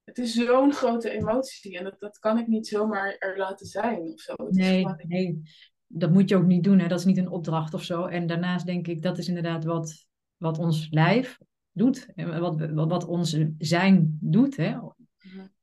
Het 0.10 0.18
is 0.18 0.34
zo'n 0.34 0.74
grote 0.74 1.10
emotie 1.10 1.78
en 1.78 1.84
dat, 1.84 2.00
dat 2.00 2.20
kan 2.20 2.38
ik 2.38 2.48
niet 2.48 2.68
zomaar 2.68 3.16
er 3.20 3.38
laten 3.38 3.66
zijn 3.66 4.02
of 4.02 4.20
zo. 4.20 4.34
nee, 4.50 4.86
nee, 5.08 5.42
dat 5.88 6.12
moet 6.12 6.30
je 6.30 6.36
ook 6.36 6.46
niet 6.46 6.64
doen. 6.64 6.80
Hè? 6.80 6.88
Dat 6.88 7.00
is 7.00 7.06
niet 7.06 7.18
een 7.18 7.30
opdracht 7.30 7.74
of 7.74 7.84
zo. 7.84 8.06
En 8.06 8.28
daarnaast 8.28 8.66
denk 8.66 8.88
ik, 8.88 9.02
dat 9.02 9.18
is 9.18 9.28
inderdaad 9.28 9.64
wat, 9.64 10.06
wat 10.38 10.60
ons 10.60 10.88
lijf 10.90 11.38
doet. 11.72 12.08
Wat, 12.16 12.72
wat, 12.72 12.90
wat 12.90 13.06
ons 13.06 13.38
zijn 13.58 14.18
doet. 14.22 14.56
Hè? 14.56 14.78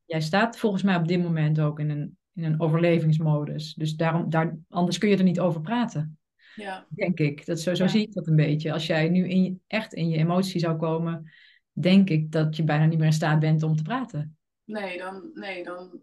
Jij 0.05 0.21
staat 0.21 0.59
volgens 0.59 0.83
mij 0.83 0.97
op 0.97 1.09
dit 1.09 1.23
moment 1.23 1.61
ook 1.61 1.81
in 1.81 1.91
een 1.91 2.17
in 2.37 2.45
een 2.45 2.61
overlevingsmodus. 2.61 3.75
Dus 3.75 3.95
daarom, 3.95 4.31
daar, 4.31 4.59
anders 4.69 4.99
kun 4.99 5.09
je 5.09 5.17
er 5.17 5.23
niet 5.23 5.41
over 5.41 5.61
praten. 5.61 6.19
Ja. 6.55 6.87
Denk 6.89 7.19
ik. 7.19 7.47
Dat, 7.47 7.61
zo 7.61 7.75
zo 7.75 7.87
zie 7.87 8.03
ik 8.03 8.13
dat 8.13 8.27
een 8.27 8.37
beetje. 8.37 8.73
Als 8.73 8.87
jij 8.87 9.09
nu 9.09 9.29
in, 9.29 9.61
echt 9.67 9.95
in 9.95 10.09
je 10.09 10.17
emotie 10.17 10.61
zou 10.61 10.77
komen, 10.77 11.33
denk 11.79 12.11
ik 12.11 12.33
dat 12.33 12.57
je 12.57 12.65
bijna 12.65 12.85
niet 12.85 12.99
meer 12.99 13.07
in 13.07 13.13
staat 13.13 13.39
bent 13.39 13.63
om 13.63 13.77
te 13.77 13.83
praten. 13.83 14.37
Nee, 14.65 14.99
dan, 14.99 15.31
nee, 15.35 15.65
dan, 15.65 16.01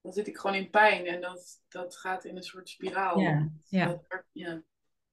dan 0.00 0.12
zit 0.12 0.26
ik 0.26 0.38
gewoon 0.38 0.56
in 0.56 0.70
pijn 0.70 1.06
en 1.06 1.20
dat, 1.20 1.62
dat 1.68 1.96
gaat 1.96 2.24
in 2.24 2.36
een 2.36 2.42
soort 2.42 2.68
spiraal. 2.68 3.20
Ja, 3.20 3.48
ja. 3.68 3.86
Dat, 3.86 4.24
ja. 4.32 4.62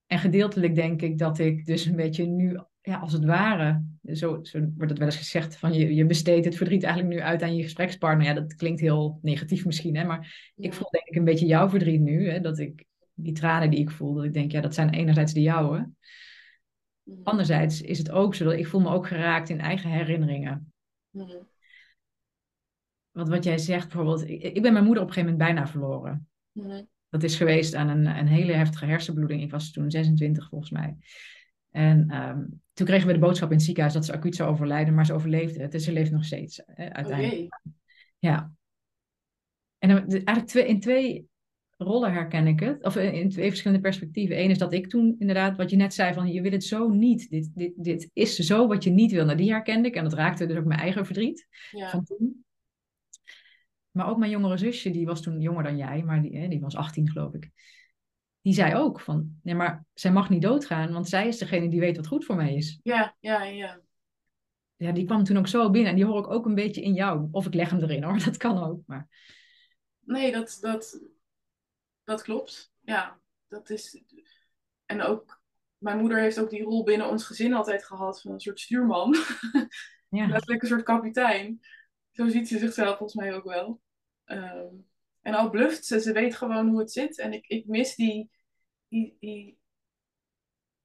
En 0.07 0.19
gedeeltelijk 0.19 0.75
denk 0.75 1.01
ik 1.01 1.17
dat 1.17 1.39
ik 1.39 1.65
dus 1.65 1.85
een 1.85 1.95
beetje 1.95 2.25
nu 2.25 2.59
ja, 2.85 2.97
als 2.97 3.13
het 3.13 3.25
ware, 3.25 3.83
zo, 4.13 4.39
zo 4.43 4.59
wordt 4.59 4.89
het 4.89 4.97
wel 4.97 5.07
eens 5.07 5.17
gezegd, 5.17 5.57
van 5.57 5.73
je, 5.73 5.95
je 5.95 6.05
besteedt 6.05 6.45
het 6.45 6.55
verdriet 6.55 6.83
eigenlijk 6.83 7.15
nu 7.15 7.21
uit 7.21 7.41
aan 7.41 7.55
je 7.55 7.63
gesprekspartner. 7.63 8.27
Ja, 8.27 8.33
dat 8.33 8.55
klinkt 8.55 8.81
heel 8.81 9.19
negatief 9.21 9.65
misschien, 9.65 9.95
hè, 9.95 10.03
maar 10.03 10.51
ik 10.55 10.73
voel 10.73 10.89
denk 10.89 11.07
ik 11.07 11.15
een 11.15 11.23
beetje 11.23 11.45
jouw 11.45 11.69
verdriet 11.69 12.01
nu. 12.01 12.29
Hè, 12.29 12.39
dat 12.39 12.59
ik 12.59 12.85
die 13.13 13.33
tranen 13.33 13.69
die 13.69 13.79
ik 13.79 13.91
voel, 13.91 14.13
dat 14.13 14.23
ik 14.23 14.33
denk, 14.33 14.51
ja, 14.51 14.61
dat 14.61 14.73
zijn 14.73 14.89
enerzijds 14.89 15.33
de 15.33 15.41
jouwe. 15.41 15.89
Mhm. 17.05 17.23
Anderzijds 17.23 17.81
is 17.81 17.97
het 17.97 18.11
ook 18.11 18.35
zo 18.35 18.43
dat 18.43 18.53
ik 18.53 18.67
voel 18.67 18.81
me 18.81 18.89
ook 18.89 19.07
geraakt 19.07 19.49
in 19.49 19.59
eigen 19.59 19.89
herinneringen. 19.89 20.73
Mm. 21.09 21.47
Want 23.11 23.29
wat 23.29 23.43
jij 23.43 23.57
zegt 23.57 23.87
bijvoorbeeld, 23.87 24.29
ik, 24.29 24.41
ik, 24.41 24.61
ben 24.61 24.73
mijn 24.73 24.85
moeder 24.85 25.03
op 25.03 25.07
een 25.07 25.13
gegeven 25.13 25.37
moment 25.37 25.55
bijna 25.55 25.67
verloren. 25.71 26.27
Mhm. 26.51 26.83
Dat 27.09 27.23
is 27.23 27.35
geweest 27.35 27.75
aan 27.75 27.87
een, 27.89 28.05
een 28.05 28.27
hele 28.27 28.53
heftige 28.53 28.85
hersenbloeding. 28.85 29.41
Ik 29.41 29.51
was 29.51 29.71
toen 29.71 29.91
26 29.91 30.49
volgens 30.49 30.71
mij. 30.71 30.97
En 31.71 32.15
um, 32.15 32.61
toen 32.73 32.85
kregen 32.85 33.07
we 33.07 33.13
de 33.13 33.19
boodschap 33.19 33.49
in 33.49 33.55
het 33.55 33.65
ziekenhuis 33.65 33.93
dat 33.93 34.05
ze 34.05 34.13
acuut 34.13 34.35
zou 34.35 34.49
overlijden, 34.49 34.93
maar 34.93 35.05
ze 35.05 35.13
overleefde 35.13 35.61
het. 35.61 35.73
En 35.73 35.79
ze 35.79 35.91
leeft 35.91 36.11
nog 36.11 36.25
steeds 36.25 36.61
hè, 36.65 36.93
uiteindelijk. 36.93 37.59
Ja. 38.19 38.51
En 39.77 39.89
dan, 39.89 40.07
eigenlijk 40.07 40.47
twee, 40.47 40.67
in 40.67 40.79
twee 40.79 41.27
rollen 41.78 42.13
herken 42.13 42.47
ik 42.47 42.59
het. 42.59 42.84
Of 42.84 42.95
in 42.95 43.30
twee 43.30 43.47
verschillende 43.47 43.84
perspectieven. 43.84 44.39
Eén 44.39 44.49
is 44.49 44.57
dat 44.57 44.73
ik 44.73 44.88
toen 44.88 45.15
inderdaad, 45.19 45.57
wat 45.57 45.69
je 45.69 45.76
net 45.76 45.93
zei, 45.93 46.13
van 46.13 46.28
je 46.28 46.41
wil 46.41 46.51
het 46.51 46.63
zo 46.63 46.89
niet. 46.89 47.30
Dit, 47.30 47.51
dit, 47.53 47.73
dit 47.76 48.09
is 48.13 48.36
zo 48.36 48.67
wat 48.67 48.84
je 48.84 48.89
niet 48.89 49.11
wil. 49.11 49.26
Nou, 49.26 49.38
die 49.38 49.51
herkende 49.51 49.88
ik. 49.88 49.95
En 49.95 50.03
dat 50.03 50.13
raakte 50.13 50.45
dus 50.45 50.57
ook 50.57 50.65
mijn 50.65 50.80
eigen 50.80 51.05
verdriet 51.05 51.47
ja. 51.71 51.89
van 51.89 52.03
toen. 52.03 52.45
Maar 53.91 54.09
ook 54.09 54.17
mijn 54.17 54.32
jongere 54.32 54.57
zusje, 54.57 54.89
die 54.89 55.05
was 55.05 55.21
toen 55.21 55.41
jonger 55.41 55.63
dan 55.63 55.78
jij, 55.78 56.03
maar 56.03 56.21
die, 56.21 56.38
hè, 56.38 56.47
die 56.47 56.59
was 56.59 56.76
18 56.76 57.09
geloof 57.09 57.34
ik 57.34 57.51
die 58.45 58.53
zei 58.53 58.76
ook 58.76 58.99
van, 58.99 59.39
nee, 59.43 59.55
maar 59.55 59.86
zij 59.93 60.11
mag 60.11 60.30
niet 60.30 60.41
doodgaan, 60.41 60.93
want 60.93 61.09
zij 61.09 61.28
is 61.28 61.38
degene 61.38 61.69
die 61.69 61.80
weet 61.80 61.95
wat 61.95 62.07
goed 62.07 62.26
voor 62.26 62.36
mij 62.36 62.55
is. 62.55 62.80
Ja, 62.84 63.15
ja, 63.19 63.43
ja. 63.43 63.82
Ja, 64.76 64.91
die 64.91 65.05
kwam 65.05 65.23
toen 65.23 65.38
ook 65.38 65.47
zo 65.47 65.69
binnen 65.69 65.89
en 65.89 65.95
die 65.95 66.05
hoor 66.05 66.19
ik 66.19 66.30
ook 66.30 66.45
een 66.45 66.55
beetje 66.55 66.82
in 66.82 66.93
jou. 66.93 67.28
Of 67.32 67.45
ik 67.45 67.53
leg 67.53 67.69
hem 67.69 67.82
erin 67.82 68.03
hoor, 68.03 68.23
dat 68.26 68.38
kan 68.38 68.63
ook. 68.63 68.82
Maar... 68.86 69.07
Nee, 69.99 70.32
dat, 70.32 70.57
dat, 70.61 71.01
dat 72.05 72.21
klopt. 72.21 72.73
Ja, 72.81 73.19
dat 73.47 73.69
is. 73.69 74.03
En 74.85 75.01
ook, 75.01 75.41
mijn 75.77 75.97
moeder 75.97 76.19
heeft 76.19 76.39
ook 76.39 76.49
die 76.49 76.63
rol 76.63 76.83
binnen 76.83 77.09
ons 77.09 77.25
gezin 77.25 77.53
altijd 77.53 77.85
gehad 77.85 78.21
van 78.21 78.31
een 78.31 78.39
soort 78.39 78.59
stuurman. 78.59 79.15
Ja. 80.09 80.27
Letterlijk 80.27 80.61
een 80.61 80.67
soort 80.67 80.83
kapitein. 80.83 81.59
Zo 82.11 82.27
ziet 82.27 82.47
ze 82.47 82.57
zichzelf 82.57 82.97
volgens 82.97 83.13
mij 83.21 83.33
ook 83.33 83.43
wel. 83.43 83.81
Ehm, 84.25 84.73
en 85.21 85.33
al 85.33 85.49
bluft 85.49 85.85
ze, 85.85 85.99
ze 85.99 86.11
weet 86.11 86.35
gewoon 86.35 86.67
hoe 86.67 86.79
het 86.79 86.91
zit. 86.91 87.19
En 87.19 87.33
ik, 87.33 87.47
ik 87.47 87.67
mis 87.67 87.95
die, 87.95 88.31
die, 88.87 89.17
die, 89.19 89.59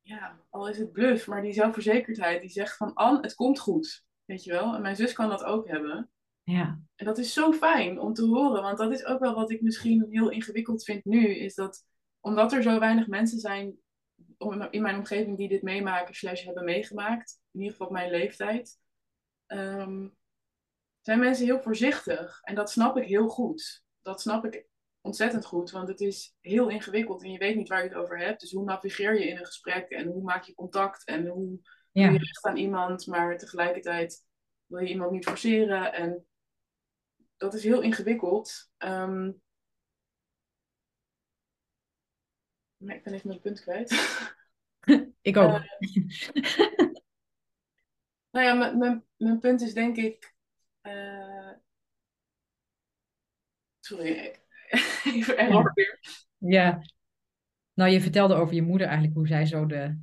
ja, 0.00 0.40
al 0.48 0.68
is 0.68 0.78
het 0.78 0.92
bluff, 0.92 1.26
maar 1.26 1.42
die 1.42 1.52
zelfverzekerdheid 1.52 2.40
die 2.40 2.50
zegt 2.50 2.76
van, 2.76 2.94
An, 2.94 3.22
het 3.22 3.34
komt 3.34 3.58
goed. 3.58 4.04
Weet 4.24 4.44
je 4.44 4.52
wel? 4.52 4.74
En 4.74 4.82
mijn 4.82 4.96
zus 4.96 5.12
kan 5.12 5.28
dat 5.28 5.44
ook 5.44 5.68
hebben. 5.68 6.10
Ja. 6.50 6.80
En 6.96 7.06
dat 7.06 7.18
is 7.18 7.32
zo 7.32 7.52
fijn 7.52 8.00
om 8.00 8.12
te 8.12 8.24
horen, 8.24 8.62
want 8.62 8.78
dat 8.78 8.92
is 8.92 9.04
ook 9.04 9.20
wel 9.20 9.34
wat 9.34 9.50
ik 9.50 9.60
misschien 9.60 10.06
heel 10.10 10.28
ingewikkeld 10.28 10.84
vind 10.84 11.04
nu, 11.04 11.36
is 11.36 11.54
dat 11.54 11.84
omdat 12.20 12.52
er 12.52 12.62
zo 12.62 12.78
weinig 12.78 13.06
mensen 13.06 13.38
zijn 13.38 13.78
in 14.70 14.82
mijn 14.82 14.96
omgeving 14.96 15.36
die 15.36 15.48
dit 15.48 15.62
meemaken, 15.62 16.14
slash 16.14 16.44
hebben 16.44 16.64
meegemaakt, 16.64 17.40
in 17.50 17.60
ieder 17.60 17.72
geval 17.72 17.86
op 17.86 17.92
mijn 17.92 18.10
leeftijd, 18.10 18.78
ehm, 19.46 20.08
zijn 21.00 21.18
mensen 21.18 21.44
heel 21.44 21.60
voorzichtig. 21.60 22.40
En 22.42 22.54
dat 22.54 22.70
snap 22.70 22.96
ik 22.96 23.04
heel 23.04 23.28
goed 23.28 23.84
dat 24.02 24.20
snap 24.20 24.44
ik 24.44 24.66
ontzettend 25.00 25.44
goed, 25.44 25.70
want 25.70 25.88
het 25.88 26.00
is 26.00 26.36
heel 26.40 26.68
ingewikkeld 26.68 27.22
en 27.22 27.30
je 27.30 27.38
weet 27.38 27.56
niet 27.56 27.68
waar 27.68 27.82
je 27.82 27.88
het 27.88 27.98
over 27.98 28.18
hebt. 28.18 28.40
Dus 28.40 28.52
hoe 28.52 28.64
navigeer 28.64 29.18
je 29.18 29.28
in 29.28 29.36
een 29.38 29.46
gesprek 29.46 29.90
en 29.90 30.06
hoe 30.06 30.22
maak 30.22 30.44
je 30.44 30.54
contact 30.54 31.04
en 31.04 31.26
hoe 31.26 31.58
ja. 31.92 32.04
doe 32.04 32.12
je 32.12 32.24
recht 32.24 32.44
aan 32.44 32.56
iemand, 32.56 33.06
maar 33.06 33.38
tegelijkertijd 33.38 34.24
wil 34.66 34.80
je 34.80 34.88
iemand 34.88 35.10
niet 35.10 35.24
forceren. 35.24 35.92
En 35.92 36.26
dat 37.40 37.54
is 37.54 37.62
heel 37.62 37.80
ingewikkeld. 37.80 38.70
Um, 38.78 39.42
ik 42.78 43.02
ben 43.02 43.12
even 43.12 43.28
mijn 43.28 43.40
punt 43.40 43.60
kwijt. 43.60 43.90
ik 45.30 45.36
ook. 45.36 45.50
Uh, 45.50 45.64
nou 48.30 48.46
ja, 48.46 48.54
mijn, 48.54 49.04
mijn 49.16 49.38
punt 49.38 49.60
is 49.60 49.74
denk 49.74 49.96
ik. 49.96 50.34
Uh, 50.82 51.52
Sorry, 53.80 54.40
even 55.14 55.38
error 55.38 55.72
weer. 55.74 56.00
Ja, 56.38 56.82
nou 57.74 57.90
je 57.90 58.00
vertelde 58.00 58.34
over 58.34 58.54
je 58.54 58.62
moeder 58.62 58.86
eigenlijk 58.86 59.16
hoe 59.16 59.26
zij 59.26 59.46
zo 59.46 59.66
de, 59.66 60.00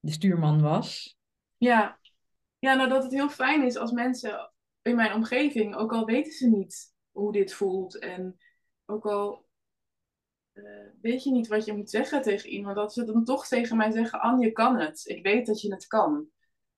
de 0.00 0.12
stuurman 0.12 0.60
was. 0.60 1.18
Ja. 1.56 1.98
ja, 2.58 2.74
nou 2.74 2.88
dat 2.88 3.02
het 3.02 3.12
heel 3.12 3.28
fijn 3.28 3.64
is 3.64 3.76
als 3.76 3.90
mensen 3.90 4.52
in 4.88 4.96
mijn 4.96 5.14
omgeving, 5.14 5.76
ook 5.76 5.92
al 5.92 6.04
weten 6.04 6.32
ze 6.32 6.48
niet 6.48 6.94
hoe 7.10 7.32
dit 7.32 7.52
voelt 7.52 7.98
en 7.98 8.38
ook 8.86 9.06
al 9.06 9.46
uh, 10.52 10.88
weet 11.00 11.24
je 11.24 11.30
niet 11.30 11.48
wat 11.48 11.64
je 11.64 11.72
moet 11.72 11.90
zeggen 11.90 12.22
tegen 12.22 12.50
iemand, 12.50 12.76
dat 12.76 12.92
ze 12.92 13.04
dan 13.04 13.24
toch 13.24 13.46
tegen 13.46 13.76
mij 13.76 13.90
zeggen, 13.90 14.20
Anne, 14.20 14.44
je 14.44 14.52
kan 14.52 14.78
het. 14.80 15.06
Ik 15.06 15.22
weet 15.22 15.46
dat 15.46 15.60
je 15.60 15.72
het 15.72 15.86
kan. 15.86 16.28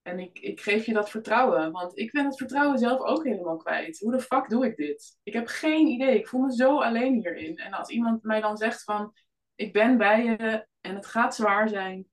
En 0.03 0.19
ik, 0.19 0.39
ik 0.39 0.61
geef 0.61 0.87
je 0.87 0.93
dat 0.93 1.11
vertrouwen, 1.11 1.73
want 1.73 1.99
ik 1.99 2.13
ben 2.13 2.25
het 2.25 2.37
vertrouwen 2.37 2.79
zelf 2.79 3.01
ook 3.01 3.25
helemaal 3.25 3.57
kwijt. 3.57 3.99
Hoe 3.99 4.13
de 4.13 4.21
fuck 4.21 4.49
doe 4.49 4.67
ik 4.67 4.77
dit? 4.77 5.19
Ik 5.23 5.33
heb 5.33 5.47
geen 5.47 5.87
idee. 5.87 6.19
Ik 6.19 6.29
voel 6.29 6.41
me 6.41 6.55
zo 6.55 6.81
alleen 6.81 7.15
hierin. 7.15 7.57
En 7.57 7.73
als 7.73 7.89
iemand 7.89 8.23
mij 8.23 8.41
dan 8.41 8.57
zegt 8.57 8.83
van, 8.83 9.13
ik 9.55 9.73
ben 9.73 9.99
bij 9.99 10.25
je 10.25 10.67
en 10.81 10.95
het 10.95 11.07
gaat 11.07 11.35
zwaar 11.35 11.69
zijn, 11.69 12.07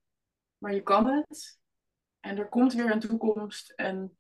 maar 0.58 0.74
je 0.74 0.82
kan 0.82 1.08
het. 1.08 1.60
En 2.20 2.38
er 2.38 2.50
komt 2.50 2.74
weer 2.74 2.92
een 2.92 3.00
toekomst. 3.00 3.72
En... 3.72 4.18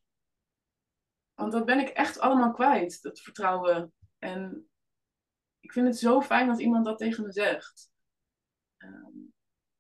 Want 1.38 1.52
dat 1.52 1.66
ben 1.66 1.80
ik 1.80 1.90
echt 1.90 2.20
allemaal 2.20 2.52
kwijt, 2.52 3.02
dat 3.02 3.20
vertrouwen. 3.20 3.94
En 4.20 4.70
ik 5.60 5.72
vind 5.72 5.88
het 5.88 5.98
zo 5.98 6.22
fijn 6.22 6.50
als 6.50 6.60
iemand 6.60 6.86
dat 6.86 6.98
tegen 6.98 7.24
me 7.24 7.32
zegt. 7.32 7.92
Um, 8.78 9.34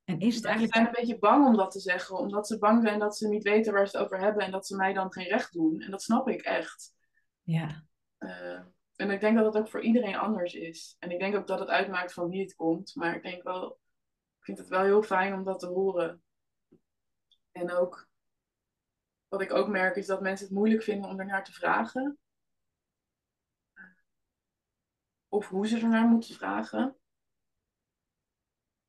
en 0.03 0.20
is 0.20 0.36
het 0.36 0.45
eigenlijk... 0.45 0.76
Ze 0.76 0.82
zijn 0.82 0.95
een 0.95 1.01
beetje 1.01 1.20
bang 1.20 1.45
om 1.45 1.58
dat 1.58 1.72
te 1.72 1.80
zeggen, 1.80 2.18
omdat 2.18 2.47
ze 2.47 2.58
bang 2.58 2.82
zijn 2.82 2.99
dat 2.99 3.18
ze 3.18 3.28
niet 3.28 3.43
weten 3.43 3.74
waar 3.74 3.88
ze 3.88 3.97
het 3.97 4.05
over 4.05 4.20
hebben 4.20 4.45
en 4.45 4.51
dat 4.51 4.68
ze 4.68 4.76
mij 4.76 4.93
dan 4.93 5.12
geen 5.12 5.28
recht 5.28 5.53
doen. 5.53 5.82
En 5.82 5.91
dat 5.91 6.01
snap 6.01 6.28
ik 6.28 6.41
echt. 6.41 6.93
Ja. 7.41 7.84
Uh, 8.20 8.62
en 8.95 9.12
ik 9.12 9.20
denk 9.20 9.36
dat 9.36 9.53
dat 9.53 9.62
ook 9.62 9.70
voor 9.70 9.82
iedereen 9.82 10.16
anders 10.16 10.53
is. 10.53 10.95
En 10.99 11.12
ik 11.12 11.20
denk 11.20 11.36
ook 11.36 11.47
dat 11.47 11.60
het 11.60 11.70
uitmaakt 11.70 12.14
van 12.14 12.30
wie 12.30 12.41
het 12.41 12.55
komt. 12.55 12.95
Maar 12.95 13.16
ik 13.16 13.24
denk 13.24 13.43
wel, 13.43 13.80
ik 14.39 14.43
vind 14.43 14.58
het 14.58 14.68
wel 14.68 14.84
heel 14.84 15.03
fijn 15.03 15.34
om 15.34 15.43
dat 15.43 15.60
te 15.60 15.68
horen. 15.68 16.24
En 17.51 17.72
ook, 17.72 18.08
wat 19.28 19.42
ik 19.42 19.54
ook 19.54 19.68
merk, 19.68 19.96
is 19.96 20.06
dat 20.06 20.22
mensen 20.22 20.48
het 20.48 20.56
moeilijk 20.56 20.84
vinden 20.84 21.10
om 21.10 21.20
ernaar 21.20 21.44
te 21.44 21.54
vragen. 21.54 22.18
Of 25.28 25.48
hoe 25.48 25.68
ze 25.68 25.80
ernaar 25.80 26.08
moeten 26.08 26.36
vragen. 26.36 26.96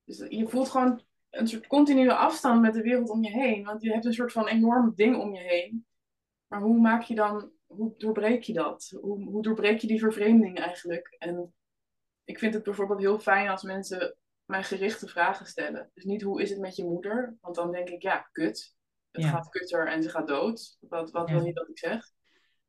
Dus 0.04 0.18
je 0.28 0.48
voelt 0.48 0.68
gewoon 0.68 1.02
een 1.30 1.48
soort 1.48 1.66
continue 1.66 2.12
afstand 2.12 2.60
met 2.60 2.72
de 2.74 2.82
wereld 2.82 3.10
om 3.10 3.24
je 3.24 3.30
heen. 3.30 3.64
Want 3.64 3.82
je 3.82 3.92
hebt 3.92 4.04
een 4.04 4.12
soort 4.12 4.32
van 4.32 4.46
enorm 4.46 4.94
ding 4.94 5.16
om 5.16 5.34
je 5.34 5.40
heen. 5.40 5.86
Maar 6.46 6.60
hoe 6.60 6.80
maak 6.80 7.02
je 7.02 7.14
dan, 7.14 7.52
hoe 7.66 7.94
doorbreek 7.96 8.42
je 8.42 8.52
dat? 8.52 8.96
Hoe, 9.00 9.24
hoe 9.24 9.42
doorbreek 9.42 9.80
je 9.80 9.86
die 9.86 9.98
vervreemding 9.98 10.58
eigenlijk? 10.58 11.16
En 11.18 11.54
ik 12.24 12.38
vind 12.38 12.54
het 12.54 12.62
bijvoorbeeld 12.62 13.00
heel 13.00 13.18
fijn 13.18 13.48
als 13.48 13.62
mensen 13.62 14.16
mij 14.44 14.62
gerichte 14.62 15.08
vragen 15.08 15.46
stellen. 15.46 15.90
Dus 15.94 16.04
niet 16.04 16.22
hoe 16.22 16.42
is 16.42 16.50
het 16.50 16.58
met 16.58 16.76
je 16.76 16.84
moeder? 16.84 17.36
Want 17.40 17.54
dan 17.54 17.72
denk 17.72 17.88
ik, 17.88 18.02
ja, 18.02 18.28
kut. 18.32 18.76
Het 19.22 19.30
gaat 19.30 19.48
kutter 19.48 19.88
en 19.88 20.02
ze 20.02 20.08
gaat 20.08 20.26
dood. 20.26 20.76
Wat, 20.80 21.10
wat 21.10 21.30
wil 21.30 21.44
je 21.44 21.52
dat 21.52 21.68
ik 21.68 21.78
zeg? 21.78 22.10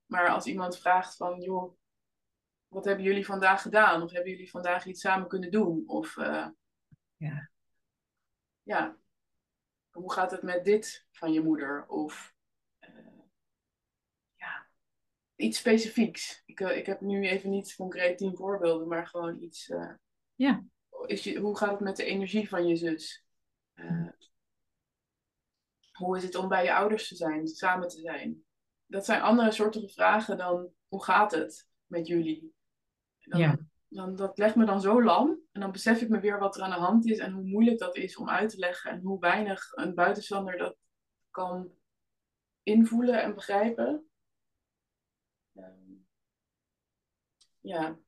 Maar 0.05 0.29
als 0.29 0.45
iemand 0.45 0.77
vraagt 0.77 1.15
van, 1.15 1.41
joh, 1.41 1.77
wat 2.67 2.85
hebben 2.85 3.05
jullie 3.05 3.25
vandaag 3.25 3.61
gedaan? 3.61 4.01
Of 4.01 4.11
hebben 4.11 4.31
jullie 4.31 4.49
vandaag 4.49 4.85
iets 4.85 5.01
samen 5.01 5.27
kunnen 5.27 5.51
doen? 5.51 5.83
Of 5.87 6.17
uh, 6.17 6.47
ja. 7.15 7.49
ja, 8.63 8.97
hoe 9.89 10.13
gaat 10.13 10.31
het 10.31 10.41
met 10.41 10.65
dit 10.65 11.07
van 11.11 11.33
je 11.33 11.41
moeder? 11.41 11.87
Of 11.87 12.33
uh, 12.79 13.19
ja, 14.35 14.67
iets 15.35 15.57
specifieks. 15.57 16.43
Ik, 16.45 16.59
uh, 16.59 16.77
ik 16.77 16.85
heb 16.85 17.01
nu 17.01 17.27
even 17.27 17.49
niet 17.49 17.75
concreet 17.75 18.17
tien 18.17 18.35
voorbeelden, 18.35 18.87
maar 18.87 19.07
gewoon 19.07 19.41
iets. 19.41 19.73
ja. 20.35 20.63
Is 21.05 21.23
je, 21.23 21.39
hoe 21.39 21.57
gaat 21.57 21.71
het 21.71 21.79
met 21.79 21.95
de 21.95 22.03
energie 22.03 22.49
van 22.49 22.67
je 22.67 22.75
zus? 22.75 23.25
Hoe 25.99 26.17
is 26.17 26.23
het 26.23 26.35
om 26.35 26.47
bij 26.47 26.63
je 26.63 26.73
ouders 26.73 27.07
te 27.07 27.15
zijn, 27.15 27.47
samen 27.47 27.87
te 27.87 27.99
zijn? 27.99 28.43
Dat 28.85 29.05
zijn 29.05 29.21
andere 29.21 29.51
soorten 29.51 29.89
vragen 29.89 30.37
dan 30.37 30.73
hoe 30.87 31.03
gaat 31.03 31.31
het 31.31 31.67
met 31.85 32.07
jullie? 32.07 32.53
Dan, 33.19 33.39
ja. 33.39 33.57
dan, 33.87 34.15
dat 34.15 34.37
legt 34.37 34.55
me 34.55 34.65
dan 34.65 34.81
zo 34.81 35.03
lam. 35.03 35.39
En 35.51 35.61
dan 35.61 35.71
besef 35.71 36.01
ik 36.01 36.09
me 36.09 36.19
weer 36.19 36.39
wat 36.39 36.55
er 36.55 36.61
aan 36.61 36.69
de 36.69 36.75
hand 36.75 37.05
is 37.05 37.17
en 37.17 37.31
hoe 37.31 37.43
moeilijk 37.43 37.79
dat 37.79 37.95
is 37.95 38.17
om 38.17 38.29
uit 38.29 38.49
te 38.49 38.57
leggen. 38.57 38.91
En 38.91 39.01
hoe 39.01 39.19
weinig 39.19 39.71
een 39.71 39.93
buitenstander 39.93 40.57
dat 40.57 40.77
kan 41.29 41.71
invoelen 42.63 43.21
en 43.21 43.33
begrijpen. 43.33 44.09
Um, 45.53 46.07
ja. 47.59 47.99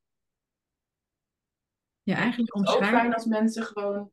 Ja, 2.04 2.16
eigenlijk 2.16 2.54
Het 2.54 2.68
is 2.68 2.74
ook 2.74 2.84
fijn 2.84 3.14
als 3.14 3.26
mensen 3.26 3.64
gewoon... 3.64 4.12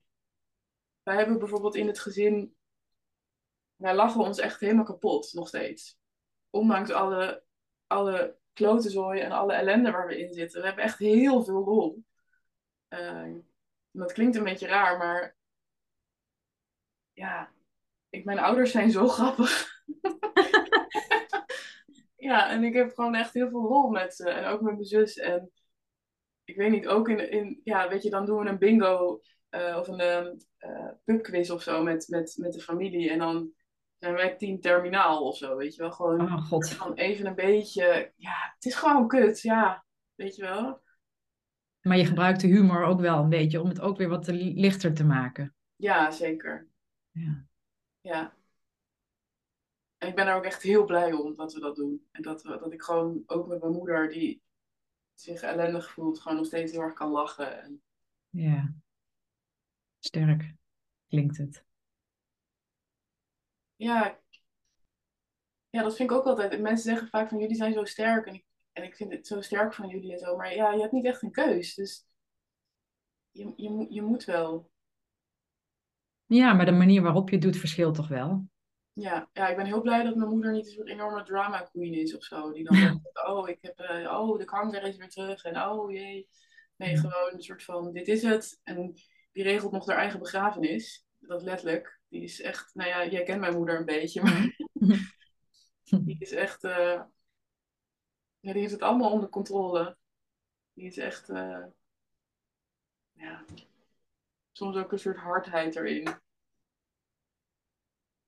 Wij 1.03 1.17
hebben 1.17 1.39
bijvoorbeeld 1.39 1.75
in 1.75 1.87
het 1.87 1.99
gezin... 1.99 2.58
Wij 3.79 3.95
lachen 3.95 4.21
ons 4.21 4.39
echt 4.39 4.61
helemaal 4.61 4.85
kapot, 4.85 5.33
nog 5.33 5.49
steeds. 5.49 5.99
Ondanks 6.51 6.91
alle, 6.91 7.43
alle 7.87 8.37
klotenzooi 8.53 9.21
en 9.21 9.33
alle 9.33 9.53
ellende 9.53 9.91
waar 9.91 10.07
we 10.07 10.21
in 10.21 10.33
zitten. 10.33 10.61
We 10.61 10.67
hebben 10.67 10.85
echt 10.85 10.99
heel 10.99 11.45
veel 11.45 11.65
lol. 11.65 12.05
Uh, 12.89 13.35
dat 13.91 14.13
klinkt 14.13 14.37
een 14.37 14.45
beetje 14.45 14.67
raar, 14.67 14.99
maar 14.99 15.37
ja, 17.13 17.53
ik, 18.09 18.25
mijn 18.25 18.39
ouders 18.39 18.71
zijn 18.71 18.91
zo 18.91 19.09
grappig. 19.19 19.83
ja, 22.29 22.51
en 22.51 22.65
ik 22.65 22.75
heb 22.75 22.95
gewoon 22.95 23.15
echt 23.15 23.35
heel 23.35 23.49
veel 23.49 23.63
lol 23.63 23.89
met 23.89 24.15
ze. 24.15 24.31
En 24.31 24.45
ook 24.45 24.61
met 24.61 24.73
mijn 24.73 24.85
zus. 24.85 25.17
En 25.17 25.51
ik 26.45 26.57
weet 26.57 26.71
niet, 26.71 26.87
ook 26.87 27.09
in, 27.09 27.31
in 27.31 27.61
ja, 27.65 27.89
weet 27.89 28.03
je, 28.03 28.11
dan 28.11 28.27
doen 28.27 28.39
we 28.39 28.49
een 28.49 28.59
bingo 28.59 29.21
uh, 29.51 29.77
of 29.79 29.89
een 29.89 30.37
uh, 30.59 30.89
pubquiz 31.05 31.51
of 31.51 31.63
zo 31.63 31.83
met, 31.83 32.09
met, 32.09 32.37
met 32.39 32.53
de 32.53 32.61
familie. 32.61 33.11
En 33.11 33.19
dan 33.19 33.53
zijn 33.99 34.15
wij 34.15 34.37
tien 34.37 34.61
terminaal 34.61 35.27
of 35.27 35.37
zo, 35.37 35.57
weet 35.57 35.75
je 35.75 35.81
wel. 35.81 35.93
Gewoon, 35.93 36.21
oh, 36.21 36.47
God. 36.47 36.67
gewoon 36.67 36.97
even 36.97 37.27
een 37.27 37.35
beetje, 37.35 38.13
ja, 38.17 38.53
het 38.55 38.65
is 38.65 38.75
gewoon 38.75 39.09
kut, 39.09 39.41
ja, 39.41 39.85
weet 40.15 40.37
je 40.37 40.43
wel. 40.43 40.83
Maar 41.81 41.97
je 41.97 42.07
gebruikt 42.07 42.41
de 42.41 42.47
humor 42.47 42.83
ook 42.83 43.01
wel 43.01 43.23
een 43.23 43.29
beetje 43.29 43.61
om 43.61 43.69
het 43.69 43.81
ook 43.81 43.97
weer 43.97 44.09
wat 44.09 44.27
lichter 44.27 44.95
te 44.95 45.05
maken. 45.05 45.55
Ja, 45.77 46.11
zeker. 46.11 46.69
Ja. 47.11 47.47
Ja. 48.01 48.37
En 49.99 50.09
ik 50.09 50.15
ben 50.15 50.27
er 50.27 50.35
ook 50.35 50.45
echt 50.45 50.63
heel 50.63 50.85
blij 50.85 51.13
om 51.13 51.35
dat 51.35 51.53
we 51.53 51.61
dat 51.61 51.77
doen. 51.77 52.07
En 52.11 52.23
dat, 52.23 52.43
we, 52.43 52.59
dat 52.59 52.73
ik 52.73 52.83
gewoon 52.83 53.23
ook 53.27 53.49
met 53.49 53.61
mijn 53.61 53.73
moeder, 53.73 54.09
die 54.09 54.43
zich 55.15 55.43
ellendig 55.43 55.91
voelt, 55.91 56.21
gewoon 56.21 56.37
nog 56.37 56.47
steeds 56.47 56.73
heel 56.73 56.81
erg 56.81 56.93
kan 56.93 57.11
lachen. 57.11 57.63
En... 57.63 57.83
Ja. 58.29 58.75
Sterk 59.99 60.55
klinkt 61.09 61.37
het 61.37 61.67
ja, 63.79 64.19
ja, 65.71 65.83
dat 65.83 65.97
vind 65.97 66.11
ik 66.11 66.17
ook 66.17 66.25
altijd. 66.25 66.61
Mensen 66.61 66.91
zeggen 66.91 67.09
vaak 67.09 67.29
van 67.29 67.39
jullie 67.39 67.57
zijn 67.57 67.73
zo 67.73 67.85
sterk 67.85 68.27
en 68.27 68.35
ik, 68.35 68.45
en 68.73 68.83
ik 68.83 68.97
vind 68.97 69.13
het 69.13 69.27
zo 69.27 69.41
sterk 69.41 69.75
van 69.75 69.89
jullie 69.89 70.13
en 70.13 70.19
zo. 70.19 70.37
Maar 70.37 70.55
ja, 70.55 70.73
je 70.73 70.81
hebt 70.81 70.93
niet 70.93 71.05
echt 71.05 71.23
een 71.23 71.31
keus. 71.31 71.75
Dus 71.75 72.07
je, 73.31 73.53
je, 73.57 73.87
je 73.89 74.03
moet 74.03 74.25
wel. 74.25 74.71
Ja, 76.27 76.53
maar 76.53 76.67
de 76.67 76.73
manier 76.73 77.03
waarop 77.03 77.29
je 77.29 77.35
het 77.35 77.45
doet 77.45 77.57
verschilt 77.57 77.95
toch 77.95 78.09
wel? 78.09 78.47
Ja, 78.93 79.29
ja, 79.33 79.49
ik 79.49 79.57
ben 79.57 79.67
heel 79.67 79.81
blij 79.81 80.03
dat 80.03 80.17
mijn 80.17 80.31
moeder 80.31 80.53
niet 80.53 80.67
een 80.67 80.73
soort 80.73 80.89
enorme 80.89 81.23
drama 81.23 81.61
queen 81.61 81.95
is 81.95 82.17
of 82.17 82.23
zo. 82.25 82.53
Die 82.53 82.65
dan 82.65 82.77
zegt, 83.03 83.27
oh, 83.27 83.49
ik 83.49 83.59
heb, 83.61 83.81
uh, 83.81 84.19
oh, 84.21 84.39
de 84.39 84.45
kanker 84.45 84.83
is 84.83 84.97
weer 84.97 85.09
terug 85.09 85.45
en 85.45 85.63
oh 85.63 85.91
jee. 85.91 86.29
Nee, 86.77 86.97
gewoon 86.97 87.33
een 87.33 87.43
soort 87.43 87.65
van, 87.65 87.93
dit 87.93 88.09
is 88.09 88.23
het. 88.23 88.61
En 88.63 88.95
die 89.33 89.43
regelt 89.43 89.73
nog 89.73 89.87
haar 89.87 89.97
eigen 89.97 90.19
begrafenis. 90.19 91.07
Dat 91.19 91.43
letterlijk. 91.43 91.98
Die 92.09 92.23
is 92.23 92.41
echt, 92.41 92.75
nou 92.75 92.89
ja, 92.89 93.07
jij 93.07 93.23
kent 93.23 93.41
mijn 93.41 93.57
moeder 93.57 93.79
een 93.79 93.85
beetje, 93.85 94.23
maar 94.23 94.57
die 96.05 96.17
is 96.19 96.33
echt, 96.33 96.65
uh, 96.65 97.03
ja, 98.41 98.53
die 98.53 98.61
heeft 98.61 98.73
het 98.73 98.83
allemaal 98.83 99.13
onder 99.13 99.29
controle. 99.29 99.97
Die 100.73 100.87
is 100.87 100.97
echt, 100.97 101.29
uh, 101.29 101.65
ja, 103.13 103.45
soms 104.53 104.77
ook 104.77 104.93
een 104.93 104.99
soort 104.99 105.17
hardheid 105.17 105.77
erin. 105.77 106.09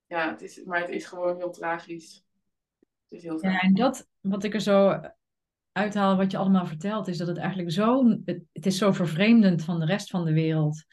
Ja, 0.06 0.30
het 0.30 0.42
is, 0.42 0.64
maar 0.64 0.80
het 0.80 0.90
is 0.90 1.06
gewoon 1.06 1.36
heel 1.36 1.52
tragisch. 1.52 2.24
Het 2.78 3.18
is 3.18 3.22
heel 3.22 3.38
tragisch. 3.38 3.60
Ja, 3.60 3.68
en 3.68 3.74
dat, 3.74 4.08
wat 4.20 4.44
ik 4.44 4.54
er 4.54 4.60
zo 4.60 5.00
uithaal, 5.72 6.16
wat 6.16 6.30
je 6.30 6.36
allemaal 6.36 6.66
vertelt, 6.66 7.08
is 7.08 7.18
dat 7.18 7.28
het 7.28 7.38
eigenlijk 7.38 7.70
zo, 7.70 8.08
het 8.52 8.66
is 8.66 8.78
zo 8.78 8.92
vervreemdend 8.92 9.64
van 9.64 9.80
de 9.80 9.86
rest 9.86 10.10
van 10.10 10.24
de 10.24 10.32
wereld 10.32 10.84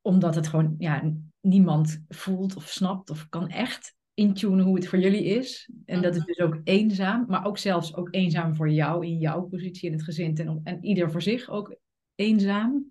omdat 0.00 0.34
het 0.34 0.48
gewoon 0.48 0.74
ja, 0.78 1.12
niemand 1.40 2.02
voelt 2.08 2.56
of 2.56 2.68
snapt 2.68 3.10
of 3.10 3.28
kan 3.28 3.48
echt 3.48 3.94
intunen 4.14 4.64
hoe 4.64 4.74
het 4.74 4.88
voor 4.88 4.98
jullie 4.98 5.24
is. 5.24 5.70
En 5.84 6.02
dat 6.02 6.16
is 6.16 6.24
dus 6.24 6.40
ook 6.40 6.60
eenzaam, 6.64 7.24
maar 7.28 7.46
ook 7.46 7.58
zelfs 7.58 7.94
ook 7.94 8.08
eenzaam 8.10 8.54
voor 8.54 8.70
jou 8.70 9.06
in 9.06 9.18
jouw 9.18 9.42
positie 9.42 9.86
in 9.86 9.92
het 9.92 10.04
gezin 10.04 10.36
en, 10.36 10.60
en 10.64 10.84
ieder 10.84 11.10
voor 11.10 11.22
zich 11.22 11.48
ook 11.48 11.76
eenzaam. 12.14 12.90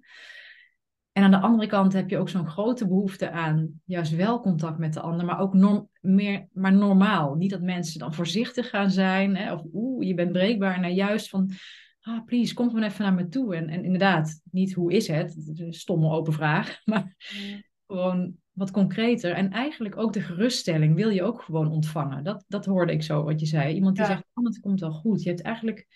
En 1.12 1.24
aan 1.24 1.32
de 1.32 1.40
andere 1.40 1.68
kant 1.68 1.94
heb 1.94 2.10
je 2.10 2.18
ook 2.18 2.30
zo'n 2.30 2.48
grote 2.48 2.88
behoefte 2.88 3.32
aan 3.32 3.82
juist 3.86 4.16
wel 4.16 4.40
contact 4.40 4.78
met 4.78 4.94
de 4.94 5.00
ander, 5.00 5.26
maar 5.26 5.40
ook 5.40 5.54
norm, 5.54 5.90
meer, 6.02 6.48
maar 6.54 6.74
normaal. 6.74 7.36
Niet 7.36 7.50
dat 7.50 7.62
mensen 7.62 8.00
dan 8.00 8.14
voorzichtig 8.14 8.70
gaan 8.70 8.92
zijn, 8.92 9.36
hè, 9.36 9.54
of 9.54 9.64
oeh, 9.74 10.08
je 10.08 10.14
bent 10.14 10.32
breekbaar. 10.32 10.80
Nou, 10.80 10.94
juist 10.94 11.30
van, 11.30 11.52
ah, 12.10 12.26
please, 12.26 12.54
kom 12.54 12.68
gewoon 12.70 12.84
even 12.84 13.04
naar 13.04 13.14
me 13.14 13.28
toe. 13.28 13.56
En, 13.56 13.70
en 13.70 13.84
inderdaad, 13.84 14.42
niet 14.52 14.74
hoe 14.74 14.94
is 14.94 15.08
het, 15.08 15.54
een 15.56 15.74
stomme 15.74 16.10
open 16.10 16.34
vraag, 16.34 16.80
maar 16.86 17.16
gewoon 17.88 18.36
wat 18.52 18.72
concreter. 18.72 19.32
En 19.32 19.52
eigenlijk 19.52 19.98
ook 19.98 20.14
de 20.14 20.22
geruststelling 20.22 20.96
wil 20.96 21.10
je 21.10 21.24
ook 21.24 21.42
gewoon 21.42 21.72
ontvangen. 21.72 22.24
Dat, 22.24 22.44
dat 22.48 22.66
hoorde 22.66 22.94
ik 22.94 23.04
zo 23.04 23.24
wat 23.24 23.40
je 23.40 23.46
zei. 23.46 23.74
Iemand 23.74 23.96
die 23.96 24.06
zegt, 24.06 24.24
oh, 24.34 24.46
het 24.46 24.60
komt 24.60 24.80
wel 24.80 24.92
goed. 24.92 25.24
Je 25.24 25.30
hebt 25.30 25.42
eigenlijk, 25.42 25.88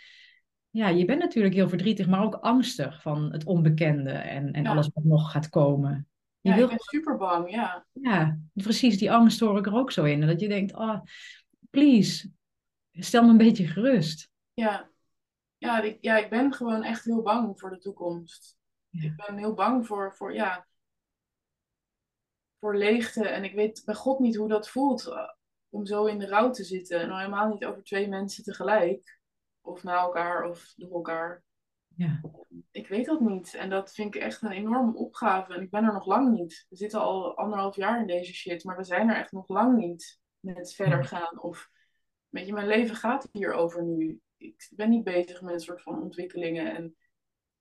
ja, 0.69 0.87
je 0.87 1.05
bent 1.05 1.19
natuurlijk 1.19 1.55
heel 1.55 1.69
verdrietig, 1.69 2.07
maar 2.07 2.23
ook 2.23 2.35
angstig 2.35 3.01
van 3.01 3.31
het 3.31 3.45
onbekende 3.45 4.11
en, 4.11 4.51
en 4.51 4.65
alles 4.65 4.89
wat 4.93 5.03
nog 5.03 5.31
gaat 5.31 5.49
komen. 5.49 6.07
Je 6.39 6.49
ja, 6.49 6.55
wil... 6.55 6.63
ik 6.63 6.69
ben 6.69 6.79
super 6.79 7.17
bang, 7.17 7.51
ja. 7.51 7.85
Ja, 7.91 8.39
precies, 8.53 8.97
die 8.97 9.11
angst 9.11 9.39
hoor 9.39 9.57
ik 9.57 9.65
er 9.65 9.75
ook 9.75 9.91
zo 9.91 10.03
in. 10.03 10.21
Dat 10.21 10.39
je 10.39 10.47
denkt, 10.47 10.75
oh, 10.75 11.01
please, 11.69 12.29
stel 12.91 13.23
me 13.23 13.29
een 13.29 13.37
beetje 13.37 13.67
gerust. 13.67 14.29
Ja, 14.53 14.91
ja, 15.63 15.81
ik, 15.81 15.97
ja, 16.01 16.17
ik 16.17 16.29
ben 16.29 16.53
gewoon 16.53 16.83
echt 16.83 17.03
heel 17.03 17.21
bang 17.21 17.59
voor 17.59 17.69
de 17.69 17.77
toekomst. 17.77 18.57
Ik 18.91 19.15
ben 19.15 19.37
heel 19.37 19.53
bang 19.53 19.87
voor, 19.87 20.15
voor, 20.15 20.33
ja, 20.33 20.67
voor 22.59 22.75
leegte. 22.75 23.27
En 23.27 23.43
ik 23.43 23.53
weet 23.53 23.81
bij 23.85 23.95
God 23.95 24.19
niet 24.19 24.35
hoe 24.35 24.47
dat 24.47 24.69
voelt 24.69 25.07
eh, 25.07 25.29
om 25.69 25.85
zo 25.85 26.05
in 26.05 26.19
de 26.19 26.27
rouw 26.27 26.49
te 26.49 26.63
zitten. 26.63 26.99
En 26.99 27.17
helemaal 27.17 27.47
niet 27.47 27.65
over 27.65 27.83
twee 27.83 28.07
mensen 28.07 28.43
tegelijk. 28.43 29.19
Of 29.61 29.83
na 29.83 29.97
elkaar 29.97 30.49
of 30.49 30.73
door 30.75 30.93
elkaar. 30.93 31.43
Ja. 31.95 32.21
Ik 32.71 32.87
weet 32.87 33.05
dat 33.05 33.19
niet. 33.19 33.53
En 33.53 33.69
dat 33.69 33.93
vind 33.93 34.15
ik 34.15 34.21
echt 34.21 34.41
een 34.41 34.51
enorme 34.51 34.95
opgave. 34.95 35.53
En 35.53 35.61
ik 35.61 35.69
ben 35.69 35.83
er 35.83 35.93
nog 35.93 36.05
lang 36.05 36.31
niet. 36.31 36.65
We 36.69 36.75
zitten 36.75 36.99
al 36.99 37.37
anderhalf 37.37 37.75
jaar 37.75 37.99
in 37.99 38.07
deze 38.07 38.33
shit, 38.33 38.63
maar 38.63 38.77
we 38.77 38.83
zijn 38.83 39.09
er 39.09 39.15
echt 39.15 39.31
nog 39.31 39.47
lang 39.47 39.77
niet 39.77 40.19
met 40.39 40.73
verder 40.73 41.05
gaan. 41.05 41.41
Of, 41.41 41.69
weet 42.29 42.45
je, 42.47 42.53
mijn 42.53 42.67
leven 42.67 42.95
gaat 42.95 43.29
hierover 43.31 43.83
nu. 43.83 44.21
Ik 44.43 44.69
ben 44.75 44.89
niet 44.89 45.03
bezig 45.03 45.41
met 45.41 45.53
een 45.53 45.59
soort 45.59 45.81
van 45.81 46.01
ontwikkelingen 46.01 46.75
en 46.75 46.95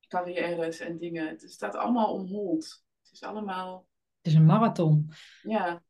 carrières 0.07 0.79
en 0.79 0.97
dingen. 0.97 1.27
Het 1.27 1.51
staat 1.51 1.75
allemaal 1.75 2.13
om 2.13 2.27
hold. 2.27 2.83
Het 3.01 3.11
is 3.11 3.23
allemaal... 3.23 3.87
Het 4.17 4.31
is 4.31 4.33
een 4.33 4.45
marathon. 4.45 5.11
Ja. 5.41 5.83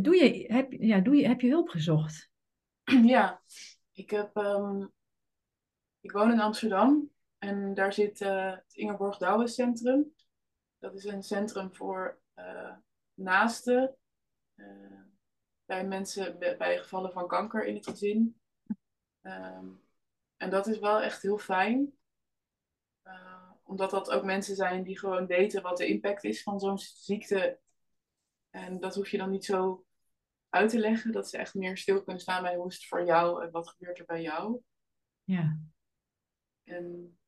Doe 0.00 0.16
je, 0.16 0.52
heb, 0.52 0.72
ja, 0.72 1.00
doe 1.00 1.16
je, 1.16 1.28
heb 1.28 1.40
je 1.40 1.48
hulp 1.48 1.68
gezocht? 1.68 2.30
Ja, 3.14 3.42
ik 3.92 4.10
heb... 4.10 4.36
ehm, 4.36 4.86
ik 6.00 6.12
woon 6.12 6.32
in 6.32 6.40
Amsterdam 6.40 7.10
en 7.38 7.74
daar 7.74 7.92
zit 7.92 8.20
eh, 8.20 8.50
het 8.50 8.74
Ingeborg 8.74 9.16
Douwe 9.18 9.46
Centrum. 9.46 10.14
Dat 10.78 10.94
is 10.94 11.04
een 11.04 11.22
centrum 11.22 11.74
voor 11.74 12.20
eh 12.34 12.72
naasten 13.14 13.96
eh, 14.54 15.00
bij 15.64 15.86
mensen 15.86 16.38
bij, 16.38 16.56
bij 16.56 16.78
gevallen 16.78 17.12
van 17.12 17.26
kanker 17.26 17.66
in 17.66 17.74
het 17.74 17.88
gezin. 17.88 18.39
Ehm, 19.20 19.66
en 20.36 20.50
dat 20.50 20.66
is 20.66 20.78
wel 20.78 21.02
echt 21.02 21.22
heel 21.22 21.38
fijn. 21.38 21.92
Eh, 23.02 23.50
omdat 23.62 23.90
dat 23.90 24.10
ook 24.10 24.24
mensen 24.24 24.56
zijn 24.56 24.82
die 24.82 24.98
gewoon 24.98 25.26
weten 25.26 25.62
wat 25.62 25.76
de 25.76 25.86
impact 25.86 26.24
is 26.24 26.42
van 26.42 26.60
zo'n 26.60 26.78
ziekte. 26.78 27.58
En 28.50 28.80
dat 28.80 28.94
hoef 28.94 29.08
je 29.08 29.18
dan 29.18 29.30
niet 29.30 29.44
zo 29.44 29.84
uit 30.48 30.70
te 30.70 30.78
leggen. 30.78 31.12
Dat 31.12 31.28
ze 31.28 31.38
echt 31.38 31.54
meer 31.54 31.76
stil 31.76 32.02
kunnen 32.02 32.22
staan 32.22 32.42
bij 32.42 32.56
hoe 32.56 32.66
is 32.66 32.74
het 32.74 32.86
voor 32.86 33.04
jou 33.04 33.44
en 33.44 33.50
wat 33.50 33.68
gebeurt 33.68 33.98
er 33.98 34.04
bij 34.04 34.22
jou. 34.22 34.62
Ja. 35.24 35.58
En 36.64 37.18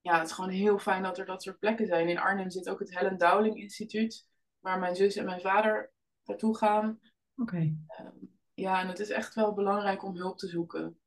ja, 0.00 0.18
het 0.18 0.26
is 0.26 0.32
gewoon 0.32 0.50
heel 0.50 0.78
fijn 0.78 1.02
dat 1.02 1.18
er 1.18 1.26
dat 1.26 1.42
soort 1.42 1.58
plekken 1.58 1.86
zijn. 1.86 2.08
In 2.08 2.18
Arnhem 2.18 2.50
zit 2.50 2.68
ook 2.68 2.78
het 2.78 2.98
Helen 2.98 3.18
Dowling 3.18 3.56
Instituut, 3.56 4.28
waar 4.58 4.78
mijn 4.78 4.96
zus 4.96 5.16
en 5.16 5.24
mijn 5.24 5.40
vader 5.40 5.92
naartoe 6.24 6.56
gaan. 6.56 7.00
Oké. 7.36 7.76
Ehm, 7.86 8.16
ja, 8.58 8.80
en 8.80 8.88
het 8.88 8.98
is 8.98 9.10
echt 9.10 9.34
wel 9.34 9.54
belangrijk 9.54 10.02
om 10.02 10.16
hulp 10.16 10.38
te 10.38 10.48
zoeken 10.48 10.98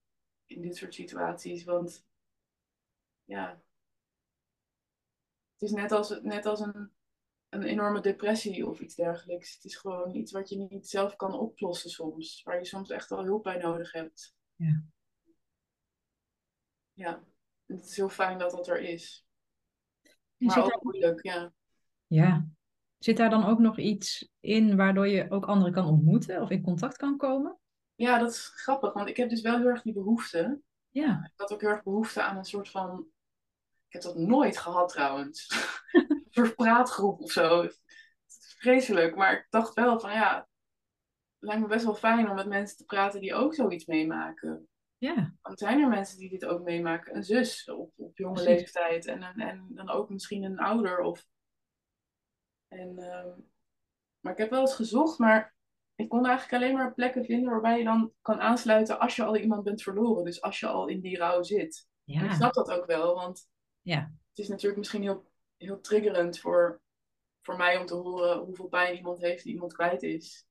in 0.46 0.62
dit 0.62 0.76
soort 0.76 0.94
situaties. 0.94 1.64
Want 1.64 2.06
ja, 3.24 3.62
het 5.54 5.62
is 5.62 5.72
net 5.72 5.92
als, 5.92 6.22
net 6.22 6.46
als 6.46 6.60
een, 6.60 6.92
een 7.50 7.64
enorme 7.64 8.02
depressie 8.02 8.68
of 8.68 8.80
iets 8.80 8.96
dergelijks. 8.96 9.54
Het 9.54 9.64
is 9.64 9.76
gewoon 9.76 10.16
iets 10.16 10.32
wat 10.32 10.50
je 10.50 10.58
niet 10.58 10.90
zelf 10.90 11.16
kan 11.16 11.34
oplossen 11.34 11.90
soms. 11.90 12.44
Waar 12.44 12.58
je 12.58 12.66
soms 12.66 12.90
echt 12.90 13.10
wel 13.10 13.24
hulp 13.24 13.44
bij 13.44 13.58
nodig 13.58 13.92
hebt. 13.92 14.36
Ja. 14.56 14.84
Ja, 16.94 17.24
het 17.66 17.86
is 17.86 17.96
heel 17.96 18.10
fijn 18.10 18.38
dat 18.38 18.52
dat 18.52 18.68
er 18.68 18.80
is. 18.80 19.26
En 20.38 20.46
Maar 20.46 20.64
ook 20.64 20.84
moeilijk, 20.84 21.24
ja. 21.24 21.54
ja. 22.08 22.48
Zit 23.04 23.18
daar 23.18 23.30
dan 23.30 23.46
ook 23.46 23.60
nog 23.60 23.78
iets 23.78 24.30
in 24.40 24.76
waardoor 24.76 25.08
je 25.08 25.30
ook 25.30 25.46
anderen 25.46 25.74
kan 25.74 25.86
ontmoeten 25.86 26.42
of 26.42 26.50
in 26.50 26.62
contact 26.62 26.98
kan 26.98 27.18
komen? 27.18 27.58
Ja, 27.96 28.18
dat 28.18 28.32
is 28.32 28.52
grappig, 28.56 28.94
want 28.94 29.10
ik 29.10 29.18
heb 29.18 29.30
dus 29.30 29.42
wel 29.42 29.58
heel 29.58 29.68
erg 29.68 29.82
die 29.82 29.94
behoefte. 29.94 30.62
Ja. 30.90 31.22
Ik 31.24 31.32
had 31.36 31.54
ook 31.54 31.62
heel 31.62 31.70
erg 31.70 31.84
behoefte 31.84 32.22
aan 32.22 32.38
een 32.38 32.46
soort 32.46 32.70
van. 32.70 33.08
Ik 33.88 33.94
heb 33.94 34.02
dat 34.02 34.16
nooit 34.18 34.58
gehad 34.58 34.90
trouwens. 34.90 35.48
een 35.92 36.26
soort 36.30 36.56
praatgroep 36.56 37.22
of 37.22 37.32
zo. 37.32 37.62
Het 37.62 37.82
is 38.26 38.56
vreselijk, 38.60 39.16
maar 39.16 39.34
ik 39.34 39.48
dacht 39.50 39.74
wel 39.74 40.00
van 40.00 40.12
ja. 40.12 40.48
Het 41.40 41.50
lijkt 41.50 41.62
me 41.62 41.68
best 41.68 41.86
wel 41.86 41.96
fijn 41.96 42.30
om 42.30 42.36
met 42.36 42.48
mensen 42.48 42.78
te 42.78 42.86
praten 42.86 43.22
die 43.22 43.34
ook 43.34 43.54
zoiets 43.54 43.86
meemaken. 43.86 44.68
Ja. 44.98 45.36
Want 45.42 45.60
zijn 45.60 45.82
er 45.82 45.88
mensen 45.88 46.18
die 46.18 46.30
dit 46.30 46.46
ook 46.46 46.64
meemaken? 46.64 47.16
Een 47.16 47.24
zus 47.24 47.72
op, 47.72 47.94
op 47.96 48.18
jonge 48.18 48.34
Precies. 48.34 48.54
leeftijd 48.54 49.06
en, 49.06 49.24
en, 49.24 49.40
en 49.40 49.68
dan 49.70 49.90
ook 49.90 50.10
misschien 50.10 50.44
een 50.44 50.60
ouder. 50.60 51.00
Of... 51.00 51.26
En, 52.72 52.98
ehm, 52.98 53.30
maar 54.20 54.32
ik 54.32 54.38
heb 54.38 54.50
wel 54.50 54.62
eens 54.62 54.76
gezocht, 54.76 55.18
maar 55.18 55.56
ik 55.96 56.10
kon 56.10 56.26
eigenlijk 56.26 56.64
alleen 56.64 56.76
maar 56.76 56.94
plekken 56.94 57.26
vinden 57.26 57.50
waarbij 57.52 57.78
je 57.78 57.84
dan 57.84 58.12
kan 58.22 58.40
aansluiten 58.40 59.00
als 59.00 59.16
je 59.16 59.24
al 59.24 59.38
iemand 59.38 59.64
bent 59.64 59.82
verloren. 59.82 60.24
Dus 60.24 60.42
als 60.42 60.60
je 60.60 60.68
al 60.68 60.88
in 60.88 61.00
die 61.02 61.18
rouw 61.18 61.44
zit. 61.44 61.88
En 62.06 62.14
ik 62.14 62.30
Ja. 62.30 62.36
snap 62.36 62.54
dat 62.54 62.72
ook 62.72 62.86
wel, 62.86 63.16
want 63.16 63.50
Ja. 63.82 64.00
het 64.30 64.40
is 64.40 64.48
natuurlijk 64.48 64.78
misschien 64.78 65.02
heel, 65.02 65.32
heel 65.58 65.82
triggerend 65.82 66.40
voor, 66.40 66.82
voor 67.42 67.58
mij 67.58 67.78
om 67.78 67.86
te 67.86 67.96
horen 67.96 68.38
hoeveel 68.38 68.68
pijn 68.68 68.96
iemand 68.96 69.20
heeft 69.20 69.44
die 69.44 69.54
iemand 69.54 69.74
kwijt 69.74 70.04
is. 70.04 70.46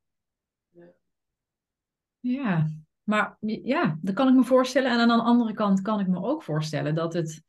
Ja, 2.21 2.71
maar 3.03 3.37
ja, 3.41 3.99
dat 4.03 4.15
kan 4.15 4.29
ik 4.29 4.35
me 4.35 4.45
voorstellen. 4.45 4.91
En 4.91 4.99
aan 5.11 5.19
de 5.19 5.25
andere 5.25 5.53
kant 5.53 5.83
kan 5.83 6.01
ik 6.01 6.07
me 6.07 6.23
ook 6.23 6.43
voorstellen 6.43 6.95
dat 6.95 7.13
het, 7.13 7.43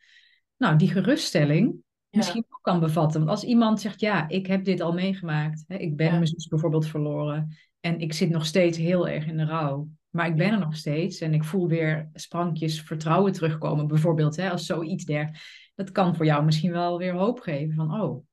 nou, 0.57 0.77
die 0.77 0.89
geruststelling 0.91 1.83
Ja, 2.11 2.17
misschien 2.17 2.45
ook 2.49 2.59
kan 2.61 2.79
bevatten. 2.79 3.19
Want 3.19 3.31
als 3.31 3.43
iemand 3.43 3.81
zegt, 3.81 3.99
ja, 3.99 4.27
ik 4.27 4.47
heb 4.47 4.63
dit 4.63 4.81
al 4.81 4.93
meegemaakt. 4.93 5.63
Hè, 5.67 5.75
ik 5.75 5.95
ben 5.95 6.05
Ja. 6.05 6.11
mijn 6.11 6.27
zus 6.27 6.47
bijvoorbeeld 6.47 6.87
verloren. 6.87 7.57
En 7.79 7.99
ik 7.99 8.13
zit 8.13 8.29
nog 8.29 8.45
steeds 8.45 8.77
heel 8.77 9.07
erg 9.07 9.25
in 9.25 9.37
de 9.37 9.45
rouw. 9.45 9.87
Maar 10.09 10.27
ik 10.27 10.35
ben 10.35 10.51
er 10.51 10.59
nog 10.59 10.75
steeds. 10.75 11.19
En 11.19 11.33
ik 11.33 11.43
voel 11.43 11.67
weer 11.67 12.09
sprankjes 12.13 12.81
vertrouwen 12.81 13.31
terugkomen. 13.31 13.87
Bijvoorbeeld, 13.87 14.35
hè, 14.35 14.49
als 14.51 14.65
zoiets 14.65 15.05
der. 15.05 15.41
Dat 15.75 15.91
kan 15.91 16.15
voor 16.15 16.25
jou 16.25 16.45
misschien 16.45 16.71
wel 16.71 16.97
weer 16.97 17.13
hoop 17.13 17.39
geven. 17.39 17.75
Van, 17.75 18.01
oh, 18.01 18.25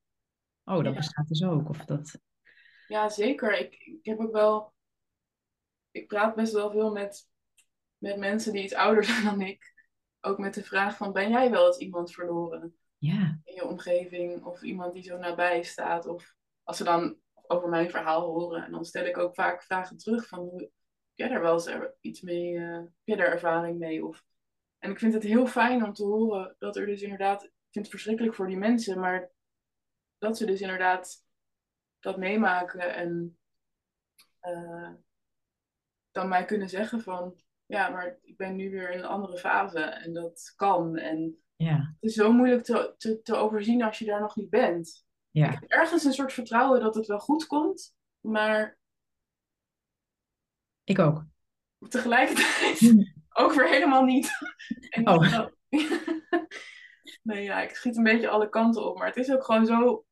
oh 0.63 0.83
dat 0.83 0.95
bestaat 0.95 1.27
dus 1.27 1.43
ook. 1.43 1.69
Of 1.69 1.85
dat, 1.85 2.19
ja 2.87 3.09
zeker. 3.09 3.59
Ik, 3.59 3.73
ik 3.73 3.99
heb 4.05 4.19
ook 4.19 4.33
wel. 4.33 4.73
Ik 5.91 6.07
praat 6.07 6.35
best 6.35 6.53
wel 6.53 6.71
veel 6.71 6.91
met, 6.91 7.27
met 7.97 8.17
mensen 8.17 8.53
die 8.53 8.63
iets 8.63 8.73
ouder 8.73 9.03
zijn 9.09 9.23
dan 9.23 9.41
ik. 9.41 9.73
Ook 10.21 10.37
met 10.37 10.53
de 10.53 10.63
vraag 10.63 10.97
van, 10.97 11.13
ben 11.13 11.29
jij 11.29 11.51
wel 11.51 11.67
eens 11.67 11.77
iemand 11.77 12.11
verloren 12.11 12.78
ja, 12.99 13.39
in 13.43 13.53
je 13.53 13.65
omgeving? 13.65 14.43
Of 14.43 14.61
iemand 14.61 14.93
die 14.93 15.03
zo 15.03 15.17
nabij 15.17 15.63
staat? 15.63 16.05
Of 16.05 16.35
als 16.63 16.77
ze 16.77 16.83
dan 16.83 17.17
over 17.47 17.69
mijn 17.69 17.89
verhaal 17.89 18.21
horen. 18.21 18.63
En 18.63 18.71
dan 18.71 18.85
stel 18.85 19.05
ik 19.05 19.17
ook 19.17 19.35
vaak 19.35 19.63
vragen 19.63 19.97
terug 19.97 20.27
van, 20.27 20.39
hoe- 20.39 20.61
heb 20.61 20.71
jij 21.13 21.27
daar 21.27 21.41
wel 21.41 21.53
eens 21.53 21.65
er- 21.65 21.95
iets 21.99 22.21
mee? 22.21 22.57
eh, 22.57 22.79
heb 23.03 23.17
daar 23.17 23.31
ervaring 23.31 23.77
mee? 23.79 24.05
Of, 24.05 24.23
en 24.77 24.91
ik 24.91 24.99
vind 24.99 25.13
het 25.13 25.23
heel 25.23 25.45
fijn 25.47 25.83
om 25.83 25.93
te 25.93 26.03
horen 26.03 26.55
dat 26.59 26.75
er 26.75 26.85
dus 26.85 27.01
inderdaad... 27.01 27.43
Ik 27.43 27.75
vind 27.75 27.85
het 27.85 27.93
verschrikkelijk 27.95 28.35
voor 28.35 28.47
die 28.47 28.57
mensen, 28.57 28.99
maar 28.99 29.31
dat 30.17 30.37
ze 30.37 30.45
dus 30.45 30.61
inderdaad 30.61 31.25
dat 31.99 32.17
meemaken 32.17 32.93
en 32.95 33.37
eh, 34.39 34.91
dan 36.11 36.27
mij 36.27 36.45
kunnen 36.45 36.69
zeggen 36.69 37.01
van, 37.01 37.41
ja, 37.65 37.89
maar 37.89 38.17
ik 38.21 38.37
ben 38.37 38.55
nu 38.55 38.69
weer 38.71 38.89
in 38.91 38.99
een 38.99 39.05
andere 39.05 39.37
fase 39.37 39.79
en 39.79 40.13
dat 40.13 40.53
kan. 40.55 40.97
En 40.97 41.43
ja, 41.63 41.75
het 41.99 42.09
is 42.09 42.13
zo 42.13 42.31
moeilijk 42.31 42.63
te, 42.63 42.93
te, 42.97 43.21
te 43.21 43.35
overzien 43.35 43.83
als 43.83 43.99
je 43.99 44.05
daar 44.05 44.21
nog 44.21 44.35
niet 44.35 44.49
bent. 44.49 44.87
Ik 45.31 45.41
ja. 45.41 45.49
heb 45.49 45.63
ergens 45.63 46.03
een 46.03 46.13
soort 46.13 46.33
vertrouwen 46.33 46.79
dat 46.79 46.95
het 46.95 47.05
wel 47.07 47.19
goed 47.19 47.45
komt, 47.47 47.95
maar 48.19 48.77
Ik 50.83 50.99
ook. 50.99 51.25
tegelijkertijd 51.89 52.81
ook 53.41 53.53
weer 53.53 53.69
helemaal 53.69 54.03
niet. 54.03 54.29
En 54.89 55.07
Oh. 55.09 55.25
ik 55.25 55.57
nee, 57.23 57.43
ja, 57.43 57.61
ik 57.61 57.75
schiet 57.75 57.97
een 57.97 58.03
beetje 58.03 58.29
alle 58.29 58.49
kanten 58.49 58.85
op, 58.85 58.97
maar 58.97 59.07
het 59.07 59.17
is 59.17 59.31
ook 59.31 59.43
gewoon 59.43 59.65
zo 59.65 60.05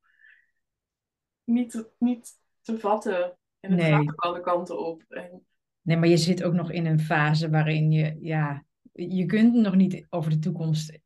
niet, 1.43 1.69
te- 1.71 1.91
niet 1.99 2.37
te 2.61 2.79
vatten. 2.79 3.37
En 3.59 3.71
het 3.71 3.79
Nee. 3.81 3.91
gaat 3.91 4.01
ook 4.01 4.15
alle 4.21 4.41
kanten 4.41 4.79
op. 4.85 5.03
En, 5.09 5.45
Nee, 5.81 5.97
maar 5.97 6.07
je 6.07 6.17
zit 6.17 6.43
ook 6.43 6.53
nog 6.53 6.71
in 6.71 6.85
een 6.85 6.99
fase 6.99 7.49
waarin 7.49 7.91
je, 7.91 8.17
ja, 8.21 8.65
je 8.91 9.25
kunt 9.25 9.53
nog 9.53 9.75
niet 9.75 10.05
over 10.09 10.31
de 10.31 10.39
toekomst, 10.39 10.99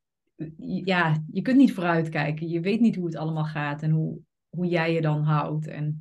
ja, 0.57 1.23
je 1.31 1.41
kunt 1.41 1.57
niet 1.57 1.73
vooruitkijken. 1.73 2.49
Je 2.49 2.59
weet 2.59 2.79
niet 2.79 2.95
hoe 2.95 3.05
het 3.05 3.15
allemaal 3.15 3.45
gaat 3.45 3.81
en 3.81 3.91
hoe, 3.91 4.19
hoe 4.49 4.65
jij 4.65 4.93
je 4.93 5.01
dan 5.01 5.23
houdt. 5.23 5.67
En 5.67 5.99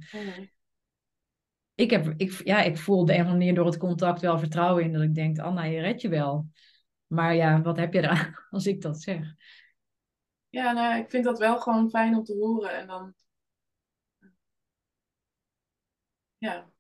ik 1.75 1.91
heb, 1.91 2.15
ik, 2.17 2.41
ja, 2.45 2.63
ik 2.63 2.79
voel 2.79 3.05
de 3.05 3.13
een 3.13 3.19
of 3.19 3.25
andere 3.27 3.39
manier 3.39 3.55
door 3.55 3.67
het 3.67 3.77
contact 3.77 4.21
wel 4.21 4.39
vertrouwen 4.39 4.85
in 4.85 4.93
dat 4.93 5.03
ik 5.03 5.15
denk, 5.15 5.39
Anna, 5.39 5.63
je 5.65 5.81
redt 5.81 6.01
je 6.01 6.09
wel. 6.09 6.47
Maar 7.07 7.35
ja, 7.35 7.63
wat 7.63 7.77
heb 7.77 7.93
je 7.93 8.03
eraan 8.03 8.35
als 8.51 8.67
ik 8.67 8.83
dat 8.83 9.01
zeg? 9.03 9.35
Ja, 10.49 10.73
nou, 10.73 11.01
ik 11.01 11.11
vind 11.11 11.25
dat 11.25 11.39
wel 11.39 11.61
gewoon 11.61 11.91
fijn 11.91 12.15
om 12.15 12.25
te 12.25 12.37
horen. 12.37 12.79
En 12.79 12.87
dan. 12.87 13.15
Ja. 16.39 16.71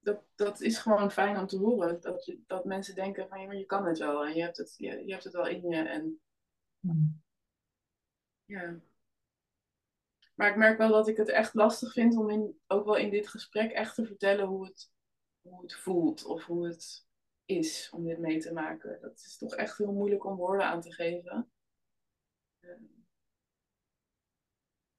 Dat, 0.00 0.22
dat 0.34 0.60
is 0.60 0.78
gewoon 0.78 1.10
fijn 1.10 1.38
om 1.38 1.46
te 1.46 1.58
horen. 1.58 2.00
Dat, 2.00 2.24
je, 2.24 2.40
dat 2.46 2.64
mensen 2.64 2.94
denken 2.94 3.28
van 3.28 3.40
ja, 3.40 3.46
maar 3.46 3.56
je 3.56 3.66
kan 3.66 3.86
het 3.86 3.98
wel. 3.98 4.26
En 4.26 4.34
je 4.34 4.42
hebt 4.42 4.56
het, 4.56 4.74
je, 4.78 5.04
je 5.04 5.12
hebt 5.12 5.24
het 5.24 5.32
wel 5.32 5.46
in 5.46 5.68
je. 5.68 5.76
En 5.76 6.20
Hmm. 6.80 7.22
ja. 8.44 8.80
Maar 10.34 10.50
ik 10.50 10.56
merk 10.56 10.78
wel 10.78 10.90
dat 10.90 11.08
ik 11.08 11.16
het 11.16 11.28
echt 11.28 11.54
lastig 11.54 11.92
vind 11.92 12.16
om 12.16 12.30
in, 12.30 12.60
ook 12.66 12.84
wel 12.84 12.96
in 12.96 13.10
dit 13.10 13.28
gesprek 13.28 13.72
echt 13.72 13.94
te 13.94 14.06
vertellen 14.06 14.46
hoe 14.46 14.66
het, 14.66 14.92
hoe 15.40 15.62
het 15.62 15.74
voelt. 15.74 16.24
Of 16.24 16.44
hoe 16.44 16.66
het 16.66 17.06
is 17.44 17.90
om 17.94 18.04
dit 18.04 18.18
mee 18.18 18.40
te 18.40 18.52
maken. 18.52 19.00
Dat 19.00 19.18
is 19.18 19.36
toch 19.38 19.54
echt 19.54 19.78
heel 19.78 19.92
moeilijk 19.92 20.24
om 20.24 20.36
woorden 20.36 20.66
aan 20.66 20.80
te 20.80 20.92
geven. 20.92 21.50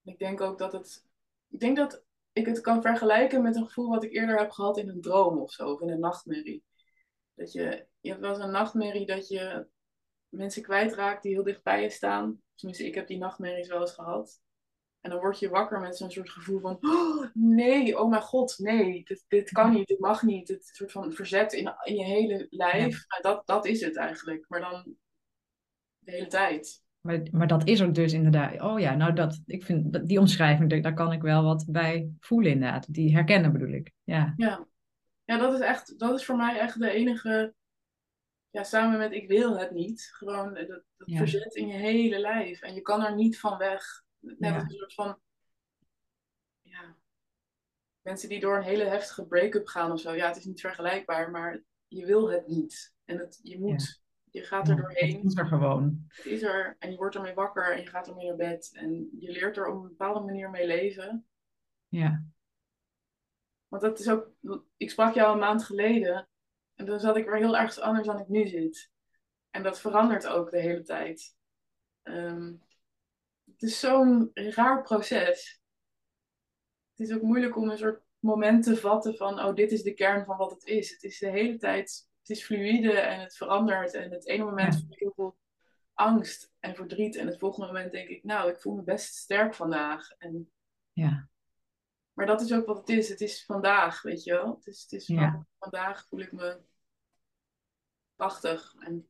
Ik 0.02 0.20
denk 0.20 0.42
ook 0.42 0.58
dat 0.58 0.72
het. 0.72 1.06
Ik 1.48 1.60
denk 1.60 1.78
dat 1.78 2.04
ik 2.34 2.46
het 2.46 2.62
kan 2.62 2.82
vergelijken 2.82 3.42
met 3.42 3.56
een 3.56 3.66
gevoel 3.66 3.90
wat 3.90 4.04
ik 4.04 4.14
eerder 4.14 4.38
heb 4.38 4.52
gehad 4.52 4.78
in 4.78 4.90
een 4.90 5.02
droom 5.02 5.40
of 5.40 5.52
zo, 5.52 5.72
of 5.72 5.82
in 5.82 5.90
een 5.90 6.00
nachtmerrie. 6.00 6.64
Dat 7.34 7.52
je, 7.52 7.88
je 8.00 8.10
hebt 8.10 8.22
wel 8.22 8.30
eens 8.30 8.44
een 8.44 8.52
nachtmerrie 8.52 9.06
dat 9.06 9.28
je 9.28 9.68
mensen 10.30 10.62
kwijtraakt 10.62 11.24
die 11.24 11.34
heel 11.34 11.44
dicht 11.44 11.64
bij 11.64 11.82
je 11.82 11.90
staan. 11.90 12.42
Tenminste, 12.56 12.86
ik 12.86 12.96
heb 12.96 13.08
die 13.08 13.18
nachtmerries 13.18 13.68
wel 13.68 13.82
eens 13.82 13.94
gehad. 13.94 14.42
En 15.02 15.10
dan 15.10 15.20
word 15.20 15.40
je 15.40 15.50
wakker 15.50 15.80
met 15.80 15.98
zo'n 15.98 16.12
soort 16.12 16.30
gevoel 16.30 16.60
van: 16.60 16.78
oh, 16.82 17.26
nee, 17.34 18.00
oh 18.00 18.10
mijn 18.10 18.22
god, 18.22 18.58
nee, 18.58 19.04
dit, 19.04 19.26
dit 19.28 19.52
kan 19.52 19.74
niet, 19.74 19.88
dit 19.88 20.00
mag 20.00 20.24
niet. 20.24 20.48
Het 20.48 20.66
soort 20.66 20.92
van 20.92 21.14
verzet 21.14 21.54
in, 21.54 21.74
in 21.84 21.96
je 21.96 22.04
hele 22.04 22.48
lijf. 22.50 23.06
Dat, 23.22 23.48
dat 23.48 23.66
is 23.66 23.82
het 23.82 23.98
eigenlijk. 23.98 24.46
Maar 24.48 24.60
dan 24.60 24.96
de 25.98 26.12
hele 26.12 26.28
tijd. 26.28 26.84
Maar, 27.02 27.28
maar 27.32 27.48
dat 27.48 27.68
is 27.68 27.80
er 27.80 27.94
dus 27.94 28.14
inderdaad. 28.14 28.62
Oh 28.62 28.80
ja, 28.80 28.96
nou 28.96 29.14
dat, 29.14 29.42
ik 29.46 29.64
vind 29.64 30.08
die 30.08 30.20
omschrijving, 30.20 30.82
daar 30.82 30.94
kan 30.94 31.12
ik 31.12 31.22
wel 31.22 31.44
wat 31.44 31.66
bij 31.68 32.12
voelen 32.20 32.52
inderdaad. 32.52 32.94
Die 32.94 33.14
herkennen 33.14 33.52
bedoel 33.52 33.74
ik. 33.74 33.92
Ja, 34.04 34.34
ja. 34.38 34.68
ja 35.24 35.38
dat 35.38 35.54
is 35.54 35.60
echt, 35.60 36.00
dat 36.00 36.20
is 36.20 36.26
voor 36.26 36.36
mij 36.36 36.60
echt 36.60 36.80
de 36.80 36.90
enige, 36.90 37.54
ja, 38.50 38.64
samen 38.64 38.98
met 38.98 39.12
ik 39.12 39.28
wil 39.28 39.60
het 39.60 39.72
niet. 39.72 40.10
Gewoon 40.14 40.54
dat, 40.54 40.68
dat 40.68 40.84
verzet 41.18 41.56
in 41.56 41.68
je 41.68 41.78
hele 41.78 42.20
lijf. 42.20 42.62
En 42.62 42.74
je 42.74 42.82
kan 42.82 43.06
er 43.06 43.16
niet 43.16 43.40
van 43.40 43.58
weg. 43.58 44.04
Net 44.20 44.54
als 44.54 44.64
een 44.64 44.70
soort 44.70 44.94
van, 44.94 45.20
ja, 46.62 46.96
mensen 48.02 48.30
die 48.30 48.40
door 48.40 48.58
een 48.58 48.64
hele 48.64 48.84
heftige 48.84 49.26
break-up 49.26 49.68
gaan 49.68 49.92
of 49.92 50.00
zo. 50.00 50.12
Ja, 50.12 50.28
het 50.28 50.38
is 50.38 50.46
niet 50.46 50.62
vergelijkbaar, 50.62 51.32
maar 51.32 51.64
je 51.88 52.06
wil 52.06 52.32
het 52.32 52.48
niet. 52.48 52.94
En 53.06 53.18
het, 53.18 53.40
je 53.44 53.60
moet. 53.60 54.02
Je 54.32 54.44
gaat 54.44 54.70
er 54.70 54.76
doorheen. 54.76 55.16
Het 55.16 55.26
is 55.26 55.38
er 55.38 55.48
gewoon. 55.48 56.06
Het 56.08 56.26
is 56.26 56.42
er 56.42 56.76
en 56.80 56.92
je 56.92 56.98
wordt 56.98 57.16
ermee 57.16 57.34
wakker 57.34 57.74
en 57.74 57.82
je 57.82 57.88
gaat 57.88 58.08
ermee 58.08 58.28
naar 58.28 58.36
bed. 58.36 58.72
En 58.74 59.10
je 59.20 59.32
leert 59.32 59.58
er 59.58 59.68
op 59.68 59.76
een 59.76 59.88
bepaalde 59.88 60.20
manier 60.20 60.50
mee 60.50 60.68
leven. 60.68 61.26
Ja. 61.88 62.24
Want 63.68 63.84
dat 63.84 64.00
is 64.00 64.10
ook, 64.10 64.32
ik 64.78 64.90
sprak 64.90 65.14
jou 65.14 65.34
een 65.34 65.40
maand 65.40 65.64
geleden 65.64 66.30
en 66.76 66.86
dan 66.86 67.00
zat 67.00 67.18
ik 67.18 67.26
weer 67.26 67.38
heel 67.38 67.58
erg 67.58 67.80
anders 67.80 68.08
dan 68.08 68.20
ik 68.20 68.28
nu 68.28 68.48
zit. 68.48 68.92
En 69.50 69.64
dat 69.64 69.80
verandert 69.80 70.28
ook 70.28 70.52
de 70.52 70.60
hele 70.60 70.82
tijd. 70.82 71.36
Ehm, 72.02 72.54
het 73.46 73.62
is 73.62 73.80
zo'n 73.80 74.32
raar 74.34 74.82
proces. 74.82 75.62
Het 76.96 77.08
is 77.08 77.16
ook 77.16 77.22
moeilijk 77.22 77.56
om 77.56 77.70
een 77.70 77.78
soort 77.78 78.04
moment 78.20 78.64
te 78.64 78.78
vatten 78.78 79.16
van, 79.16 79.40
oh, 79.40 79.56
dit 79.56 79.72
is 79.72 79.84
de 79.84 79.94
kern 79.94 80.26
van 80.26 80.38
wat 80.38 80.52
het 80.52 80.66
is. 80.66 80.92
Het 80.92 81.04
is 81.04 81.20
de 81.20 81.30
hele 81.30 81.58
tijd 81.58 82.11
het 82.22 82.30
is 82.30 82.44
fluïde 82.44 83.00
en 83.00 83.20
het 83.20 83.36
verandert. 83.36 83.94
En 83.94 84.12
het 84.12 84.28
ene 84.28 84.44
moment 84.44 84.76
voel 84.76 84.92
ik 84.92 85.00
heel 85.00 85.14
veel 85.16 85.38
angst 85.94 86.52
en 86.60 86.76
verdriet. 86.76 87.16
En 87.16 87.28
het 87.28 87.40
volgende 87.40 87.68
moment 87.68 87.92
denk 87.92 88.10
ik, 88.10 88.24
nou, 88.24 88.50
ik 88.50 88.60
voel 88.60 88.76
me 88.76 88.84
best 88.84 89.16
sterk 89.16 89.54
vandaag. 89.54 90.12
En... 90.18 90.52
Ja. 90.92 91.30
Maar 92.14 92.26
dat 92.26 92.42
is 92.42 92.54
ook 92.54 92.66
wat 92.66 92.78
het 92.78 92.90
is. 92.90 93.10
Het 93.10 93.22
is 93.22 93.46
vandaag, 93.46 94.02
weet 94.02 94.24
je 94.24 94.32
wel. 94.32 94.56
Het 94.56 94.68
is, 94.68 94.82
het 94.82 94.92
is 94.92 95.06
van, 95.06 95.48
vandaag 95.60 96.08
voel 96.08 96.20
ik 96.20 96.32
me 96.32 96.60
prachtig. 98.16 98.76
En 98.80 99.08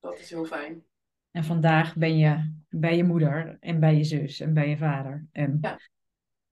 dat 0.00 0.18
is 0.18 0.30
heel 0.30 0.44
fijn. 0.44 0.84
En 1.30 1.44
vandaag 1.44 1.96
ben 1.96 2.18
je 2.18 2.54
bij 2.68 2.96
je 2.96 3.04
moeder 3.04 3.56
en 3.60 3.80
bij 3.80 3.96
je 3.96 4.04
zus 4.04 4.40
en 4.40 4.54
bij 4.54 4.68
je 4.68 4.76
vader. 4.76 5.26
En 5.32 5.58
ja. 5.60 5.78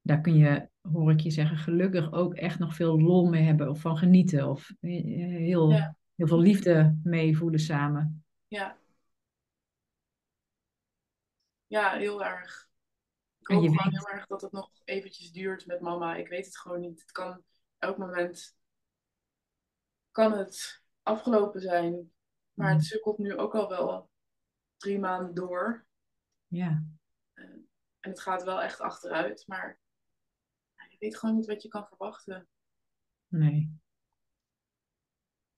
Daar 0.00 0.20
kun 0.20 0.34
je 0.34 0.68
hoor 0.80 1.10
ik 1.10 1.20
je 1.20 1.30
zeggen, 1.30 1.56
gelukkig 1.56 2.12
ook 2.12 2.34
echt 2.34 2.58
nog 2.58 2.74
veel 2.74 3.00
lol 3.00 3.28
mee 3.28 3.42
hebben 3.42 3.68
of 3.68 3.80
van 3.80 3.96
genieten. 3.96 4.48
Of 4.48 4.72
heel, 4.80 5.72
heel 6.14 6.26
veel 6.26 6.40
liefde 6.40 7.00
mee 7.02 7.36
voelen 7.36 7.60
samen. 7.60 8.24
Ja. 8.48 8.78
Ja, 11.66 11.92
heel 11.96 12.24
erg. 12.24 12.68
Ik 13.40 13.46
hoop 13.46 13.64
gewoon 13.64 13.92
heel 13.92 14.08
erg 14.08 14.26
dat 14.26 14.40
het 14.40 14.52
nog 14.52 14.70
eventjes 14.84 15.32
duurt 15.32 15.66
met 15.66 15.80
mama. 15.80 16.16
Ik 16.16 16.28
weet 16.28 16.46
het 16.46 16.58
gewoon 16.58 16.80
niet. 16.80 17.00
Het 17.00 17.12
kan 17.12 17.42
elk 17.78 17.98
moment 17.98 18.56
kan 20.10 20.32
het 20.32 20.82
afgelopen 21.02 21.60
zijn. 21.60 22.12
Maar 22.52 22.68
het 22.68 22.78
mm. 22.78 22.84
sukkelt 22.84 23.18
nu 23.18 23.36
ook 23.36 23.54
al 23.54 23.68
wel 23.68 24.10
drie 24.76 24.98
maanden 24.98 25.34
door. 25.34 25.86
Ja. 26.46 26.84
En 28.00 28.10
het 28.10 28.20
gaat 28.20 28.42
wel 28.42 28.62
echt 28.62 28.80
achteruit. 28.80 29.44
Maar 29.46 29.79
weet 31.00 31.16
gewoon 31.16 31.36
niet 31.36 31.46
wat 31.46 31.62
je 31.62 31.68
kan 31.68 31.86
verwachten. 31.86 32.48
Nee. 33.26 33.78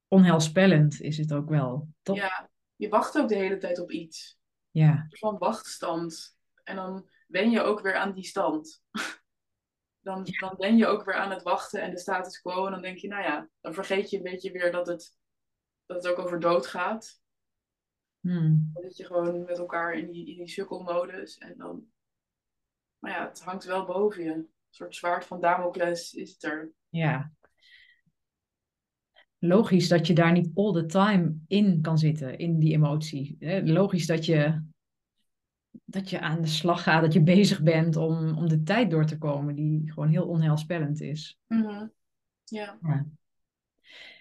Onheilspellend 0.08 1.00
is 1.00 1.16
het 1.16 1.32
ook 1.32 1.48
wel, 1.48 1.88
toch? 2.02 2.16
Ja, 2.16 2.50
je 2.76 2.88
wacht 2.88 3.18
ook 3.18 3.28
de 3.28 3.34
hele 3.34 3.58
tijd 3.58 3.78
op 3.78 3.90
iets. 3.90 4.38
Ja. 4.70 5.06
Van 5.08 5.38
wachtstand. 5.38 6.36
En 6.64 6.76
dan 6.76 7.08
wen 7.26 7.50
je 7.50 7.60
ook 7.60 7.80
weer 7.80 7.94
aan 7.94 8.12
die 8.12 8.24
stand. 8.24 8.82
Dan, 10.02 10.26
dan 10.38 10.54
ben 10.56 10.76
je 10.76 10.86
ook 10.86 11.04
weer 11.04 11.14
aan 11.14 11.30
het 11.30 11.42
wachten 11.42 11.82
en 11.82 11.90
de 11.90 11.98
status 11.98 12.40
quo. 12.40 12.66
En 12.66 12.72
dan 12.72 12.82
denk 12.82 12.98
je, 12.98 13.08
nou 13.08 13.22
ja, 13.22 13.48
dan 13.60 13.74
vergeet 13.74 14.10
je 14.10 14.16
een 14.16 14.22
beetje 14.22 14.52
weer 14.52 14.72
dat 14.72 14.86
het, 14.86 15.16
dat 15.86 16.02
het 16.02 16.12
ook 16.12 16.18
over 16.24 16.40
dood 16.40 16.66
gaat. 16.66 17.22
Hmm. 18.20 18.70
Dan 18.72 18.82
zit 18.82 18.96
je 18.96 19.04
gewoon 19.04 19.44
met 19.44 19.58
elkaar 19.58 19.94
in 19.94 20.10
die, 20.10 20.26
in 20.26 20.36
die 20.36 20.48
sukkelmodus. 20.48 21.38
En 21.38 21.56
dan, 21.56 21.92
maar 22.98 23.10
ja, 23.10 23.28
het 23.28 23.42
hangt 23.42 23.64
wel 23.64 23.84
boven 23.84 24.24
je 24.24 24.48
soort 24.74 24.94
zwaard 24.94 25.24
van 25.24 25.40
Damocles 25.40 26.12
is 26.12 26.32
het 26.32 26.44
er. 26.44 26.72
Ja. 26.88 27.32
Logisch 29.38 29.88
dat 29.88 30.06
je 30.06 30.14
daar 30.14 30.32
niet 30.32 30.50
all 30.54 30.72
the 30.72 30.86
time 30.86 31.34
in 31.46 31.80
kan 31.80 31.98
zitten, 31.98 32.38
in 32.38 32.58
die 32.58 32.72
emotie. 32.72 33.36
Logisch 33.64 34.06
dat 34.06 34.26
je, 34.26 34.62
dat 35.84 36.10
je 36.10 36.20
aan 36.20 36.40
de 36.40 36.48
slag 36.48 36.82
gaat, 36.82 37.02
dat 37.02 37.12
je 37.12 37.22
bezig 37.22 37.62
bent 37.62 37.96
om, 37.96 38.36
om 38.36 38.48
de 38.48 38.62
tijd 38.62 38.90
door 38.90 39.06
te 39.06 39.18
komen, 39.18 39.54
die 39.54 39.92
gewoon 39.92 40.08
heel 40.08 40.26
onheilspellend 40.26 41.00
is. 41.00 41.38
Mhm. 41.46 41.86
ja. 42.44 42.78
ja. 42.82 43.06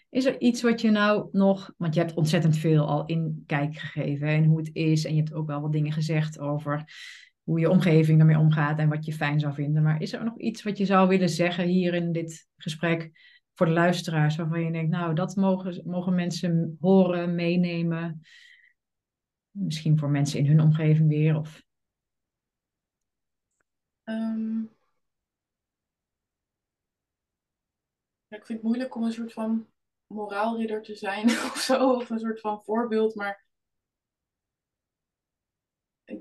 Is 0.09 0.25
er 0.25 0.39
iets 0.39 0.61
wat 0.61 0.81
je 0.81 0.89
nou 0.89 1.29
nog, 1.31 1.73
want 1.77 1.93
je 1.93 1.99
hebt 1.99 2.13
ontzettend 2.13 2.57
veel 2.57 2.87
al 2.87 3.05
in 3.05 3.43
kijk 3.45 3.77
gegeven 3.77 4.27
en 4.27 4.45
hoe 4.45 4.57
het 4.57 4.69
is, 4.73 5.05
en 5.05 5.15
je 5.15 5.21
hebt 5.21 5.33
ook 5.33 5.47
wel 5.47 5.61
wat 5.61 5.71
dingen 5.71 5.91
gezegd 5.91 6.39
over 6.39 6.85
hoe 7.51 7.59
je 7.59 7.69
omgeving 7.69 8.19
ermee 8.19 8.37
omgaat 8.37 8.79
en 8.79 8.89
wat 8.89 9.05
je 9.05 9.13
fijn 9.13 9.39
zou 9.39 9.53
vinden. 9.53 9.83
Maar 9.83 10.01
is 10.01 10.13
er 10.13 10.23
nog 10.23 10.37
iets 10.37 10.63
wat 10.63 10.77
je 10.77 10.85
zou 10.85 11.07
willen 11.07 11.29
zeggen 11.29 11.67
hier 11.67 11.93
in 11.93 12.11
dit 12.11 12.47
gesprek 12.57 13.11
voor 13.53 13.65
de 13.65 13.71
luisteraars, 13.71 14.35
waarvan 14.35 14.63
je 14.63 14.71
denkt, 14.71 14.91
nou, 14.91 15.15
dat 15.15 15.35
mogen, 15.35 15.81
mogen 15.85 16.15
mensen 16.15 16.77
horen, 16.79 17.35
meenemen? 17.35 18.21
Misschien 19.49 19.97
voor 19.97 20.09
mensen 20.09 20.39
in 20.39 20.47
hun 20.47 20.61
omgeving 20.61 21.09
weer? 21.09 21.35
Of... 21.35 21.63
Ehm, 24.03 24.61
ja, 28.27 28.37
ik 28.37 28.45
vind 28.45 28.59
het 28.59 28.61
moeilijk 28.61 28.95
om 28.95 29.03
een 29.03 29.11
soort 29.11 29.33
van 29.33 29.67
moraalridder 30.07 30.81
te 30.81 30.95
zijn 30.95 31.25
of 31.51 31.57
zo, 31.57 31.93
of 31.93 32.09
een 32.09 32.19
soort 32.19 32.39
van 32.39 32.63
voorbeeld, 32.63 33.15
maar 33.15 33.45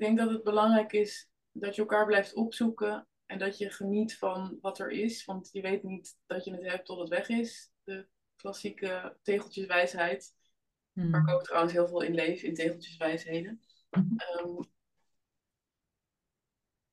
denk 0.01 0.19
dat 0.19 0.31
het 0.31 0.43
belangrijk 0.43 0.93
is 0.93 1.31
dat 1.53 1.75
je 1.75 1.81
elkaar 1.81 2.07
blijft 2.07 2.35
opzoeken 2.35 3.09
en 3.27 3.39
dat 3.39 3.59
je 3.59 3.71
geniet 3.71 4.19
van 4.19 4.59
wat 4.61 4.79
er 4.79 4.91
is. 4.91 5.25
Want 5.25 5.49
je 5.53 5.61
weet 5.61 5.83
niet 5.83 6.19
dat 6.27 6.45
je 6.45 6.53
het 6.53 6.67
hebt 6.67 6.87
tot 6.87 6.99
het 6.99 7.09
weg 7.09 7.29
is. 7.29 7.73
De 7.85 8.07
klassieke 8.37 9.17
tegeltjeswijsheid. 9.23 10.35
Hmm. 10.93 11.11
Waar 11.11 11.21
ik 11.21 11.29
ook 11.29 11.43
trouwens 11.43 11.73
heel 11.73 11.89
veel 11.89 12.01
in 12.01 12.15
leef, 12.15 12.43
in 12.43 12.55
tegeltjeswijsheden. 12.55 13.61
Mm 13.91 14.17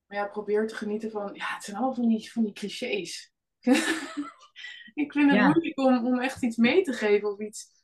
maar 0.08 0.18
ja, 0.18 0.28
probeer 0.28 0.68
te 0.68 0.76
genieten 0.76 1.12
van... 1.12 1.34
Ja, 1.34 1.54
het 1.54 1.64
zijn 1.64 1.78
allemaal 1.78 1.96
van 1.96 2.08
die, 2.08 2.32
van 2.32 2.44
die 2.44 2.54
clichés. 2.54 3.34
ik 4.94 5.12
vind 5.12 5.32
het 5.32 5.42
moeilijk 5.42 5.80
om, 5.80 6.06
om 6.06 6.20
echt 6.20 6.44
iets 6.44 6.58
mee 6.58 6.82
te 6.82 6.94
geven 6.94 7.32
of 7.32 7.40
iets 7.40 7.77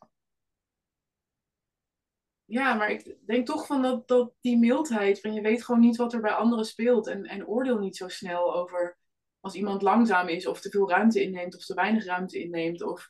ja, 2.53 2.73
maar 2.73 2.91
ik 2.91 3.17
denk 3.25 3.45
toch 3.45 3.65
van 3.65 3.81
dat, 3.81 4.07
dat 4.07 4.33
die 4.41 4.57
mildheid, 4.57 5.21
van 5.21 5.33
je 5.33 5.41
weet 5.41 5.63
gewoon 5.63 5.81
niet 5.81 5.95
wat 5.95 6.13
er 6.13 6.21
bij 6.21 6.31
anderen 6.31 6.65
speelt 6.65 7.07
en, 7.07 7.23
en 7.25 7.47
oordeel 7.47 7.79
niet 7.79 7.97
zo 7.97 8.07
snel 8.07 8.55
over 8.55 8.97
als 9.39 9.53
iemand 9.53 9.81
langzaam 9.81 10.27
is 10.27 10.47
of 10.47 10.61
te 10.61 10.69
veel 10.69 10.89
ruimte 10.89 11.23
inneemt 11.23 11.55
of 11.55 11.65
te 11.65 11.73
weinig 11.73 12.05
ruimte 12.05 12.39
inneemt. 12.39 12.81
Of 12.81 13.09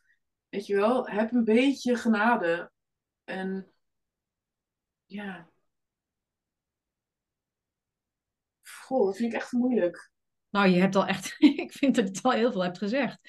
weet 0.50 0.66
je 0.66 0.76
wel, 0.76 1.08
heb 1.08 1.32
een 1.32 1.44
beetje 1.44 1.96
genade. 1.96 2.72
En 3.24 3.74
ja. 5.06 5.50
Goh, 8.62 9.06
dat 9.06 9.18
vind 9.18 9.34
ik 9.34 9.39
echt 9.39 9.52
moeilijk. 9.52 10.12
Nou, 10.50 10.68
je 10.68 10.80
hebt 10.80 10.96
al 10.96 11.06
echt, 11.06 11.36
ik 11.66 11.72
vind 11.72 11.96
dat 11.96 12.08
je 12.08 12.12
het 12.12 12.24
al 12.24 12.32
heel 12.32 12.52
veel 12.52 12.64
hebt 12.64 12.78
gezegd. 12.78 13.20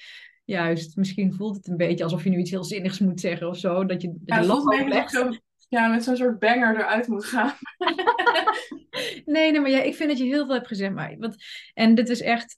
Juist, 0.45 0.95
misschien 0.95 1.33
voelt 1.33 1.55
het 1.55 1.67
een 1.67 1.77
beetje 1.77 2.03
alsof 2.03 2.23
je 2.23 2.29
nu 2.29 2.37
iets 2.37 2.51
heel 2.51 2.63
zinnigs 2.63 2.99
moet 2.99 3.19
zeggen 3.19 3.47
of 3.47 3.57
zo. 3.57 3.85
Dat 3.85 4.01
je, 4.01 4.07
dat 4.19 4.45
ja, 4.45 5.39
ja, 5.75 5.87
met 5.87 6.03
zo'n 6.03 6.15
soort 6.15 6.39
banger 6.39 6.75
eruit 6.75 7.07
moet 7.07 7.25
gaan. 7.25 7.53
nee, 9.25 9.51
nee, 9.51 9.59
maar 9.59 9.69
ja, 9.69 9.81
ik 9.81 9.95
vind 9.95 10.09
dat 10.09 10.17
je 10.17 10.23
heel 10.23 10.45
veel 10.45 10.53
hebt 10.53 10.67
gezegd. 10.67 10.93
Maar, 10.93 11.15
want, 11.17 11.35
en 11.73 11.95
dit 11.95 12.09
is 12.09 12.21
echt, 12.21 12.57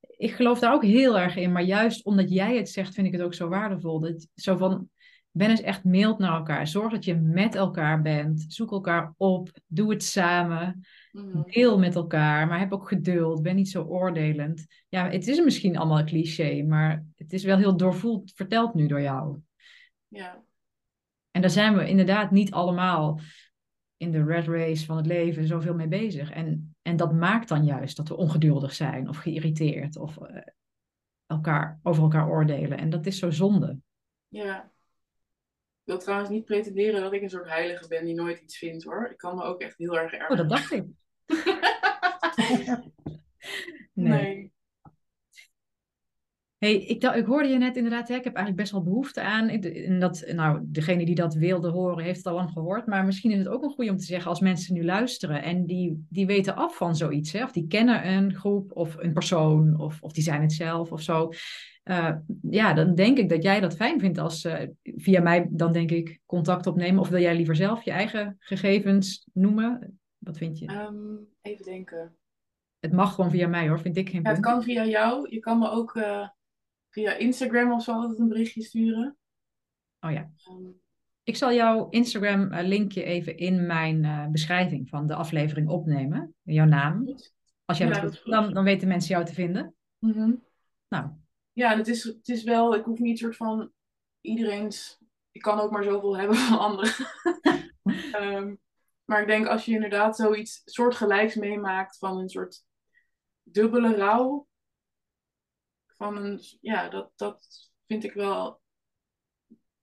ik 0.00 0.32
geloof 0.32 0.58
daar 0.58 0.72
ook 0.72 0.84
heel 0.84 1.18
erg 1.18 1.36
in. 1.36 1.52
Maar 1.52 1.62
juist 1.62 2.04
omdat 2.04 2.30
jij 2.30 2.56
het 2.56 2.68
zegt, 2.68 2.94
vind 2.94 3.06
ik 3.06 3.12
het 3.12 3.22
ook 3.22 3.34
zo 3.34 3.48
waardevol. 3.48 4.00
Dat, 4.00 4.26
zo 4.34 4.56
van, 4.56 4.88
ben 5.30 5.50
eens 5.50 5.60
echt 5.60 5.84
mild 5.84 6.18
naar 6.18 6.36
elkaar. 6.36 6.66
Zorg 6.66 6.92
dat 6.92 7.04
je 7.04 7.14
met 7.14 7.54
elkaar 7.54 8.02
bent. 8.02 8.44
Zoek 8.48 8.70
elkaar 8.70 9.14
op. 9.16 9.50
Doe 9.66 9.90
het 9.90 10.02
samen. 10.02 10.80
Mhm. 11.12 11.42
Deel 11.42 11.78
met 11.78 11.94
elkaar. 11.94 12.46
Maar 12.46 12.58
heb 12.58 12.72
ook 12.72 12.88
geduld. 12.88 13.42
Ben 13.42 13.56
niet 13.56 13.70
zo 13.70 13.82
oordelend. 13.82 14.66
Ja, 14.88 15.10
het 15.10 15.26
is 15.26 15.40
misschien 15.40 15.76
allemaal 15.76 15.98
een 15.98 16.06
cliché. 16.06 16.62
Maar 16.62 17.04
het 17.16 17.32
is 17.32 17.44
wel 17.44 17.58
heel 17.58 17.76
doorvoeld 17.76 18.32
verteld 18.34 18.74
nu 18.74 18.86
door 18.86 19.00
jou. 19.00 19.38
Ja. 20.08 20.46
En 21.38 21.44
daar 21.44 21.52
zijn 21.52 21.76
we 21.76 21.88
inderdaad 21.88 22.30
niet 22.30 22.50
allemaal 22.50 23.20
in 23.96 24.10
de 24.10 24.24
red 24.24 24.46
race 24.46 24.84
van 24.84 24.96
het 24.96 25.06
leven 25.06 25.46
zoveel 25.46 25.74
mee 25.74 25.88
bezig. 25.88 26.30
En, 26.30 26.76
en 26.82 26.96
dat 26.96 27.12
maakt 27.12 27.48
dan 27.48 27.64
juist 27.64 27.96
dat 27.96 28.08
we 28.08 28.16
ongeduldig 28.16 28.74
zijn 28.74 29.08
of 29.08 29.16
geïrriteerd 29.16 29.96
of 29.96 30.16
uh, 30.16 30.40
elkaar, 31.26 31.80
over 31.82 32.02
elkaar 32.02 32.28
oordelen. 32.28 32.78
En 32.78 32.90
dat 32.90 33.06
is 33.06 33.18
zo 33.18 33.30
zonde. 33.30 33.78
Ja. 34.28 34.62
Ik 34.64 35.84
wil 35.84 35.98
trouwens 35.98 36.30
niet 36.30 36.44
pretenderen 36.44 37.00
dat 37.00 37.12
ik 37.12 37.22
een 37.22 37.30
soort 37.30 37.48
heilige 37.48 37.88
ben 37.88 38.04
die 38.04 38.14
nooit 38.14 38.40
iets 38.40 38.58
vindt 38.58 38.84
hoor. 38.84 39.08
Ik 39.10 39.16
kan 39.16 39.36
me 39.36 39.42
ook 39.42 39.60
echt 39.60 39.78
heel 39.78 39.98
erg 39.98 40.12
erg. 40.12 40.30
Oh, 40.30 40.36
dat 40.36 40.48
dacht 40.48 40.72
ik. 40.72 40.84
nee. 43.94 44.08
nee. 44.08 44.52
Hey, 46.58 46.74
ik, 46.74 47.04
ik 47.04 47.26
hoorde 47.26 47.48
je 47.48 47.58
net 47.58 47.76
inderdaad, 47.76 48.08
hè, 48.08 48.14
ik 48.14 48.24
heb 48.24 48.34
eigenlijk 48.34 48.56
best 48.56 48.72
wel 48.72 48.82
behoefte 48.82 49.20
aan. 49.20 49.48
En 49.48 49.98
dat, 49.98 50.24
nou, 50.32 50.60
degene 50.62 51.04
die 51.04 51.14
dat 51.14 51.34
wilde 51.34 51.68
horen, 51.68 52.04
heeft 52.04 52.16
het 52.16 52.26
al 52.26 52.34
lang 52.34 52.50
gehoord. 52.50 52.86
Maar 52.86 53.04
misschien 53.04 53.30
is 53.30 53.38
het 53.38 53.48
ook 53.48 53.62
een 53.62 53.70
goede 53.70 53.90
om 53.90 53.96
te 53.96 54.04
zeggen 54.04 54.30
als 54.30 54.40
mensen 54.40 54.74
nu 54.74 54.84
luisteren 54.84 55.42
en 55.42 55.66
die, 55.66 56.06
die 56.08 56.26
weten 56.26 56.56
af 56.56 56.76
van 56.76 56.96
zoiets. 56.96 57.32
Hè, 57.32 57.44
of 57.44 57.52
die 57.52 57.66
kennen 57.66 58.08
een 58.08 58.34
groep 58.34 58.70
of 58.76 58.96
een 58.98 59.12
persoon 59.12 59.80
of, 59.80 60.02
of 60.02 60.12
die 60.12 60.22
zijn 60.22 60.42
het 60.42 60.52
zelf 60.52 60.92
of 60.92 61.02
zo. 61.02 61.30
Uh, 61.84 62.14
ja, 62.50 62.72
dan 62.72 62.94
denk 62.94 63.18
ik 63.18 63.28
dat 63.28 63.42
jij 63.42 63.60
dat 63.60 63.76
fijn 63.76 64.00
vindt 64.00 64.18
als 64.18 64.44
uh, 64.44 64.54
via 64.82 65.20
mij 65.20 65.46
dan 65.50 65.72
denk 65.72 65.90
ik 65.90 66.20
contact 66.26 66.66
opnemen. 66.66 67.00
Of 67.00 67.08
wil 67.08 67.20
jij 67.20 67.36
liever 67.36 67.56
zelf 67.56 67.82
je 67.82 67.90
eigen 67.90 68.36
gegevens 68.38 69.28
noemen? 69.32 70.00
Wat 70.18 70.38
vind 70.38 70.58
je? 70.58 70.72
Um, 70.72 71.28
even 71.42 71.64
denken. 71.64 72.16
Het 72.78 72.92
mag 72.92 73.14
gewoon 73.14 73.30
via 73.30 73.48
mij 73.48 73.68
hoor, 73.68 73.80
vind 73.80 73.96
ik 73.96 74.08
geen 74.08 74.22
ja, 74.22 74.30
Het 74.30 74.40
kan 74.40 74.62
via 74.62 74.84
jou. 74.86 75.26
Je 75.30 75.38
kan 75.38 75.58
me 75.58 75.70
ook... 75.70 75.94
Uh 75.94 76.28
via 76.90 77.12
Instagram 77.12 77.72
of 77.72 77.82
zo 77.82 77.92
altijd 77.92 78.18
een 78.18 78.28
berichtje 78.28 78.62
sturen. 78.62 79.16
Oh 80.00 80.10
ja. 80.10 80.30
Um, 80.50 80.80
ik 81.28 81.36
zal 81.36 81.52
jouw 81.52 81.88
Instagram 81.88 82.52
uh, 82.52 82.62
linkje 82.62 83.02
even 83.02 83.36
in 83.36 83.66
mijn 83.66 84.04
uh, 84.04 84.26
beschrijving 84.26 84.88
van 84.88 85.06
de 85.06 85.14
aflevering 85.14 85.68
opnemen. 85.68 86.34
Jouw 86.42 86.66
naam. 86.66 87.14
Als 87.64 87.78
jij 87.78 87.88
ja, 87.88 88.00
dat 88.00 88.20
dan, 88.24 88.52
dan 88.52 88.64
weten 88.64 88.88
mensen 88.88 89.10
jou 89.10 89.24
te 89.24 89.34
vinden. 89.34 89.74
Mm 89.98 90.12
-hmm. 90.12 90.44
Nou. 90.88 91.10
Ja, 91.52 91.76
het 91.76 91.88
is, 91.88 92.02
het 92.02 92.28
is 92.28 92.42
wel, 92.42 92.74
ik 92.74 92.84
hoef 92.84 92.98
niet 92.98 93.18
soort 93.18 93.36
van 93.36 93.72
iedereen's. 94.20 94.98
Ik 95.30 95.40
kan 95.40 95.60
ook 95.60 95.70
maar 95.70 95.84
zoveel 95.84 96.18
hebben 96.18 96.36
van 96.48 96.58
anderen. 96.58 96.94
um, 98.20 98.58
maar 99.08 99.20
ik 99.20 99.26
denk 99.26 99.46
als 99.46 99.64
je 99.64 99.72
inderdaad 99.72 100.16
zoiets 100.16 100.62
soortgelijks 100.64 101.34
meemaakt 101.34 101.98
van 101.98 102.18
een 102.18 102.28
soort 102.28 102.64
dubbele 103.42 103.96
rouw, 103.96 104.46
van 105.98 106.16
een, 106.16 106.40
ja, 106.60 106.88
dat, 106.88 107.12
dat 107.16 107.70
vind 107.86 108.04
ik 108.04 108.12
wel 108.12 108.60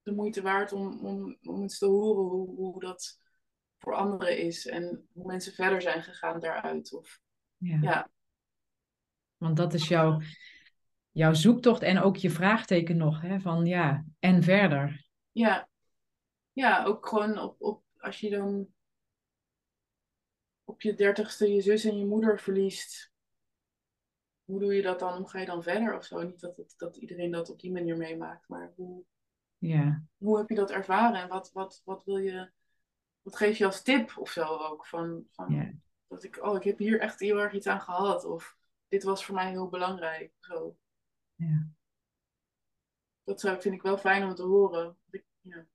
de 0.01 0.11
moeite 0.11 0.41
waard 0.41 0.73
om, 0.73 1.05
om, 1.05 1.37
om 1.41 1.61
eens 1.61 1.77
te 1.77 1.85
horen 1.85 2.23
hoe, 2.23 2.55
hoe 2.55 2.79
dat 2.79 3.19
voor 3.77 3.95
anderen 3.95 4.37
is 4.37 4.65
en 4.65 5.07
hoe 5.13 5.25
mensen 5.25 5.53
verder 5.53 5.81
zijn 5.81 6.03
gegaan 6.03 6.39
daaruit. 6.39 6.93
Of, 6.93 7.19
ja. 7.57 7.79
ja. 7.81 8.09
Want 9.37 9.57
dat 9.57 9.73
is 9.73 9.87
jouw, 9.87 10.21
jouw 11.11 11.33
zoektocht 11.33 11.81
en 11.81 11.99
ook 11.99 12.15
je 12.15 12.29
vraagteken 12.29 12.97
nog, 12.97 13.21
hè? 13.21 13.39
van 13.39 13.65
ja, 13.65 14.05
en 14.19 14.43
verder. 14.43 15.07
Ja, 15.31 15.69
ja 16.51 16.83
ook 16.83 17.07
gewoon 17.07 17.39
op, 17.39 17.61
op, 17.61 17.83
als 17.97 18.19
je 18.19 18.29
dan 18.29 18.67
op 20.63 20.81
je 20.81 20.93
dertigste 20.93 21.53
je 21.53 21.61
zus 21.61 21.83
en 21.83 21.97
je 21.97 22.05
moeder 22.05 22.39
verliest, 22.39 23.13
hoe 24.45 24.59
doe 24.59 24.75
je 24.75 24.81
dat 24.81 24.99
dan? 24.99 25.17
Hoe 25.17 25.29
ga 25.29 25.39
je 25.39 25.45
dan 25.45 25.63
verder 25.63 25.97
of 25.97 26.05
zo? 26.05 26.23
Niet 26.23 26.39
dat, 26.39 26.57
het, 26.57 26.73
dat 26.77 26.95
iedereen 26.95 27.31
dat 27.31 27.49
op 27.49 27.59
die 27.59 27.71
manier 27.71 27.97
meemaakt, 27.97 28.47
maar 28.47 28.73
hoe, 28.75 29.03
ja. 29.57 30.03
hoe 30.17 30.37
heb 30.37 30.49
je 30.49 30.55
dat 30.55 30.71
ervaren 30.71 31.21
en 31.21 31.27
wat, 31.27 31.51
wat, 31.53 31.81
wat 31.85 32.03
wil 32.03 32.17
je, 32.17 32.51
wat 33.21 33.35
geef 33.35 33.57
je 33.57 33.65
als 33.65 33.81
tip 33.81 34.17
of 34.17 34.29
zo 34.29 34.43
ook? 34.43 34.85
Van, 34.85 35.25
van 35.31 35.53
ja. 35.53 35.71
dat 36.07 36.23
ik, 36.23 36.43
oh, 36.43 36.55
ik 36.55 36.63
heb 36.63 36.77
hier 36.77 36.99
echt 36.99 37.19
heel 37.19 37.37
erg 37.37 37.53
iets 37.53 37.67
aan 37.67 37.81
gehad 37.81 38.25
of 38.25 38.57
dit 38.87 39.03
was 39.03 39.25
voor 39.25 39.35
mij 39.35 39.49
heel 39.49 39.69
belangrijk. 39.69 40.33
Zo. 40.39 40.77
Ja. 41.35 41.67
Dat 43.23 43.39
zou, 43.39 43.61
vind 43.61 43.75
ik 43.75 43.81
wel 43.81 43.97
fijn 43.97 44.23
om 44.23 44.35
te 44.35 44.43
horen. 44.43 44.97
ja. 45.41 45.65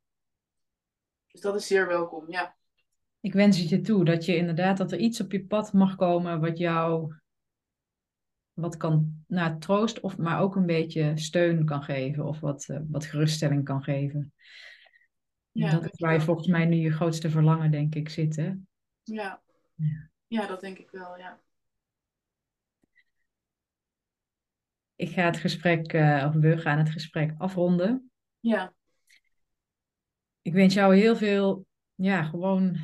Dus 1.26 1.40
dat 1.40 1.54
is 1.54 1.66
zeer 1.66 1.86
welkom, 1.86 2.30
ja. 2.30 2.56
Ik 3.20 3.32
wens 3.32 3.58
het 3.58 3.68
je 3.68 3.80
toe 3.80 4.04
dat 4.04 4.24
je 4.24 4.36
inderdaad 4.36 4.76
dat 4.76 4.92
er 4.92 4.98
iets 4.98 5.20
op 5.20 5.32
je 5.32 5.46
pad 5.46 5.72
mag 5.72 5.96
komen 5.96 6.40
wat 6.40 6.58
jou 6.58 7.14
wat 8.52 8.76
kan 8.76 9.24
nou, 9.26 9.58
troost, 9.58 10.00
of, 10.00 10.16
maar 10.16 10.40
ook 10.40 10.56
een 10.56 10.66
beetje 10.66 11.12
steun 11.18 11.64
kan 11.64 11.82
geven 11.82 12.24
of 12.24 12.40
wat, 12.40 12.68
uh, 12.68 12.80
wat 12.88 13.06
geruststelling 13.06 13.64
kan 13.64 13.82
geven. 13.82 14.32
Ja, 15.52 15.70
dat 15.70 15.84
is 15.84 16.00
waar 16.00 16.12
je 16.12 16.20
volgens 16.20 16.46
mij 16.46 16.64
nu 16.64 16.76
je 16.76 16.92
grootste 16.92 17.30
verlangen, 17.30 17.70
denk 17.70 17.94
ik, 17.94 18.08
zit. 18.08 18.36
Hè? 18.36 18.52
Ja. 19.02 19.42
ja. 19.74 20.08
Ja, 20.26 20.46
dat 20.46 20.60
denk 20.60 20.78
ik 20.78 20.90
wel, 20.90 21.18
ja. 21.18 21.40
Ik 24.94 25.10
ga 25.10 25.24
het 25.24 25.36
gesprek, 25.36 25.92
uh, 25.92 26.24
of 26.28 26.34
we 26.34 26.58
gaan 26.58 26.78
het 26.78 26.90
gesprek 26.90 27.34
afronden. 27.38 28.10
Ja. 28.40 28.74
Ik 30.42 30.52
wens 30.52 30.74
jou 30.74 30.96
heel 30.96 31.16
veel, 31.16 31.66
ja, 31.94 32.22
gewoon 32.22 32.76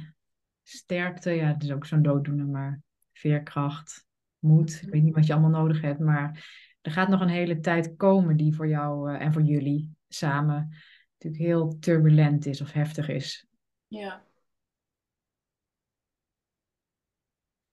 sterkte. 0.62 1.30
Ja, 1.30 1.46
het 1.46 1.62
is 1.62 1.72
ook 1.72 1.86
zo'n 1.86 2.02
dooddoener, 2.02 2.46
maar 2.46 2.82
veerkracht 3.12 4.05
moet. 4.46 4.82
Ik 4.82 4.88
weet 4.88 5.02
niet 5.02 5.14
wat 5.14 5.26
je 5.26 5.32
allemaal 5.32 5.62
nodig 5.62 5.80
hebt, 5.80 6.00
maar 6.00 6.48
er 6.80 6.90
gaat 6.90 7.08
nog 7.08 7.20
een 7.20 7.28
hele 7.28 7.60
tijd 7.60 7.96
komen 7.96 8.36
die 8.36 8.54
voor 8.54 8.68
jou 8.68 9.12
uh, 9.12 9.20
en 9.20 9.32
voor 9.32 9.42
jullie 9.42 9.96
samen 10.08 10.74
natuurlijk 11.18 11.42
heel 11.42 11.78
turbulent 11.78 12.46
is 12.46 12.60
of 12.60 12.72
heftig 12.72 13.08
is. 13.08 13.46
Ja. 13.86 14.24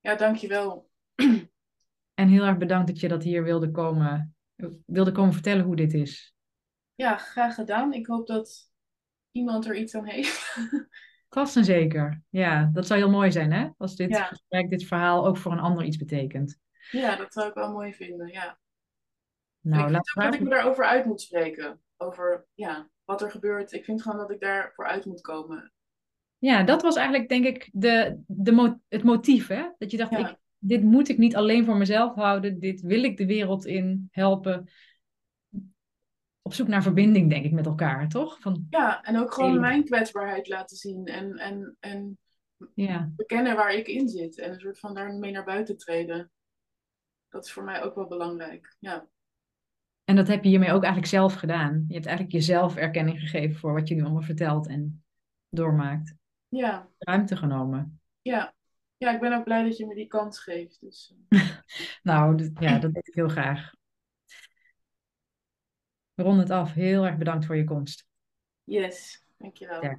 Ja, 0.00 0.14
dankjewel. 0.14 0.90
En 2.14 2.28
heel 2.28 2.44
erg 2.44 2.56
bedankt 2.56 2.86
dat 2.86 3.00
je 3.00 3.08
dat 3.08 3.22
hier 3.22 3.42
wilde 3.42 3.70
komen, 3.70 4.36
wilde 4.86 5.12
komen 5.12 5.32
vertellen 5.32 5.64
hoe 5.64 5.76
dit 5.76 5.94
is. 5.94 6.34
Ja, 6.94 7.16
graag 7.16 7.54
gedaan. 7.54 7.92
Ik 7.92 8.06
hoop 8.06 8.26
dat 8.26 8.70
iemand 9.32 9.66
er 9.66 9.76
iets 9.76 9.94
aan 9.94 10.06
heeft. 10.06 10.56
Vast 11.34 11.56
en 11.56 11.64
zeker. 11.64 12.22
Ja, 12.30 12.70
dat 12.72 12.86
zou 12.86 13.00
heel 13.00 13.10
mooi 13.10 13.32
zijn, 13.32 13.52
hè? 13.52 13.68
Als 13.78 13.96
dit 13.96 14.16
gesprek, 14.16 14.70
dit 14.70 14.84
verhaal 14.84 15.26
ook 15.26 15.36
voor 15.36 15.52
een 15.52 15.58
ander 15.58 15.84
iets 15.84 15.96
betekent. 15.96 16.58
Ja, 16.90 17.16
dat 17.16 17.32
zou 17.32 17.48
ik 17.48 17.54
wel 17.54 17.72
mooi 17.72 17.94
vinden, 17.94 18.28
ja. 18.28 18.58
Nou, 19.60 19.82
ik 19.82 19.88
vind 19.88 20.16
ook 20.16 20.24
dat 20.24 20.34
ik 20.34 20.40
me 20.40 20.48
daarover 20.48 20.84
uit 20.84 21.04
moet 21.04 21.20
spreken. 21.20 21.80
Over 21.96 22.46
ja, 22.54 22.88
wat 23.04 23.22
er 23.22 23.30
gebeurt. 23.30 23.72
Ik 23.72 23.84
vind 23.84 24.02
gewoon 24.02 24.18
dat 24.18 24.30
ik 24.30 24.40
daarvoor 24.40 24.86
uit 24.86 25.04
moet 25.04 25.20
komen. 25.20 25.72
Ja, 26.38 26.62
dat 26.62 26.82
was 26.82 26.96
eigenlijk 26.96 27.28
denk 27.28 27.44
ik 27.44 27.70
de, 27.72 28.22
de, 28.26 28.78
het 28.88 29.02
motief. 29.02 29.46
Hè? 29.46 29.68
Dat 29.78 29.90
je 29.90 29.96
dacht, 29.96 30.12
ik, 30.12 30.36
dit 30.58 30.82
moet 30.82 31.08
ik 31.08 31.18
niet 31.18 31.36
alleen 31.36 31.64
voor 31.64 31.76
mezelf 31.76 32.14
houden. 32.14 32.58
Dit 32.60 32.80
wil 32.80 33.02
ik 33.02 33.16
de 33.16 33.26
wereld 33.26 33.66
in 33.66 34.08
helpen. 34.10 34.68
Op 36.46 36.54
zoek 36.54 36.68
naar 36.68 36.82
verbinding, 36.82 37.30
denk 37.30 37.44
ik, 37.44 37.52
met 37.52 37.66
elkaar, 37.66 38.08
toch? 38.08 38.40
Van, 38.40 38.66
ja, 38.70 39.02
en 39.02 39.18
ook 39.18 39.32
gewoon 39.32 39.60
mijn 39.60 39.84
kwetsbaarheid 39.84 40.48
laten 40.48 40.76
zien. 40.76 41.06
En, 41.06 41.36
en, 41.36 41.76
en 41.80 42.18
ja. 42.74 43.10
bekennen 43.16 43.56
waar 43.56 43.74
ik 43.74 43.86
in 43.86 44.08
zit. 44.08 44.38
En 44.38 44.52
een 44.52 44.60
soort 44.60 44.78
van 44.78 44.94
daarmee 44.94 45.30
naar 45.30 45.44
buiten 45.44 45.76
treden 45.76 46.30
dat 47.34 47.44
is 47.44 47.52
voor 47.52 47.64
mij 47.64 47.82
ook 47.82 47.94
wel 47.94 48.06
belangrijk. 48.06 48.76
Ja. 48.78 49.06
En 50.04 50.16
dat 50.16 50.28
heb 50.28 50.42
je 50.42 50.48
hiermee 50.48 50.72
ook 50.72 50.82
eigenlijk 50.82 51.12
zelf 51.12 51.34
gedaan. 51.34 51.84
Je 51.88 51.94
hebt 51.94 52.06
eigenlijk 52.06 52.36
jezelf 52.36 52.76
erkenning 52.76 53.20
gegeven 53.20 53.56
voor 53.56 53.72
wat 53.72 53.88
je 53.88 53.94
nu 53.94 54.02
allemaal 54.02 54.22
vertelt 54.22 54.68
en 54.68 55.04
doormaakt. 55.48 56.14
Ja. 56.48 56.88
Ruimte 56.98 57.36
genomen. 57.36 58.00
Ja. 58.22 58.54
Ja, 58.96 59.14
ik 59.14 59.20
ben 59.20 59.32
ook 59.32 59.44
blij 59.44 59.62
dat 59.62 59.76
je 59.76 59.86
me 59.86 59.94
die 59.94 60.06
kans 60.06 60.40
geeft. 60.40 60.80
Dus, 60.80 61.14
eh. 61.28 61.48
nou, 62.02 62.50
ja, 62.58 62.78
dat 62.78 62.94
deed 62.94 63.08
ik 63.08 63.14
heel 63.14 63.28
graag. 63.28 63.74
We 66.14 66.22
ronden 66.22 66.42
het 66.42 66.50
af. 66.50 66.72
Heel 66.72 67.06
erg 67.06 67.16
bedankt 67.16 67.46
voor 67.46 67.56
je 67.56 67.64
komst. 67.64 68.06
Yes, 68.64 69.24
dankjewel. 69.38 69.98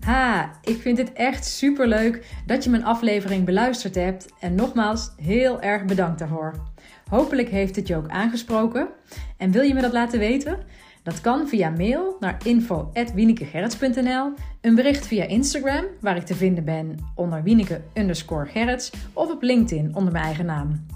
Ha, 0.00 0.58
ik 0.62 0.80
vind 0.80 0.98
het 0.98 1.12
echt 1.12 1.44
super 1.44 1.88
leuk 1.88 2.42
dat 2.46 2.64
je 2.64 2.70
mijn 2.70 2.84
aflevering 2.84 3.44
beluisterd 3.44 3.94
hebt. 3.94 4.32
En 4.40 4.54
nogmaals, 4.54 5.12
heel 5.16 5.60
erg 5.60 5.84
bedankt 5.84 6.18
daarvoor. 6.18 6.72
Hopelijk 7.10 7.48
heeft 7.48 7.76
het 7.76 7.86
je 7.86 7.96
ook 7.96 8.08
aangesproken. 8.08 8.88
En 9.36 9.50
wil 9.50 9.62
je 9.62 9.74
me 9.74 9.80
dat 9.80 9.92
laten 9.92 10.18
weten? 10.18 10.64
Dat 11.02 11.20
kan 11.20 11.48
via 11.48 11.70
mail 11.70 12.16
naar 12.20 12.36
info.wienekegerrits.nl, 12.44 14.32
een 14.60 14.74
bericht 14.74 15.06
via 15.06 15.24
Instagram, 15.24 15.84
waar 16.00 16.16
ik 16.16 16.24
te 16.24 16.34
vinden 16.34 16.64
ben 16.64 16.96
onder 17.14 17.42
wieneke 17.42 17.80
gerrits, 18.26 18.92
of 19.12 19.30
op 19.30 19.42
LinkedIn 19.42 19.94
onder 19.94 20.12
mijn 20.12 20.24
eigen 20.24 20.46
naam. 20.46 20.86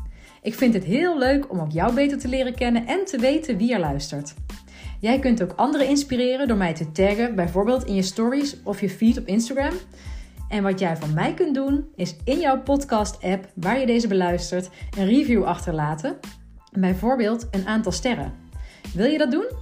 Ik 0.43 0.55
vind 0.55 0.75
het 0.75 0.85
heel 0.85 1.19
leuk 1.19 1.51
om 1.51 1.61
ook 1.61 1.71
jou 1.71 1.95
beter 1.95 2.19
te 2.19 2.29
leren 2.29 2.55
kennen 2.55 2.87
en 2.87 3.05
te 3.05 3.19
weten 3.19 3.57
wie 3.57 3.73
er 3.73 3.81
luistert. 3.81 4.35
Jij 5.01 5.19
kunt 5.19 5.43
ook 5.43 5.53
anderen 5.57 5.89
inspireren 5.89 6.49
door 6.49 6.57
mij 6.57 6.75
te 6.75 6.93
taggen, 6.93 7.35
bijvoorbeeld 7.35 7.85
in 7.85 7.95
je 7.95 8.03
stories 8.03 8.57
of 8.63 8.81
je 8.81 8.91
feed 8.91 9.19
op 9.19 9.27
Instagram. 9.27 9.75
En 10.49 10.63
wat 10.63 10.79
jij 10.79 10.97
van 10.97 11.15
mij 11.15 11.35
kunt 11.35 11.55
doen, 11.55 11.85
is 11.97 12.17
in 12.25 12.39
jouw 12.39 12.63
podcast-app 12.63 13.49
waar 13.55 13.81
je 13.81 13.87
deze 13.87 14.09
beluistert, 14.09 14.71
een 14.99 15.07
review 15.07 15.45
achterlaten. 15.45 16.19
Bijvoorbeeld 16.73 17.49
een 17.51 17.67
aantal 17.67 17.93
sterren. 17.93 18.33
Wil 18.95 19.07
je 19.07 19.19
dat 19.19 19.31
doen? 19.31 19.62